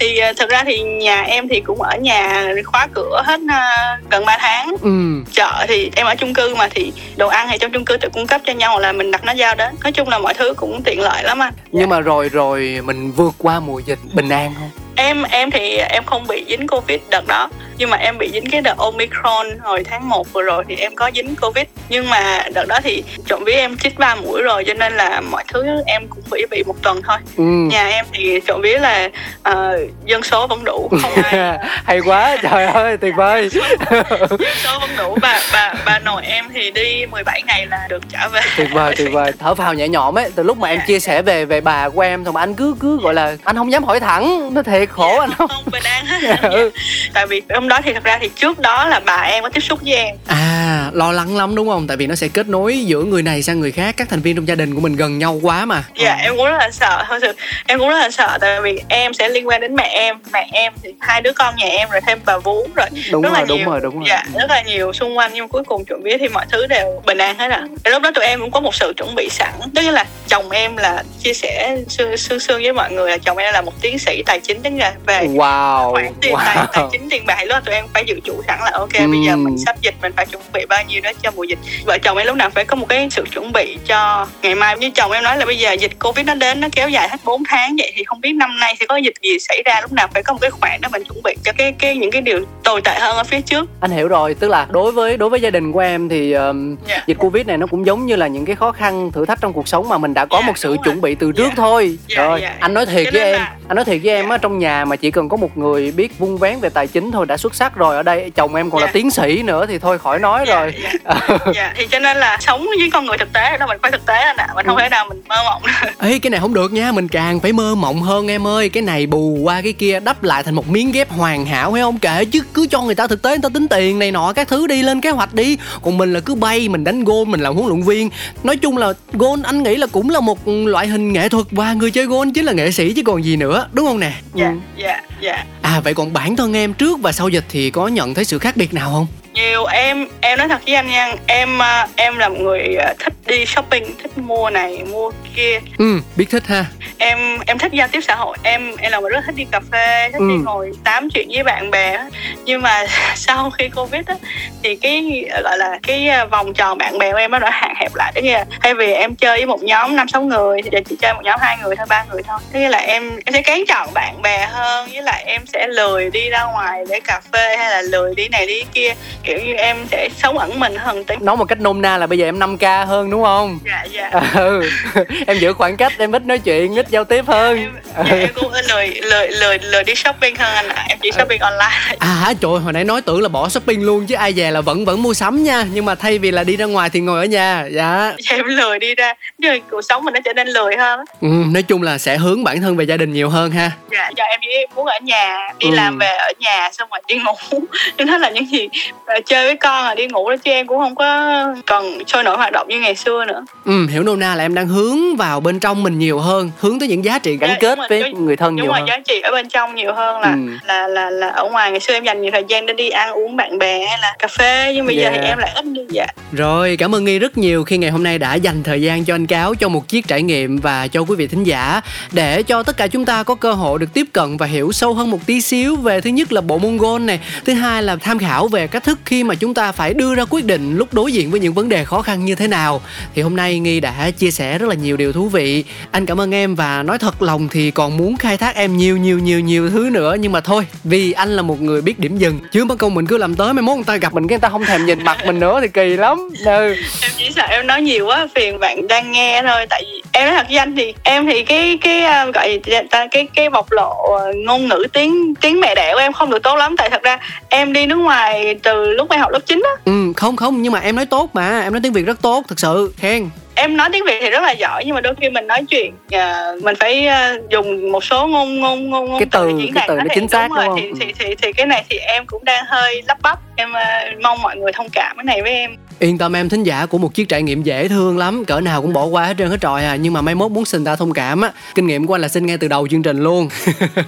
Thì 0.00 0.18
ờ, 0.18 0.32
thực 0.38 0.50
ra 0.50 0.62
thì 0.66 0.80
nhà 0.82 1.22
em 1.22 1.48
thì 1.48 1.60
cũng 1.60 1.82
ở 1.82 1.96
nhà 1.96 2.44
khóa 2.64 2.86
cửa 2.94 3.22
hết 3.26 3.40
ờ, 3.50 3.96
gần 4.10 4.24
3 4.24 4.36
tháng. 4.40 4.74
Ừ. 4.82 4.90
Chợ 5.32 5.64
thì 5.68 5.90
em 5.96 6.06
ở 6.06 6.14
chung 6.14 6.34
cư 6.34 6.54
mà 6.54 6.68
thì 6.74 6.92
đồ 7.16 7.28
ăn 7.28 7.48
thì 7.50 7.58
trong 7.58 7.72
chung 7.72 7.84
cư 7.84 7.96
tự 7.96 8.08
cung 8.12 8.26
cấp 8.26 8.40
cho 8.44 8.52
nhau 8.52 8.78
là 8.78 8.92
mình 8.92 9.10
đặt 9.10 9.24
nó 9.24 9.32
giao 9.32 9.54
đến. 9.60 9.74
Nói 9.82 9.92
chung 9.92 10.08
là 10.08 10.18
mọi 10.18 10.34
thứ 10.34 10.54
cũng 10.56 10.82
tiện 10.84 11.00
lợi 11.00 11.22
lắm 11.22 11.38
anh. 11.42 11.54
Nhưng 11.72 11.88
mà 11.88 12.00
rồi 12.00 12.28
rồi 12.28 12.80
mình 12.84 13.12
vượt 13.12 13.34
qua 13.38 13.60
mùa 13.60 13.78
dịch 13.78 13.98
bình 14.14 14.28
an 14.28 14.54
không? 14.58 14.70
Em 14.96 15.22
em 15.22 15.50
thì 15.50 15.76
em 15.76 16.04
không 16.06 16.26
bị 16.28 16.44
dính 16.48 16.66
covid 16.66 17.00
đợt 17.10 17.26
đó 17.26 17.48
nhưng 17.80 17.90
mà 17.90 17.96
em 17.96 18.18
bị 18.18 18.30
dính 18.32 18.50
cái 18.50 18.60
đợt 18.60 18.78
omicron 18.78 19.58
hồi 19.62 19.84
tháng 19.90 20.08
1 20.08 20.32
vừa 20.32 20.42
rồi 20.42 20.64
thì 20.68 20.76
em 20.76 20.94
có 20.96 21.10
dính 21.14 21.34
covid. 21.40 21.64
Nhưng 21.88 22.10
mà 22.10 22.42
đợt 22.54 22.64
đó 22.68 22.78
thì 22.84 23.02
trộm 23.26 23.44
vía 23.46 23.52
em 23.52 23.76
chích 23.78 23.98
ba 23.98 24.14
mũi 24.14 24.42
rồi 24.42 24.64
cho 24.66 24.74
nên 24.74 24.92
là 24.96 25.20
mọi 25.20 25.44
thứ 25.52 25.64
em 25.86 26.02
cũng 26.08 26.22
bị 26.30 26.44
bị 26.50 26.62
một 26.66 26.74
tuần 26.82 27.00
thôi. 27.06 27.16
Ừ. 27.36 27.42
Nhà 27.44 27.88
em 27.88 28.04
thì 28.12 28.40
trộm 28.46 28.60
vía 28.62 28.78
là 28.78 29.08
ờ, 29.42 29.78
dân 30.04 30.22
số 30.22 30.46
vẫn 30.46 30.64
đủ 30.64 30.88
không 31.02 31.22
ai 31.22 31.58
hay 31.84 32.00
quá 32.00 32.36
trời 32.42 32.66
ơi 32.66 32.96
tuyệt 32.96 33.14
vời. 33.16 33.48
Dân 33.50 34.56
số 34.64 34.78
vẫn 34.80 34.90
đủ. 34.98 35.16
Bà 35.22 35.40
bà 35.52 35.74
bà 35.86 35.98
nội 35.98 36.22
em 36.26 36.44
thì 36.54 36.70
đi 36.70 37.06
17 37.06 37.42
ngày 37.46 37.66
là 37.66 37.86
được 37.88 38.02
trở 38.12 38.28
về. 38.28 38.40
Tuyệt 38.56 38.68
vời 38.72 38.94
tuyệt 38.98 39.12
vời. 39.12 39.32
Thở 39.38 39.54
phào 39.54 39.74
nhẹ 39.74 39.88
nhõm 39.88 40.18
ấy. 40.18 40.30
Từ 40.34 40.42
lúc 40.42 40.58
mà 40.58 40.68
em 40.68 40.78
Dạ. 40.78 40.84
chia 40.86 41.00
sẻ 41.00 41.22
về 41.22 41.44
về 41.44 41.60
bà 41.60 41.88
của 41.88 42.00
em 42.00 42.24
xong 42.24 42.34
mà 42.34 42.40
anh 42.42 42.54
cứ 42.54 42.74
cứ 42.80 43.00
gọi 43.00 43.14
là 43.14 43.36
anh 43.44 43.56
không 43.56 43.72
dám 43.72 43.84
hỏi 43.84 44.00
thẳng. 44.00 44.54
Nó 44.54 44.62
thiệt 44.62 44.88
khổ 44.90 45.18
anh 45.20 45.30
không 45.38 45.48
không 45.48 45.64
bình 45.72 45.82
an 45.84 46.04
hết 46.06 46.36
Ừ. 46.42 46.70
tại 47.14 47.26
vì 47.26 47.42
hôm 47.54 47.68
đó 47.70 47.80
thì 47.84 47.92
thật 47.92 48.04
ra 48.04 48.18
thì 48.20 48.30
trước 48.36 48.58
đó 48.58 48.88
là 48.88 49.00
bà 49.00 49.16
em 49.16 49.42
có 49.42 49.48
tiếp 49.48 49.60
xúc 49.60 49.78
với 49.82 49.94
em. 49.94 50.16
À 50.26 50.90
lo 50.92 51.12
lắng 51.12 51.36
lắm 51.36 51.54
đúng 51.54 51.68
không? 51.68 51.86
Tại 51.86 51.96
vì 51.96 52.06
nó 52.06 52.14
sẽ 52.14 52.28
kết 52.28 52.48
nối 52.48 52.84
giữa 52.84 53.02
người 53.02 53.22
này 53.22 53.42
sang 53.42 53.60
người 53.60 53.72
khác. 53.72 53.94
Các 53.96 54.08
thành 54.08 54.20
viên 54.20 54.36
trong 54.36 54.48
gia 54.48 54.54
đình 54.54 54.74
của 54.74 54.80
mình 54.80 54.96
gần 54.96 55.18
nhau 55.18 55.40
quá 55.42 55.64
mà. 55.64 55.84
Dạ 55.96 56.14
em 56.14 56.36
cũng 56.36 56.44
rất 56.44 56.58
là 56.58 56.70
sợ. 56.70 57.04
Thật 57.08 57.18
sự 57.22 57.32
em 57.66 57.78
cũng 57.78 57.88
rất 57.88 57.98
là 57.98 58.10
sợ 58.10 58.38
tại 58.40 58.60
vì 58.60 58.80
em 58.88 59.14
sẽ 59.14 59.28
liên 59.28 59.48
quan 59.48 59.60
đến 59.60 59.76
mẹ 59.76 59.88
em. 59.92 60.16
Mẹ 60.32 60.48
em 60.52 60.72
thì 60.82 60.94
hai 61.00 61.22
đứa 61.22 61.32
con 61.32 61.56
nhà 61.56 61.66
em 61.66 61.90
rồi 61.90 62.00
thêm 62.06 62.18
bà 62.24 62.38
vú 62.38 62.66
rồi. 62.74 62.86
Đúng 63.10 63.22
rất 63.22 63.32
rồi 63.32 63.40
là 63.40 63.44
đúng 63.48 63.58
nhiều. 63.58 63.70
rồi 63.70 63.80
đúng 63.82 63.94
rồi. 63.94 64.04
Dạ 64.08 64.24
rất 64.38 64.50
là 64.50 64.62
nhiều 64.62 64.92
xung 64.92 65.18
quanh. 65.18 65.30
Nhưng 65.34 65.48
cuối 65.48 65.62
cùng 65.66 65.84
trộm 65.84 66.00
vía 66.04 66.16
thì 66.20 66.28
mọi 66.28 66.46
thứ 66.52 66.66
đều 66.66 67.02
bình 67.06 67.18
an 67.18 67.38
hết 67.38 67.50
à 67.50 67.66
lúc 67.84 68.02
đó 68.02 68.10
tụi 68.14 68.24
em 68.24 68.40
cũng 68.40 68.50
có 68.50 68.60
một 68.60 68.74
sự 68.74 68.92
chuẩn 68.96 69.14
bị 69.14 69.28
sẵn. 69.30 69.52
Tức 69.74 69.82
là 69.90 70.04
chồng 70.28 70.50
em 70.50 70.76
là 70.76 71.02
chia 71.22 71.32
sẻ 71.32 71.76
sương 71.88 72.16
sương 72.16 72.40
sương 72.40 72.62
với 72.62 72.72
mọi 72.72 72.92
người 72.92 73.10
là 73.10 73.18
chồng 73.18 73.36
em 73.36 73.54
là 73.54 73.60
một 73.60 73.72
tiến 73.80 73.98
sĩ 73.98 74.22
tài 74.26 74.40
chính 74.40 74.62
tức 74.62 74.70
là 74.76 74.92
về 75.06 75.26
wow. 75.26 75.92
khoản 75.92 76.12
tiền 76.20 76.34
tài, 76.38 76.56
tài 76.72 76.84
wow. 76.84 76.88
chính 76.92 77.08
tiền 77.10 77.26
bạc. 77.26 77.44
Lúc 77.46 77.59
đó 77.60 77.64
tụi 77.66 77.74
em 77.74 77.84
phải 77.94 78.04
dự 78.06 78.20
trù 78.24 78.42
sẵn 78.46 78.58
là 78.64 78.70
ok 78.74 78.92
bây 78.92 79.20
giờ 79.26 79.36
mình 79.36 79.58
sắp 79.58 79.76
dịch 79.82 79.94
mình 80.02 80.12
phải 80.16 80.26
chuẩn 80.26 80.42
bị 80.52 80.64
bao 80.68 80.82
nhiêu 80.88 81.00
đó 81.04 81.10
cho 81.22 81.30
mùa 81.36 81.42
dịch 81.44 81.58
vợ 81.86 81.98
chồng 82.02 82.16
em 82.18 82.26
lúc 82.26 82.36
nào 82.36 82.50
phải 82.50 82.64
có 82.64 82.76
một 82.76 82.86
cái 82.88 83.08
sự 83.10 83.24
chuẩn 83.32 83.52
bị 83.52 83.76
cho 83.86 84.26
ngày 84.42 84.54
mai 84.54 84.78
như 84.78 84.90
chồng 84.90 85.12
em 85.12 85.22
nói 85.24 85.36
là 85.38 85.46
bây 85.46 85.58
giờ 85.58 85.72
dịch 85.72 85.92
covid 85.98 86.26
nó 86.26 86.34
đến 86.34 86.60
nó 86.60 86.68
kéo 86.72 86.88
dài 86.88 87.08
hết 87.08 87.16
4 87.24 87.42
tháng 87.48 87.76
vậy 87.78 87.92
thì 87.94 88.04
không 88.04 88.20
biết 88.20 88.32
năm 88.32 88.58
nay 88.60 88.74
sẽ 88.80 88.86
có 88.86 88.96
dịch 88.96 89.14
gì 89.22 89.38
xảy 89.38 89.62
ra 89.64 89.80
lúc 89.80 89.92
nào 89.92 90.08
phải 90.14 90.22
có 90.22 90.32
một 90.32 90.38
cái 90.40 90.50
khoản 90.50 90.80
để 90.82 90.88
mình 90.92 91.02
chuẩn 91.04 91.22
bị 91.24 91.34
cho 91.44 91.52
cái 91.58 91.72
cái 91.78 91.96
những 91.96 92.10
cái 92.10 92.22
điều 92.22 92.40
tồi 92.64 92.80
tệ 92.84 92.94
hơn 93.00 93.16
ở 93.16 93.24
phía 93.24 93.40
trước 93.40 93.68
anh 93.80 93.90
hiểu 93.90 94.08
rồi 94.08 94.34
tức 94.34 94.48
là 94.48 94.66
đối 94.70 94.92
với 94.92 95.16
đối 95.16 95.30
với 95.30 95.40
gia 95.40 95.50
đình 95.50 95.72
của 95.72 95.80
em 95.80 96.08
thì 96.08 96.32
um, 96.32 96.76
Dạ. 96.88 97.02
dịch 97.06 97.18
covid 97.18 97.46
này 97.46 97.58
nó 97.58 97.66
cũng 97.66 97.86
giống 97.86 98.06
như 98.06 98.16
là 98.16 98.26
những 98.26 98.44
cái 98.44 98.56
khó 98.56 98.72
khăn 98.72 99.10
thử 99.12 99.24
thách 99.24 99.38
trong 99.40 99.52
cuộc 99.52 99.68
sống 99.68 99.88
mà 99.88 99.98
mình 99.98 100.14
đã 100.14 100.24
có 100.26 100.38
Dạ, 100.40 100.46
một 100.46 100.58
sự 100.58 100.68
đúng 100.68 100.76
rồi. 100.76 100.84
chuẩn 100.84 101.00
bị 101.00 101.14
từ 101.14 101.32
trước 101.32 101.44
Dạ. 101.48 101.54
thôi 101.56 101.98
Dạ, 102.08 102.22
rồi 102.24 102.40
dạ. 102.42 102.54
anh 102.60 102.74
nói 102.74 102.86
thiệt 102.86 103.04
Cho 103.04 103.10
với 103.12 103.22
em 103.30 103.32
là- 103.40 103.54
anh 103.68 103.76
nói 103.76 103.84
thiệt 103.84 104.00
với 104.04 104.14
em 104.14 104.24
Dạ. 104.28 104.34
á 104.34 104.38
trong 104.38 104.58
nhà 104.58 104.84
mà 104.84 104.96
chỉ 104.96 105.10
cần 105.10 105.28
có 105.28 105.36
một 105.36 105.56
người 105.58 105.92
biết 105.92 106.18
vung 106.18 106.38
vén 106.38 106.58
về 106.60 106.68
tài 106.68 106.86
chính 106.86 107.10
thôi 107.10 107.26
đã 107.26 107.36
xuất 107.40 107.54
sắc 107.54 107.76
rồi 107.76 107.96
ở 107.96 108.02
đây. 108.02 108.30
Chồng 108.34 108.54
em 108.54 108.70
còn 108.70 108.80
là 108.80 108.86
Dạ. 108.86 108.92
tiến 108.92 109.10
sĩ 109.10 109.42
nữa 109.42 109.66
thì 109.66 109.78
thôi 109.78 109.98
khỏi 109.98 110.18
nói 110.18 110.44
Dạ, 110.48 110.60
rồi. 110.60 110.74
dạ. 110.82 111.38
dạ 111.54 111.72
thì 111.76 111.86
cho 111.90 111.98
nên 111.98 112.16
là 112.16 112.36
sống 112.40 112.66
với 112.78 112.90
con 112.92 113.06
người 113.06 113.18
thực 113.18 113.32
tế 113.32 113.56
đó 113.58 113.66
mình 113.66 113.78
phải 113.82 113.90
thực 113.90 114.06
tế 114.06 114.14
anh 114.14 114.36
ạ. 114.36 114.48
Mình 114.54 114.66
không 114.66 114.76
Ừ. 114.76 114.80
thể 114.82 114.88
nào 114.88 115.06
mình 115.08 115.20
mơ 115.28 115.36
mộng 115.44 115.62
Ê 115.98 116.18
cái 116.18 116.30
này 116.30 116.40
không 116.40 116.54
được 116.54 116.72
nha 116.72 116.92
Mình 116.92 117.08
càng 117.08 117.40
phải 117.40 117.52
mơ 117.52 117.74
mộng 117.74 118.02
hơn 118.02 118.28
em 118.28 118.46
ơi. 118.46 118.68
Cái 118.68 118.82
này 118.82 119.06
bù 119.06 119.38
qua 119.42 119.62
cái 119.62 119.72
kia 119.72 120.00
đắp 120.00 120.22
lại 120.22 120.42
thành 120.42 120.54
một 120.54 120.68
miếng 120.68 120.92
ghép 120.92 121.10
hoàn 121.12 121.46
hảo 121.46 121.72
hay 121.72 121.82
không? 121.82 121.98
Kệ 121.98 122.24
Chứ 122.24 122.40
cứ 122.54 122.66
cho 122.70 122.82
người 122.82 122.94
ta 122.94 123.06
thực 123.06 123.22
tế 123.22 123.30
người 123.30 123.38
ta 123.42 123.48
tính 123.48 123.68
tiền 123.68 123.98
này 123.98 124.12
nọ 124.12 124.32
Các 124.32 124.48
thứ 124.48 124.66
đi 124.66 124.82
lên 124.82 125.00
kế 125.00 125.10
hoạch 125.10 125.34
đi. 125.34 125.56
Còn 125.82 125.98
mình 125.98 126.12
là 126.12 126.20
cứ 126.20 126.34
bay 126.34 126.68
Mình 126.68 126.84
đánh 126.84 127.04
gôn 127.04 127.30
Mình 127.30 127.40
làm 127.40 127.54
huấn 127.54 127.68
luyện 127.68 127.82
viên. 127.82 128.10
Nói 128.42 128.56
chung 128.56 128.76
là 128.78 128.92
gôn 129.12 129.42
anh 129.42 129.62
nghĩ 129.62 129.76
là 129.76 129.86
cũng 129.92 130.10
là 130.10 130.20
một 130.20 130.38
loại 130.48 130.86
hình 130.86 131.12
nghệ 131.12 131.28
thuật 131.28 131.46
Và 131.50 131.72
người 131.72 131.90
chơi 131.90 132.04
gôn 132.04 132.32
chính 132.32 132.44
là 132.44 132.52
nghệ 132.52 132.70
sĩ 132.72 132.92
chứ 132.92 133.02
còn 133.06 133.24
gì 133.24 133.36
nữa 133.36 133.66
Đúng 133.72 133.86
không 133.86 134.00
nè? 134.00 134.12
Dạ 134.34 134.46
Ừ. 134.48 134.54
dạ 134.76 135.00
dạ. 135.20 135.44
À 135.62 135.80
vậy 135.84 135.94
còn 135.94 136.12
bản 136.12 136.36
thân 136.36 136.56
em 136.56 136.74
trước 136.74 137.00
và 137.02 137.12
sau 137.12 137.28
dịch 137.30 137.44
Thì 137.48 137.70
có 137.70 137.88
nhận 137.88 138.14
thấy 138.14 138.24
sự 138.24 138.38
khác 138.38 138.56
biệt 138.56 138.74
nào 138.74 138.90
không? 138.92 139.19
Nhiều 139.34 139.64
em 139.64 140.06
em 140.20 140.38
nói 140.38 140.48
thật 140.48 140.60
với 140.66 140.74
anh 140.74 140.86
nha 140.90 141.12
em 141.26 141.62
à, 141.62 141.86
em 141.96 142.18
là 142.18 142.28
một 142.28 142.38
người 142.40 142.76
à, 142.76 142.94
thích 142.98 143.12
đi 143.26 143.46
shopping 143.46 143.84
thích 144.02 144.18
mua 144.18 144.50
này 144.50 144.82
mua 144.92 145.10
kia. 145.36 145.60
Ừ 145.78 146.00
biết 146.16 146.26
thích 146.30 146.46
ha. 146.46 146.64
Em 146.98 147.38
em 147.46 147.58
thích 147.58 147.72
giao 147.72 147.88
tiếp 147.88 148.00
xã 148.00 148.14
hội 148.14 148.36
em 148.42 148.76
em 148.76 148.92
là 148.92 149.00
một 149.00 149.08
rất 149.08 149.20
thích 149.26 149.34
đi 149.34 149.44
cà 149.52 149.60
phê 149.72 150.08
thích 150.12 150.18
đi 150.28 150.34
Ừ. 150.34 150.42
ngồi 150.44 150.70
tám 150.84 151.08
chuyện 151.10 151.28
với 151.34 151.42
bạn 151.42 151.70
bè 151.70 151.98
nhưng 152.44 152.62
mà 152.62 152.86
sau 153.16 153.50
khi 153.50 153.68
covid 153.68 154.02
á 154.06 154.14
thì 154.62 154.76
cái 154.76 155.24
gọi 155.44 155.58
là 155.58 155.78
cái 155.82 156.08
à, 156.08 156.24
vòng 156.24 156.54
tròn 156.54 156.78
bạn 156.78 156.98
bè 156.98 157.12
của 157.12 157.18
em 157.18 157.30
nó 157.30 157.38
đã 157.38 157.50
hạn 157.50 157.74
hẹp 157.80 157.94
lại. 157.94 158.12
Tức 158.14 158.20
là 158.24 158.44
thay 158.62 158.74
vì 158.74 158.92
em 158.92 159.14
chơi 159.14 159.36
với 159.36 159.46
một 159.46 159.62
nhóm 159.62 159.96
năm 159.96 160.08
sáu 160.08 160.22
người 160.22 160.62
thì 160.62 160.70
giờ 160.72 160.78
chỉ 160.88 160.96
chơi 161.00 161.14
một 161.14 161.20
nhóm 161.24 161.40
hai 161.42 161.56
người 161.62 161.76
thôi 161.76 161.86
ba 161.88 162.04
người 162.12 162.22
thôi. 162.26 162.38
Tức 162.52 162.60
là 162.68 162.78
em 162.78 163.10
em 163.24 163.32
sẽ 163.32 163.42
kén 163.42 163.58
chọn 163.68 163.88
bạn 163.94 164.22
bè 164.22 164.46
hơn 164.50 164.88
với 164.92 165.02
lại 165.02 165.24
em 165.26 165.42
sẽ 165.52 165.66
lười 165.68 166.10
đi 166.10 166.30
ra 166.30 166.44
ngoài 166.44 166.84
để 166.88 167.00
cà 167.00 167.20
phê 167.32 167.56
hay 167.56 167.70
là 167.70 167.82
lười 167.82 168.14
đi 168.14 168.28
này 168.28 168.46
đi 168.46 168.62
kia 168.74 168.94
kiểu 169.24 169.38
như 169.38 169.52
em 169.52 169.76
sẽ 169.90 170.08
sống 170.16 170.38
ẩn 170.38 170.60
mình 170.60 170.74
hơn 170.76 171.04
tí. 171.04 171.14
Nói 171.20 171.36
một 171.36 171.44
cách 171.44 171.60
nôm 171.60 171.82
na 171.82 171.98
là 171.98 172.06
bây 172.06 172.18
giờ 172.18 172.24
em 172.28 172.38
5k 172.38 172.86
hơn 172.86 173.10
đúng 173.10 173.22
không? 173.24 173.58
Dạ 173.66 173.84
dạ. 173.90 174.10
Ừ. 174.34 174.62
Em 175.26 175.38
giữ 175.38 175.52
khoảng 175.52 175.76
cách 175.76 175.92
Em 175.98 176.12
ít 176.12 176.26
nói 176.26 176.38
chuyện 176.38 176.74
Ít 176.76 176.86
giao 176.88 177.04
tiếp 177.04 177.24
hơn. 177.26 177.56
Em, 177.58 177.70
dạ, 177.96 178.16
em 178.16 178.28
cũng 178.34 178.52
lười 178.68 178.86
lười 179.02 179.28
lười 179.28 179.58
lười 179.58 179.84
đi 179.84 179.94
shopping 179.94 180.36
hơn 180.36 180.54
anh 180.54 180.68
ạ. 180.68 180.84
Em 180.88 180.98
chỉ 181.02 181.10
shopping 181.12 181.40
online. 181.40 181.96
À 181.98 182.32
trời 182.40 182.50
hồi 182.50 182.72
nãy 182.72 182.84
nói 182.84 183.02
tưởng 183.02 183.22
là 183.22 183.28
bỏ 183.28 183.48
shopping 183.48 183.82
luôn 183.84 184.06
chứ 184.06 184.14
ai 184.14 184.32
về 184.32 184.50
là 184.50 184.60
vẫn 184.60 184.84
vẫn 184.84 185.02
mua 185.02 185.14
sắm 185.14 185.44
nha. 185.44 185.64
Nhưng 185.72 185.84
mà 185.84 185.94
thay 185.94 186.18
vì 186.18 186.30
là 186.30 186.44
đi 186.44 186.56
ra 186.56 186.64
ngoài 186.64 186.90
thì 186.92 187.00
ngồi 187.00 187.18
ở 187.20 187.24
nhà 187.24 187.64
Dạ. 187.72 188.12
Em 188.30 188.44
lười 188.46 188.78
đi 188.78 188.94
ra. 188.94 189.14
Nhưng 189.38 189.62
cuộc 189.70 189.82
sống 189.82 190.04
mình 190.04 190.14
nó 190.14 190.20
trở 190.24 190.32
nên 190.32 190.48
lười 190.48 190.76
hơn 190.76 191.00
ừ, 191.20 191.28
Nói 191.52 191.62
chung 191.62 191.82
là 191.82 191.98
sẽ 191.98 192.16
hướng 192.16 192.44
bản 192.44 192.60
thân 192.60 192.76
về 192.76 192.84
gia 192.84 192.96
đình 192.96 193.12
nhiều 193.12 193.28
hơn 193.30 193.50
ha. 193.50 193.70
Dạ 193.92 194.10
giờ 194.16 194.24
em 194.24 194.40
chỉ 194.42 194.48
muốn 194.74 194.86
ở 194.86 194.98
nhà 195.02 195.38
đi 195.58 195.66
Ừ. 195.70 195.74
làm 195.74 195.98
về 195.98 196.06
ở 196.16 196.32
nhà 196.38 196.70
xong 196.72 196.88
rồi 196.90 197.00
đi 197.08 197.14
ngủ. 197.24 197.34
Nhưng 197.96 198.06
đó 198.06 198.18
là 198.18 198.30
những 198.30 198.46
gì 198.50 198.68
rồi 199.10 199.22
chơi 199.26 199.46
với 199.46 199.56
con 199.56 199.84
rồi 199.84 199.94
đi 199.96 200.06
ngủ 200.06 200.30
đó 200.30 200.36
chứ 200.36 200.50
em 200.50 200.66
cũng 200.66 200.78
không 200.78 200.94
có 200.94 201.30
cần 201.66 201.98
sôi 202.06 202.24
nổi 202.24 202.36
hoạt 202.36 202.52
động 202.52 202.66
như 202.68 202.80
ngày 202.80 202.94
xưa 202.94 203.24
nữa 203.24 203.44
ừ 203.64 203.86
hiểu 203.86 204.02
nôm 204.02 204.20
na 204.20 204.34
là 204.34 204.44
em 204.44 204.54
đang 204.54 204.68
hướng 204.68 205.16
vào 205.16 205.40
bên 205.40 205.60
trong 205.60 205.82
mình 205.82 205.98
nhiều 205.98 206.18
hơn 206.18 206.50
hướng 206.60 206.78
tới 206.78 206.88
những 206.88 207.04
giá 207.04 207.18
trị 207.18 207.36
gắn 207.36 207.50
Dạ, 207.50 207.56
kết 207.60 207.78
rồi, 207.78 207.86
với 207.90 208.12
người 208.12 208.36
thân 208.36 208.56
đúng 208.56 208.62
nhiều 208.64 208.72
rồi 208.72 208.78
hơn 208.80 208.88
giá 208.88 208.98
trị 209.08 209.20
ở 209.20 209.30
bên 209.30 209.48
trong 209.48 209.74
nhiều 209.74 209.92
hơn 209.94 210.20
là 210.20 210.30
Ừ. 210.32 210.36
là 210.66 210.88
là 210.88 211.10
là 211.10 211.28
ở 211.28 211.48
ngoài 211.50 211.70
ngày 211.70 211.80
xưa 211.80 211.92
em 211.94 212.04
dành 212.04 212.22
nhiều 212.22 212.30
thời 212.32 212.44
gian 212.48 212.66
để 212.66 212.74
đi 212.74 212.90
ăn 212.90 213.10
uống 213.12 213.36
bạn 213.36 213.58
bè 213.58 213.86
hay 213.86 213.98
là 213.98 214.14
cà 214.18 214.28
phê 214.28 214.72
nhưng 214.74 214.86
bây 214.86 214.96
giờ 214.96 215.02
Yeah. 215.02 215.14
thì 215.22 215.28
em 215.28 215.38
lại 215.38 215.52
ít 215.54 215.64
đi 215.64 215.80
dạ 215.88 216.06
Rồi, 216.32 216.76
cảm 216.78 216.94
ơn 216.94 217.04
Nghi 217.04 217.18
rất 217.18 217.38
nhiều 217.38 217.64
khi 217.64 217.78
ngày 217.78 217.90
hôm 217.90 218.02
nay 218.02 218.18
đã 218.18 218.34
dành 218.34 218.62
thời 218.62 218.82
gian 218.82 219.04
cho 219.04 219.14
anh 219.14 219.26
Cáo 219.26 219.54
cho 219.54 219.68
một 219.68 219.88
chiếc 219.88 220.08
trải 220.08 220.22
nghiệm 220.22 220.58
và 220.58 220.86
cho 220.88 221.00
quý 221.00 221.16
vị 221.16 221.26
thính 221.26 221.44
giả 221.44 221.80
để 222.12 222.42
cho 222.42 222.62
tất 222.62 222.76
cả 222.76 222.86
chúng 222.86 223.04
ta 223.04 223.22
có 223.22 223.34
cơ 223.34 223.52
hội 223.52 223.78
được 223.78 223.86
tiếp 223.94 224.06
cận 224.12 224.36
và 224.36 224.46
hiểu 224.46 224.72
sâu 224.72 224.94
hơn 224.94 225.10
một 225.10 225.18
tí 225.26 225.40
xíu 225.40 225.76
về 225.76 226.00
thứ 226.00 226.10
nhất 226.10 226.32
là 226.32 226.40
bộ 226.40 226.58
môn 226.58 226.76
golf 226.76 227.04
này, 227.04 227.20
thứ 227.44 227.52
hai 227.54 227.82
là 227.82 227.96
tham 227.96 228.18
khảo 228.18 228.48
về 228.48 228.66
cách 228.66 228.84
thức 228.84 228.98
khi 229.04 229.24
mà 229.24 229.34
chúng 229.34 229.54
ta 229.54 229.72
phải 229.72 229.94
đưa 229.94 230.14
ra 230.14 230.24
quyết 230.30 230.44
định 230.44 230.76
lúc 230.76 230.94
đối 230.94 231.12
diện 231.12 231.30
với 231.30 231.40
những 231.40 231.54
vấn 231.54 231.68
đề 231.68 231.84
khó 231.84 232.02
khăn 232.02 232.24
như 232.24 232.34
thế 232.34 232.48
nào. 232.48 232.80
Thì 233.14 233.22
hôm 233.22 233.36
nay 233.36 233.58
Nghi 233.58 233.80
đã 233.80 234.10
chia 234.18 234.30
sẻ 234.30 234.58
rất 234.58 234.68
là 234.68 234.74
nhiều 234.74 234.96
điều 234.96 235.12
thú 235.12 235.28
vị. 235.28 235.64
Anh 235.90 236.06
cảm 236.06 236.20
ơn 236.20 236.34
em 236.34 236.54
và 236.54 236.82
nói 236.82 236.98
thật 236.98 237.22
lòng 237.22 237.48
thì 237.48 237.70
còn 237.70 237.96
muốn 237.96 238.16
khai 238.16 238.36
thác 238.36 238.54
em 238.54 238.76
nhiều 238.76 238.96
nhiều 238.96 239.18
nhiều 239.18 239.40
nhiều 239.40 239.70
thứ 239.70 239.90
nữa 239.92 240.16
nhưng 240.20 240.32
mà 240.32 240.40
thôi, 240.40 240.66
vì 240.84 241.12
anh 241.12 241.28
là 241.28 241.42
một 241.42 241.60
người 241.60 241.82
biết 241.82 241.98
điểm 241.98 242.18
dừng. 242.18 242.38
Chứ 242.52 242.64
mất 242.64 242.78
công 242.78 242.94
mình 242.94 243.06
cứ 243.06 243.18
làm 243.18 243.34
tới 243.34 243.54
mai 243.54 243.62
mốt 243.62 243.76
người 243.76 243.84
ta 243.84 243.96
gặp 243.96 244.14
mình 244.14 244.28
cái 244.28 244.36
người 244.36 244.40
ta 244.40 244.48
không 244.48 244.64
thèm 244.64 244.86
nhìn 244.86 245.04
mặt 245.04 245.18
mình 245.26 245.40
nữa 245.40 245.60
thì 245.62 245.68
kỳ 245.68 245.96
lắm. 245.96 246.28
Ừ. 246.44 246.74
em 247.02 247.10
chỉ 247.16 247.30
sợ 247.36 247.42
em 247.42 247.66
nói 247.66 247.82
nhiều 247.82 248.06
quá 248.06 248.26
phiền 248.34 248.58
bạn 248.58 248.88
đang 248.88 249.12
nghe 249.12 249.42
thôi 249.42 249.66
tại 249.70 249.82
vì 249.86 250.02
em 250.12 250.26
nói 250.26 250.36
thật 250.36 250.46
với 250.48 250.58
anh 250.58 250.76
thì 250.76 250.94
em 251.02 251.26
thì 251.26 251.44
cái 251.44 251.78
cái 251.80 252.28
uh, 252.28 252.34
gọi 252.34 252.60
gì 252.64 252.72
ta 252.90 253.06
cái 253.10 253.28
cái 253.34 253.50
bộc 253.50 253.72
lộ 253.72 253.94
uh, 254.02 254.36
ngôn 254.36 254.68
ngữ 254.68 254.86
tiếng 254.92 255.34
tiếng 255.40 255.60
mẹ 255.60 255.74
đẻ 255.74 255.90
của 255.94 256.00
em 256.00 256.12
không 256.12 256.30
được 256.30 256.42
tốt 256.42 256.56
lắm 256.56 256.76
tại 256.76 256.90
thật 256.90 257.02
ra 257.02 257.18
em 257.48 257.72
đi 257.72 257.86
nước 257.86 257.96
ngoài 257.96 258.54
từ 258.62 258.89
lúc 258.94 259.10
em 259.10 259.20
học 259.20 259.30
lớp 259.32 259.40
9 259.46 259.62
á. 259.64 259.70
Ừ, 259.84 260.12
không 260.16 260.36
không 260.36 260.62
nhưng 260.62 260.72
mà 260.72 260.78
em 260.80 260.96
nói 260.96 261.06
tốt 261.06 261.30
mà 261.32 261.60
em 261.60 261.72
nói 261.72 261.80
tiếng 261.84 261.92
việt 261.92 262.02
rất 262.06 262.22
tốt 262.22 262.44
thật 262.48 262.58
sự 262.60 262.92
khen. 262.96 263.28
Em 263.54 263.76
nói 263.76 263.88
tiếng 263.92 264.04
việt 264.04 264.18
thì 264.20 264.30
rất 264.30 264.42
là 264.42 264.50
giỏi 264.52 264.82
nhưng 264.86 264.94
mà 264.94 265.00
đôi 265.00 265.14
khi 265.20 265.30
mình 265.30 265.46
nói 265.46 265.64
chuyện 265.68 265.92
à, 266.10 266.46
mình 266.62 266.76
phải 266.80 267.06
à, 267.06 267.34
dùng 267.50 267.92
một 267.92 268.04
số 268.04 268.26
ngôn 268.26 268.60
ngôn 268.60 268.90
ngôn 268.90 269.04
ngôn 269.10 269.18
Cái 269.20 269.28
từ- 269.32 269.58
diễn 269.58 269.72
cái 269.74 269.84
từ 269.88 269.94
nó 269.94 270.04
thì 270.08 270.14
chính 270.14 270.28
xác, 270.28 270.48
đúng 270.48 270.56
rồi 270.56 270.66
đúng 270.66 270.76
thì, 270.76 270.88
không? 270.88 270.98
thì 271.00 271.12
thì 271.18 271.34
thì 271.42 271.52
cái 271.52 271.66
này 271.66 271.84
thì 271.90 271.98
em 271.98 272.26
cũng 272.26 272.44
đang 272.44 272.64
hơi 272.68 273.02
lắp 273.08 273.18
bắp. 273.22 273.38
Em 273.56 273.72
à, 273.72 274.12
mong 274.22 274.42
mọi 274.42 274.56
người 274.56 274.72
thông 274.72 274.88
cảm 274.92 275.16
cái 275.16 275.24
này 275.24 275.42
với 275.42 275.50
em 275.52 275.76
yên 276.00 276.18
tâm 276.18 276.36
em, 276.36 276.48
thính 276.48 276.62
giả 276.62 276.86
của 276.86 276.98
một 276.98 277.14
chiếc 277.14 277.28
trải 277.28 277.42
nghiệm 277.42 277.62
dễ 277.62 277.88
thương 277.88 278.18
lắm. 278.18 278.44
Cỡ 278.44 278.60
nào 278.60 278.82
cũng 278.82 278.92
bỏ 278.92 279.04
qua 279.04 279.26
hết 279.26 279.34
trơn 279.38 279.50
hết 279.50 279.60
trọi 279.60 279.84
à. 279.84 279.96
Nhưng 279.96 280.12
mà 280.12 280.20
mai 280.20 280.34
mốt 280.34 280.50
muốn 280.50 280.64
xin 280.64 280.84
ta 280.84 280.96
thông 280.96 281.12
cảm 281.12 281.40
á. 281.40 281.52
Kinh 281.74 281.86
nghiệm 281.86 282.06
của 282.06 282.14
anh 282.14 282.20
là 282.20 282.28
xin 282.28 282.46
ngay 282.46 282.58
từ 282.58 282.68
đầu 282.68 282.88
chương 282.88 283.02
trình 283.02 283.22
luôn. 283.22 283.48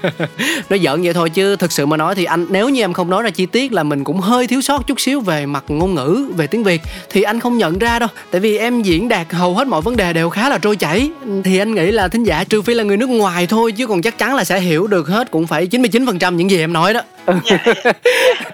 Nói 0.71 0.81
giỡn 0.85 1.03
vậy 1.03 1.13
thôi 1.13 1.31
chứ, 1.31 1.57
thực 1.57 1.73
sự 1.73 1.87
mà 1.87 1.97
nói 1.97 2.15
thì 2.15 2.25
anh, 2.25 2.47
nếu 2.51 2.69
như 2.69 2.81
em 2.81 2.93
không 2.93 3.11
nói 3.11 3.23
ra 3.23 3.31
chi 3.31 3.47
tiết 3.47 3.73
là 3.73 3.83
mình 3.83 4.05
cũng 4.05 4.21
hơi 4.21 4.47
thiếu 4.47 4.61
sót 4.61 4.87
chút 4.87 5.01
xíu 5.01 5.21
về 5.21 5.47
mặt 5.47 5.65
ngôn 5.69 5.95
ngữ, 5.95 6.33
về 6.37 6.47
tiếng 6.47 6.65
việt, 6.65 6.83
thì 7.11 7.23
anh 7.23 7.41
không 7.41 7.59
nhận 7.59 7.79
ra 7.79 7.99
đâu. 7.99 8.09
Tại 8.31 8.41
vì 8.41 8.59
em 8.59 8.83
diễn 8.83 9.09
đạt 9.09 9.33
hầu 9.33 9.55
hết 9.55 9.67
mọi 9.67 9.83
vấn 9.83 9.97
đề 9.97 10.13
đều 10.13 10.31
khá 10.31 10.49
là 10.49 10.59
trôi 10.59 10.77
chảy. 10.77 11.11
Thì 11.45 11.59
anh 11.59 11.75
nghĩ 11.75 11.91
là 11.91 12.09
thính 12.09 12.25
giả, 12.25 12.45
trừ 12.45 12.63
phi 12.63 12.75
là 12.75 12.85
người 12.85 12.97
nước 12.97 13.09
ngoài 13.09 13.47
thôi, 13.47 13.73
chứ 13.73 13.87
còn 13.87 14.03
chắc 14.03 14.19
chắn 14.19 14.35
là 14.35 14.45
sẽ 14.45 14.61
hiểu 14.61 14.87
được 14.87 15.09
hết, 15.09 15.31
cũng 15.31 15.47
phải 15.47 15.67
99% 15.67 16.35
những 16.35 16.51
gì 16.51 16.59
em 16.59 16.73
nói 16.73 16.95
đó 16.95 17.01
dạ, 17.27 17.59
dạ, 17.85 17.93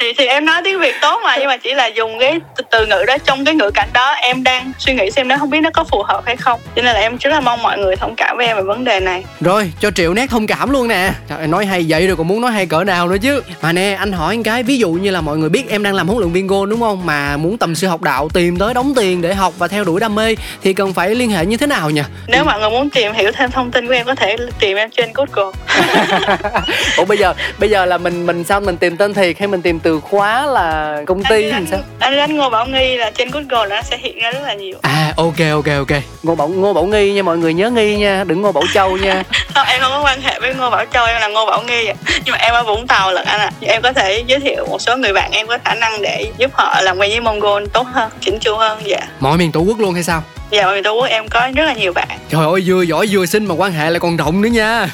thì 0.01 0.13
thì 0.19 0.27
em 0.27 0.45
nói 0.45 0.61
tiếng 0.65 0.81
việt 0.81 0.95
tốt 1.01 1.21
mà 1.25 1.37
nhưng 1.37 1.47
mà 1.47 1.57
chỉ 1.57 1.75
là 1.75 1.87
dùng 1.87 2.19
cái 2.21 2.41
từ, 2.57 2.65
từ 2.71 2.87
ngữ 2.87 3.05
đó 3.07 3.17
trong 3.25 3.45
cái 3.45 3.55
ngữ 3.55 3.71
cảnh 3.75 3.89
đó. 3.93 4.13
Em 4.13 4.43
đang 4.43 4.73
suy 4.79 4.95
nghĩ 4.95 5.11
xem 5.11 5.29
nó 5.29 5.37
không 5.39 5.51
biết 5.51 5.61
nó 5.61 5.71
có 5.71 5.85
phù 5.85 6.03
hợp 6.03 6.23
hay 6.27 6.37
không. 6.37 6.61
Cho 6.77 6.83
nên 6.83 6.95
là 6.95 7.01
em 7.01 7.17
rất 7.17 7.31
là 7.31 7.41
mong 7.41 7.63
mọi 7.63 7.79
người 7.79 7.97
thông 7.97 8.15
cảm 8.17 8.37
với 8.37 8.47
em 8.47 8.57
về 8.57 8.63
vấn 8.63 8.85
đề 8.85 9.01
này. 9.01 9.25
Rồi, 9.41 9.73
cho 9.81 9.91
triệu 9.91 10.15
nét 10.15 10.27
thông 10.31 10.47
cảm 10.47 10.71
luôn 10.71 10.89
nè. 10.89 11.11
Trời 11.29 11.47
nói 11.47 11.67
hay 11.67 11.85
vậy 11.89 12.07
rồi 12.07 12.17
còn 12.17 12.29
muốn 12.29 12.41
nói 12.41 12.53
hay 12.53 12.67
cỡ 12.67 12.85
nào 12.85 13.09
nữa 13.09 13.17
chứ? 13.23 13.43
Mà 13.63 13.73
nè, 13.73 13.97
anh 13.99 14.13
hỏi 14.13 14.37
một 14.37 14.43
cái 14.45 14.63
Ví 14.63 14.79
dụ 14.79 14.91
như 14.91 15.11
là 15.11 15.21
mọi 15.21 15.39
người 15.39 15.49
biết 15.49 15.71
em 15.71 15.83
đang 15.83 15.95
làm 15.95 16.09
huấn 16.09 16.19
luyện 16.21 16.33
viên 16.33 16.47
golf 16.47 16.65
đúng 16.65 16.81
không? 16.81 17.07
Mà 17.07 17.37
muốn 17.37 17.59
tầm 17.59 17.75
sư 17.75 17.87
học 17.87 18.03
đạo 18.03 18.29
tìm 18.35 18.59
tới 18.59 18.75
đóng 18.75 18.93
tiền 18.97 19.23
để 19.23 19.35
học 19.35 19.55
và 19.59 19.69
theo 19.69 19.85
đuổi 19.85 20.01
đam 20.01 20.15
mê 20.15 20.35
Thì 20.63 20.73
cần 20.73 20.93
phải 20.95 21.15
liên 21.15 21.31
hệ 21.31 21.47
như 21.47 21.57
thế 21.57 21.67
nào 21.67 21.91
nhỉ? 21.91 22.03
nếu 22.27 22.45
mọi 22.45 22.61
người 22.61 22.71
muốn 22.71 22.91
tìm 22.91 23.13
hiểu 23.13 23.33
thêm 23.33 23.51
thông 23.51 23.71
tin 23.71 23.87
của 23.87 23.93
em 23.93 24.07
có 24.07 24.15
thể 24.15 24.37
tìm 24.61 24.77
em 24.77 24.91
trên 24.91 25.13
Google 25.15 25.53
Ủa 26.97 27.05
bây 27.05 27.19
giờ 27.19 27.35
bây 27.59 27.71
giờ 27.71 27.85
là 27.85 27.99
mình 27.99 28.27
mình 28.27 28.45
sao 28.45 28.61
mình 28.61 28.77
tìm 28.77 28.97
tên 28.97 29.15
thiệt 29.15 29.39
hay 29.39 29.49
mình 29.49 29.63
tìm 29.63 29.81
từ 29.81 30.01
khóa 30.01 30.47
là 30.47 31.01
công 31.07 31.25
ty 31.25 31.51
anh, 31.51 31.67
sao? 31.71 31.81
anh 31.99 32.17
đánh 32.17 32.37
Ngô 32.37 32.51
Bảo 32.51 32.67
Nghi 32.67 32.97
là 32.97 33.11
trên 33.11 33.31
Google 33.31 33.69
nó 33.69 33.83
sẽ 33.83 33.99
hiện 33.99 34.19
ra 34.19 34.31
rất 34.31 34.41
là 34.43 34.55
nhiều 34.55 34.79
À 34.83 35.13
ok 35.17 35.35
ok 35.53 35.67
ok 35.79 36.03
Ngô 36.23 36.35
Bảo 36.35 36.49
Ngô 36.49 36.73
Bảo 36.73 36.85
Nghi 36.85 37.13
nha 37.13 37.23
mọi 37.23 37.39
người 37.39 37.55
nhớ 37.55 37.71
Nghi 37.71 37.97
nha 37.97 38.25
Đừng 38.27 38.43
Ngô 38.43 38.53
Bảo 38.53 38.65
Châu 38.75 38.97
nha 38.97 39.23
không, 39.55 39.67
em 39.67 39.81
không 39.81 39.91
có 39.93 40.03
quan 40.05 40.21
hệ 40.21 40.41
với 40.41 40.55
Ngô 40.55 40.71
Bảo 40.71 40.85
Châu 40.93 41.07
em 41.07 41.21
là 41.21 41.29
Ngô 41.29 41.47
Bảo 41.47 41.63
Nghi 41.63 41.87
ạ. 41.87 41.95
nhưng 42.25 42.33
mà 42.33 42.39
em 42.39 42.55
ở 42.55 42.63
Vũng 42.63 42.87
Tàu 42.87 43.13
lận 43.13 43.25
anh 43.27 43.41
ạ 43.41 43.51
em 43.61 43.83
có 43.83 43.93
thể 43.93 44.25
giới 44.27 44.41
thiệu 44.41 44.67
một 44.71 44.79
số 44.81 44.97
người 44.97 45.13
bạn 45.13 45.31
em 45.33 45.47
có 45.47 45.59
khả 45.65 45.75
năng 45.75 46.03
để 46.03 46.31
giúp 46.39 46.51
họ 46.55 46.81
làm 46.83 46.99
quen 46.99 47.11
với 47.11 47.21
Mongol 47.21 47.65
tốt 47.73 47.87
hơn 47.93 48.11
chỉnh 48.21 48.39
chu 48.41 48.57
hơn 48.57 48.81
dạ 48.85 49.01
Mọi 49.21 49.39
miền 49.39 49.53
tổ 49.53 49.61
quốc 49.61 49.79
luôn 49.81 49.95
hay 49.95 50.03
sao? 50.03 50.23
Dạ 50.51 50.67
miền 50.67 50.83
Tổ 50.83 50.93
quốc 50.93 51.05
em 51.05 51.29
có 51.29 51.51
rất 51.55 51.65
là 51.65 51.75
nhiều 51.75 51.93
bạn. 51.93 52.09
Trời 52.29 52.47
ơi 52.47 52.63
vừa 52.67 52.83
giỏi 52.83 53.07
vừa 53.11 53.27
xinh 53.27 53.47
mà 53.47 53.55
quan 53.55 53.73
hệ 53.73 53.91
lại 53.91 54.01
còn 54.01 54.17
rộng 54.17 54.41
nữa 54.41 54.49
nha. 54.49 54.89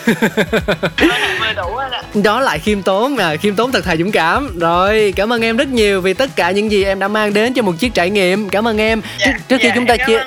Đủ 1.57 2.23
đó. 2.23 2.41
Lại 2.41 2.59
khiêm 2.59 2.83
tốn 2.83 3.17
à 3.17 3.37
khiêm 3.37 3.57
tốn 3.57 3.73
thật 3.73 3.85
thà 3.85 3.97
dũng 3.97 4.13
cảm. 4.13 4.59
Rồi 4.59 5.13
cảm 5.17 5.33
ơn 5.33 5.43
em 5.43 5.57
rất 5.57 5.69
nhiều 5.69 6.01
vì 6.01 6.15
tất 6.15 6.31
cả 6.37 6.51
những 6.51 6.71
gì 6.71 6.85
em 6.85 6.99
đã 6.99 7.09
mang 7.09 7.33
đến 7.33 7.55
cho 7.55 7.63
một 7.63 7.73
chiếc 7.79 7.95
trải 7.95 8.11
nghiệm. 8.11 8.49
Cảm 8.49 8.69
ơn 8.69 8.81
em. 8.81 9.03
Trước, 9.19 9.33
trước 9.49 9.57
khi 9.61 9.69
dạ, 9.69 9.75
chúng 9.75 9.87
ta 9.87 9.97
cảm 9.97 10.07
chia 10.07 10.21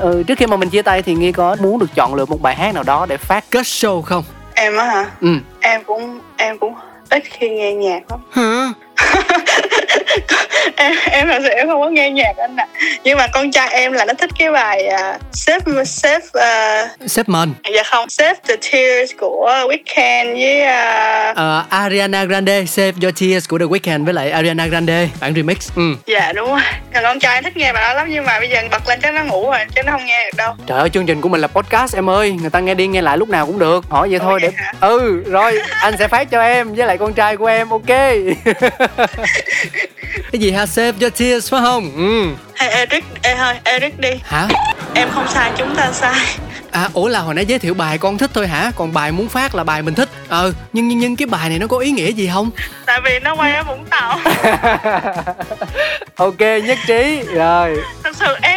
ừ, 0.00 0.22
trước 0.26 0.38
khi 0.38 0.46
mà 0.46 0.56
mình 0.56 0.70
chia 0.70 0.82
tay 0.82 1.02
thì 1.02 1.14
nghi 1.14 1.32
có 1.32 1.56
muốn 1.60 1.78
được 1.78 1.94
chọn 1.94 2.14
lựa 2.14 2.26
một 2.26 2.42
bài 2.42 2.54
hát 2.54 2.74
nào 2.74 2.82
đó 2.82 3.06
để 3.08 3.16
phát 3.16 3.44
kết 3.50 3.62
show 3.62 4.02
không? 4.02 4.24
Em 4.54 4.76
á 4.76 4.84
hả? 4.84 5.06
Ừ. 5.20 5.28
Em 5.60 5.84
cũng 5.84 6.20
em 6.36 6.58
cũng 6.58 6.74
ít 7.10 7.22
khi 7.30 7.48
nghe 7.48 7.72
nhạc 7.72 8.00
lắm. 8.10 8.20
Hả 8.32 8.72
em 10.76 10.92
em 11.10 11.28
thật 11.28 11.38
sự 11.42 11.48
em 11.48 11.68
không 11.68 11.80
có 11.80 11.88
nghe 11.88 12.10
nhạc 12.10 12.36
anh 12.36 12.56
ạ. 12.56 12.66
Nhưng 13.04 13.18
mà 13.18 13.26
con 13.26 13.50
trai 13.50 13.68
em 13.72 13.92
là 13.92 14.04
nó 14.04 14.12
thích 14.14 14.30
cái 14.38 14.50
bài 14.50 14.88
uh, 14.94 15.20
save 15.32 15.84
save 15.84 16.26
uh, 16.26 17.10
sếp 17.10 17.28
mình 17.28 17.54
dạ 17.74 17.82
không 17.82 18.10
save 18.10 18.34
the 18.48 18.56
tears 18.72 19.12
của 19.18 19.50
Weekend 19.68 20.32
với 20.32 20.60
uh, 20.62 21.36
Ờ, 21.36 21.64
Ariana 21.70 22.24
Grande 22.24 22.64
Save 22.64 22.92
Your 23.02 23.14
Tears 23.20 23.48
của 23.48 23.58
The 23.58 23.64
Weeknd 23.64 24.04
với 24.04 24.14
lại 24.14 24.30
Ariana 24.30 24.66
Grande 24.66 25.08
bản 25.20 25.34
remix. 25.34 25.70
Ừ. 25.76 25.82
dạ 26.06 26.32
đúng 26.32 26.48
rồi. 26.48 26.60
Con 27.02 27.18
trai 27.18 27.42
thích 27.42 27.56
nghe 27.56 27.72
bài 27.72 27.82
đó 27.82 27.94
lắm 27.94 28.06
nhưng 28.10 28.24
mà 28.24 28.38
bây 28.40 28.48
giờ 28.48 28.62
bật 28.70 28.88
lên 28.88 29.00
chắc 29.02 29.14
nó 29.14 29.24
ngủ 29.24 29.50
rồi 29.50 29.58
chứ 29.74 29.82
nó 29.82 29.92
không 29.92 30.06
nghe 30.06 30.24
được 30.24 30.36
đâu. 30.36 30.54
Trời 30.66 30.78
ơi 30.78 30.90
chương 30.90 31.06
trình 31.06 31.20
của 31.20 31.28
mình 31.28 31.40
là 31.40 31.46
podcast 31.48 31.94
em 31.94 32.10
ơi. 32.10 32.32
Người 32.40 32.50
ta 32.50 32.60
nghe 32.60 32.74
đi 32.74 32.86
nghe 32.86 33.02
lại 33.02 33.18
lúc 33.18 33.28
nào 33.28 33.46
cũng 33.46 33.58
được. 33.58 33.84
Hỏi 33.88 34.08
vậy 34.08 34.18
Ồ, 34.18 34.24
thôi 34.24 34.40
để 34.42 34.48
vậy 34.48 34.56
hả? 34.56 34.72
Ừ 34.80 35.22
rồi 35.26 35.60
anh 35.80 35.94
sẽ 35.98 36.08
phát 36.08 36.30
cho 36.30 36.42
em 36.42 36.74
Với 36.74 36.86
lại 36.86 36.98
con 36.98 37.12
trai 37.12 37.36
của 37.36 37.46
em 37.46 37.68
ok 37.70 37.88
Cái 40.32 40.40
gì 40.40 40.50
ha 40.50 40.66
Save 40.66 40.92
Your 41.00 41.12
Tears 41.20 41.50
phải 41.50 41.60
không? 41.64 41.90
Ừ. 41.96 42.34
hay 42.54 42.68
Eric 42.70 43.04
ê 43.22 43.34
thôi 43.36 43.54
Eric 43.64 43.98
đi. 44.00 44.10
Hả? 44.24 44.48
Em 44.94 45.08
không 45.14 45.26
sai 45.28 45.52
chúng 45.56 45.74
ta 45.76 45.92
sai. 45.92 46.20
À 46.70 46.88
ủa 46.94 47.08
là 47.08 47.20
hồi 47.20 47.34
nãy 47.34 47.46
giới 47.46 47.58
thiệu 47.58 47.74
bài 47.74 47.98
con 47.98 48.18
thích 48.18 48.30
thôi 48.34 48.46
hả? 48.48 48.70
Còn 48.76 48.92
bài 48.92 49.12
muốn 49.12 49.28
phát 49.28 49.54
là 49.54 49.64
bài 49.64 49.82
mình 49.82 49.94
thích. 49.94 50.08
Ờ 50.28 50.52
nhưng 50.72 50.88
nhưng 50.88 50.98
nhưng 50.98 51.16
cái 51.16 51.26
bài 51.26 51.48
này 51.48 51.58
nó 51.58 51.66
có 51.66 51.78
ý 51.78 51.90
nghĩa 51.90 52.10
gì 52.12 52.30
không? 52.34 52.50
Tại 52.86 53.00
vì 53.04 53.18
nó 53.18 53.34
quay 53.34 53.54
ở 53.54 53.62
Vũng 53.62 53.84
Tàu. 53.90 54.18
Ok 56.16 56.40
nhất 56.64 56.78
trí. 56.86 57.20
Rồi. 57.34 57.76
Thật 58.04 58.16
sự 58.16 58.36
em 58.42 58.51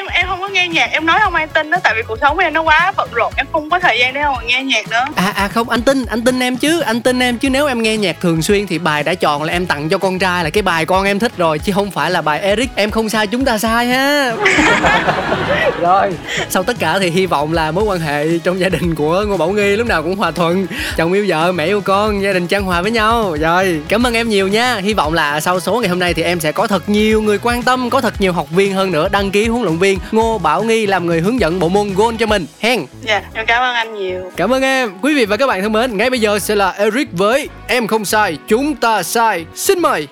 nghe 0.55 0.67
nhạc 0.67 0.89
em 0.91 1.05
nói 1.05 1.19
không 1.23 1.35
ai 1.35 1.47
tin 1.47 1.71
đó 1.71 1.77
tại 1.83 1.93
vì 1.95 2.01
cuộc 2.07 2.17
sống 2.21 2.35
của 2.35 2.41
em 2.41 2.53
nó 2.53 2.61
quá 2.61 2.93
bận 2.97 3.09
rộn 3.13 3.33
em 3.37 3.45
không 3.51 3.69
có 3.69 3.79
thời 3.79 3.99
gian 3.99 4.13
để 4.13 4.21
mà 4.21 4.41
nghe 4.45 4.63
nhạc 4.63 4.89
nữa. 4.89 5.05
À 5.15 5.33
à 5.35 5.47
không 5.47 5.69
anh 5.69 5.81
tin 5.81 6.05
anh 6.05 6.21
tin 6.21 6.39
em 6.39 6.57
chứ 6.57 6.79
Anh 6.79 7.01
tin 7.01 7.19
em 7.19 7.37
chứ 7.37 7.49
nếu 7.49 7.67
em 7.67 7.81
nghe 7.81 7.97
nhạc 7.97 8.21
thường 8.21 8.41
xuyên 8.41 8.67
Thì 8.67 8.79
bài 8.79 9.03
đã 9.03 9.13
chọn 9.13 9.43
là 9.43 9.53
em 9.53 9.65
tặng 9.65 9.89
cho 9.89 9.97
con 9.97 10.19
trai 10.19 10.43
Là 10.43 10.49
cái 10.49 10.63
bài 10.63 10.85
con 10.85 11.05
em 11.05 11.19
thích 11.19 11.31
rồi 11.37 11.59
Chứ 11.59 11.71
không 11.75 11.91
phải 11.91 12.11
là 12.11 12.21
bài 12.21 12.39
Eric 12.39 12.69
Em 12.75 12.91
không 12.91 13.09
sai 13.09 13.27
chúng 13.27 13.45
ta 13.45 13.57
sai 13.57 13.85
ha. 13.85 14.35
Rồi. 15.81 16.11
Sau 16.49 16.63
tất 16.63 16.79
cả 16.79 16.99
thì 16.99 17.09
hy 17.09 17.25
vọng 17.25 17.53
là 17.53 17.71
mối 17.71 17.83
quan 17.83 17.99
hệ 17.99 18.39
Trong 18.43 18.59
gia 18.59 18.69
đình 18.69 18.95
của 18.95 19.23
Ngô 19.27 19.37
Bảo 19.37 19.49
Nghi 19.49 19.75
Lúc 19.75 19.87
nào 19.87 20.03
cũng 20.03 20.15
hòa 20.15 20.31
thuận. 20.31 20.67
Chồng 20.97 21.13
yêu 21.13 21.25
vợ 21.27 21.51
mẹ 21.51 21.65
yêu 21.65 21.81
con 21.81 22.21
Gia 22.21 22.33
đình 22.33 22.47
chan 22.47 22.63
hòa 22.63 22.81
với 22.81 22.91
nhau. 22.91 23.35
Rồi 23.39 23.81
cảm 23.87 24.07
ơn 24.07 24.13
em 24.13 24.29
nhiều 24.29 24.47
nha. 24.47 24.77
Hy 24.77 24.93
vọng 24.93 25.13
là 25.13 25.39
sau 25.39 25.59
số 25.59 25.79
ngày 25.79 25.89
hôm 25.89 25.99
nay 25.99 26.13
Thì 26.13 26.23
em 26.23 26.39
sẽ 26.39 26.51
có 26.51 26.67
thật 26.67 26.89
nhiều 26.89 27.21
người 27.21 27.37
quan 27.37 27.63
tâm 27.63 27.89
Có 27.89 28.01
thật 28.01 28.13
nhiều 28.21 28.33
học 28.33 28.49
viên 28.49 28.73
hơn 28.73 28.91
nữa 28.91 29.09
Đăng 29.11 29.31
ký 29.31 29.47
huấn 29.47 29.63
luyện 29.63 29.77
viên 29.77 29.99
Ngô 30.11 30.37
Bảo 30.45 30.63
Nghi 30.63 30.87
làm 30.87 31.05
người 31.05 31.19
hướng 31.19 31.39
dẫn 31.39 31.59
bộ 31.59 31.69
môn 31.69 31.87
golf 31.87 32.17
cho 32.17 32.25
mình. 32.25 32.45
Hen. 32.59 32.85
Dạ 33.01 33.21
em 33.33 33.45
cảm 33.45 33.61
ơn 33.61 33.75
anh 33.75 33.95
nhiều. 33.95 34.31
Cảm 34.35 34.53
ơn 34.53 34.61
em. 34.61 34.91
Quý 35.01 35.15
vị 35.15 35.25
và 35.25 35.37
các 35.37 35.47
bạn 35.47 35.61
thân 35.61 35.71
mến 35.71 35.97
Ngay 35.97 36.09
bây 36.09 36.19
giờ 36.19 36.39
sẽ 36.39 36.55
là 36.55 36.69
Eric 36.69 37.07
với 37.11 37.49
Em 37.67 37.87
không 37.87 38.05
sai 38.05 38.37
Chúng 38.47 38.75
ta 38.75 39.03
sai. 39.03 39.45
Xin 39.55 39.79
mời 39.79 40.07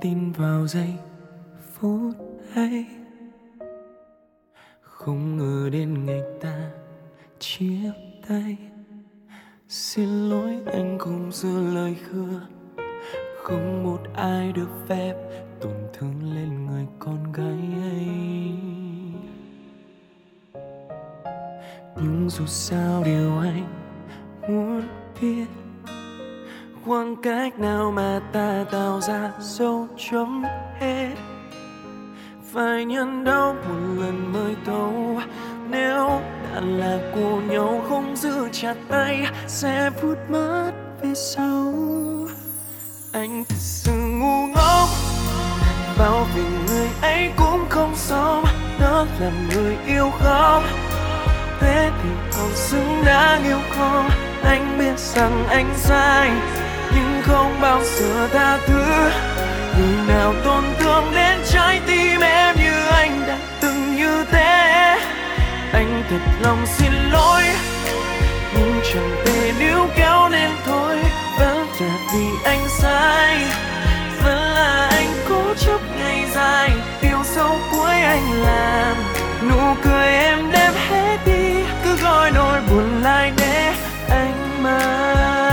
tin 0.00 0.32
vào 0.32 0.66
giây 0.66 0.94
phút 1.72 2.14
ấy. 2.54 2.86
Không 4.80 5.36
ngờ 5.36 5.70
đến 5.72 6.06
ngày 6.06 6.20
ta 6.40 6.70
chia 7.38 7.92
tay. 8.28 8.56
Xin 9.68 10.08
lỗi 10.08 10.58
anh 10.66 10.98
không 10.98 11.32
giữ 11.32 11.74
lời 11.74 11.96
hứa. 12.10 12.40
Không 13.42 13.84
một 13.84 14.00
ai 14.14 14.52
được 14.52 14.68
phép 14.88 15.14
tổn 15.60 15.76
thương 15.92 16.34
lên 16.34 16.66
người 16.66 16.86
con 16.98 17.32
gái 17.32 17.58
ấy. 17.82 18.52
Nhưng 21.96 22.30
dù 22.30 22.46
sao 22.46 23.02
điều 23.04 23.38
anh 23.38 23.66
muốn 24.48 24.82
biết 25.20 25.46
khoảng 26.84 27.16
cách 27.16 27.58
nào 27.58 27.92
mà 27.96 28.20
ta 28.32 28.64
tạo 28.72 29.00
ra 29.00 29.30
dấu 29.40 29.88
chấm 30.10 30.44
hết? 30.80 31.14
Phải 32.52 32.84
nhân 32.84 33.24
đau 33.24 33.54
một 33.68 34.02
lần 34.02 34.32
mới 34.32 34.56
thấu 34.66 35.20
nếu 35.70 36.20
đã 36.54 36.60
là 36.60 36.98
của 37.14 37.40
nhau 37.40 37.84
không 37.88 38.16
giữ 38.16 38.48
chặt 38.52 38.74
tay, 38.88 39.26
sẽ 39.46 39.90
phút 40.00 40.18
mất 40.28 40.72
về 41.02 41.14
sau. 41.14 41.74
Anh 43.12 43.44
thật 43.48 43.56
sự 43.58 43.92
ngu 43.92 44.46
ngốc. 44.46 44.88
Bao 45.98 46.26
vì 46.34 46.42
người 46.66 46.88
ấy 47.02 47.30
cũng 47.36 47.66
không 47.68 47.92
sống. 47.96 48.44
Đó 48.80 49.06
là 49.20 49.32
người 49.54 49.76
yêu 49.86 50.10
không? 50.20 50.64
Thế 51.60 51.90
thì 52.02 52.08
còn 52.36 52.50
xứng 52.54 53.02
đáng 53.06 53.44
yêu 53.44 53.58
không? 53.78 54.08
Anh 54.44 54.78
biết 54.78 54.98
rằng 54.98 55.44
anh 55.48 55.74
sai 55.76 56.30
nhưng 56.94 57.22
không 57.22 57.60
bao 57.60 57.82
giờ 57.84 58.28
tha 58.32 58.58
thứ. 58.66 58.84
Người 59.78 60.06
nào 60.08 60.34
tổn 60.44 60.64
thương 60.78 61.04
đến 61.14 61.38
trái 61.50 61.80
tim 61.86 62.20
em 62.20 62.56
như 62.56 62.86
anh 62.92 63.22
đã 63.26 63.36
từng 63.60 63.96
như 63.96 64.24
thế. 64.30 64.98
Anh 65.72 66.02
thật 66.10 66.20
lòng 66.42 66.66
xin 66.66 66.92
lỗi. 67.12 67.42
Nhưng 68.54 68.80
chẳng 68.92 69.16
thể 69.24 69.52
níu 69.60 69.86
kéo 69.96 70.28
nên 70.28 70.50
thôi. 70.66 70.96
Vẫn 71.38 71.66
là 71.80 71.98
vì 72.14 72.26
anh 72.44 72.68
sai. 72.68 73.44
Vẫn 74.24 74.38
là 74.38 74.88
anh 74.90 75.12
cố 75.28 75.54
chấp 75.54 75.80
ngày 75.98 76.24
dài. 76.34 76.70
Điều 77.02 77.18
sâu 77.24 77.56
cuối 77.72 77.94
anh 77.94 78.32
làm. 78.42 78.96
Nụ 79.48 79.74
cười 79.84 80.06
em 80.06 80.52
đem 80.52 80.72
hết 80.88 81.18
đi. 81.26 81.64
Cứ 81.84 81.96
gọi 81.96 82.30
nỗi 82.30 82.60
buồn 82.70 83.02
lại 83.02 83.32
để 83.36 83.74
anh 84.08 84.62
mang. 84.62 85.49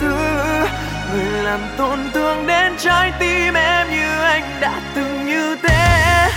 Giờ 0.00 0.66
người 1.12 1.42
làm 1.42 1.60
tổn 1.78 1.98
thương 2.14 2.46
đến 2.46 2.72
trái 2.78 3.12
tim 3.18 3.54
em 3.54 3.90
như 3.90 4.22
anh 4.22 4.60
đã 4.60 4.80
từng 4.94 5.26
như 5.26 5.56
thế. 5.62 6.30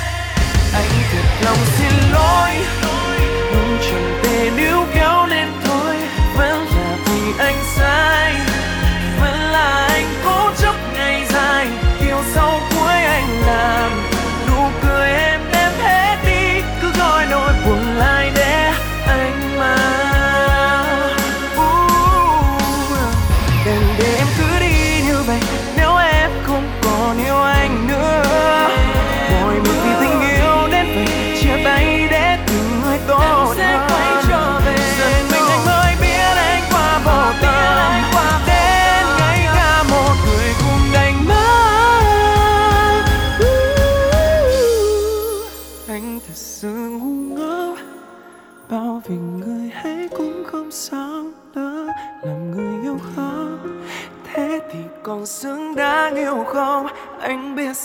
Anh 0.74 0.90
thật 1.12 1.46
lòng 1.46 1.58
xin 1.78 2.12
lỗi. 2.14 2.77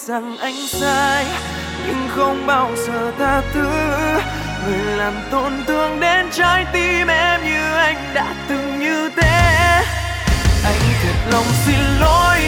Rằng 0.06 0.36
anh 0.40 0.66
sai, 0.66 1.26
nhưng 1.86 2.08
không 2.16 2.46
bao 2.46 2.70
giờ 2.76 3.12
tha 3.18 3.42
thứ. 3.54 3.70
Người 4.66 4.96
làm 4.96 5.14
tổn 5.30 5.52
thương 5.66 6.00
đến 6.00 6.26
trái 6.32 6.66
tim 6.72 7.06
em 7.06 7.44
như 7.44 7.74
anh 7.76 8.14
đã 8.14 8.34
từng 8.48 8.80
như 8.80 9.10
thế. 9.16 9.82
Anh 10.64 10.80
thật 11.02 11.30
lòng 11.32 11.46
xin 11.66 11.80
lỗi, 12.00 12.38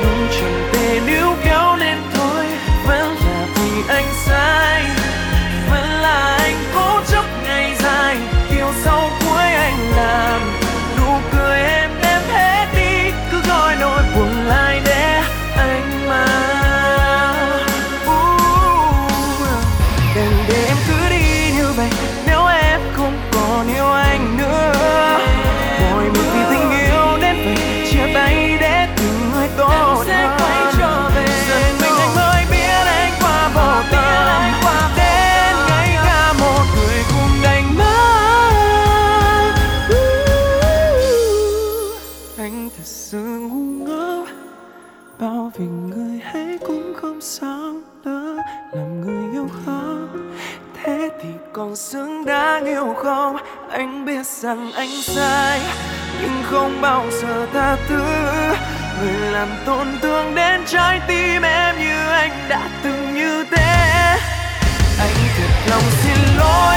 nhưng 0.00 0.28
chẳng 0.40 0.70
thể 0.72 1.00
níu 1.06 1.36
kéo 1.44 1.76
nên 1.76 1.98
thôi. 2.14 2.46
Vẫn 2.86 3.16
là 3.16 3.46
vì 3.54 3.82
anh 3.88 4.06
sai. 4.26 5.01
bao 45.22 45.52
vì 45.58 45.64
người 45.64 46.20
hãy 46.24 46.58
cũng 46.66 46.94
không 46.96 47.20
sao 47.20 47.74
nữa, 48.04 48.36
làm 48.72 49.00
người 49.00 49.32
yêu 49.32 49.48
khó 49.64 49.82
thế 50.82 51.08
thì 51.22 51.28
còn 51.52 51.76
xứng 51.76 52.24
đáng 52.24 52.64
yêu 52.64 52.94
không? 52.96 53.36
Anh 53.70 54.04
biết 54.04 54.26
rằng 54.26 54.72
anh 54.72 55.02
sai, 55.02 55.60
nhưng 56.22 56.42
không 56.50 56.80
bao 56.80 57.04
giờ 57.10 57.46
tha 57.52 57.76
thứ. 57.88 58.04
Người 59.00 59.30
làm 59.32 59.48
tổn 59.66 59.86
thương 60.02 60.34
đến 60.34 60.60
trái 60.66 61.00
tim 61.08 61.42
em 61.42 61.78
như 61.78 62.08
anh 62.10 62.48
đã 62.48 62.68
từng 62.84 63.14
như 63.14 63.44
thế. 63.50 64.18
Anh 64.98 65.16
thật 65.36 65.70
lòng 65.70 65.82
xin 66.02 66.36
lỗi. 66.38 66.76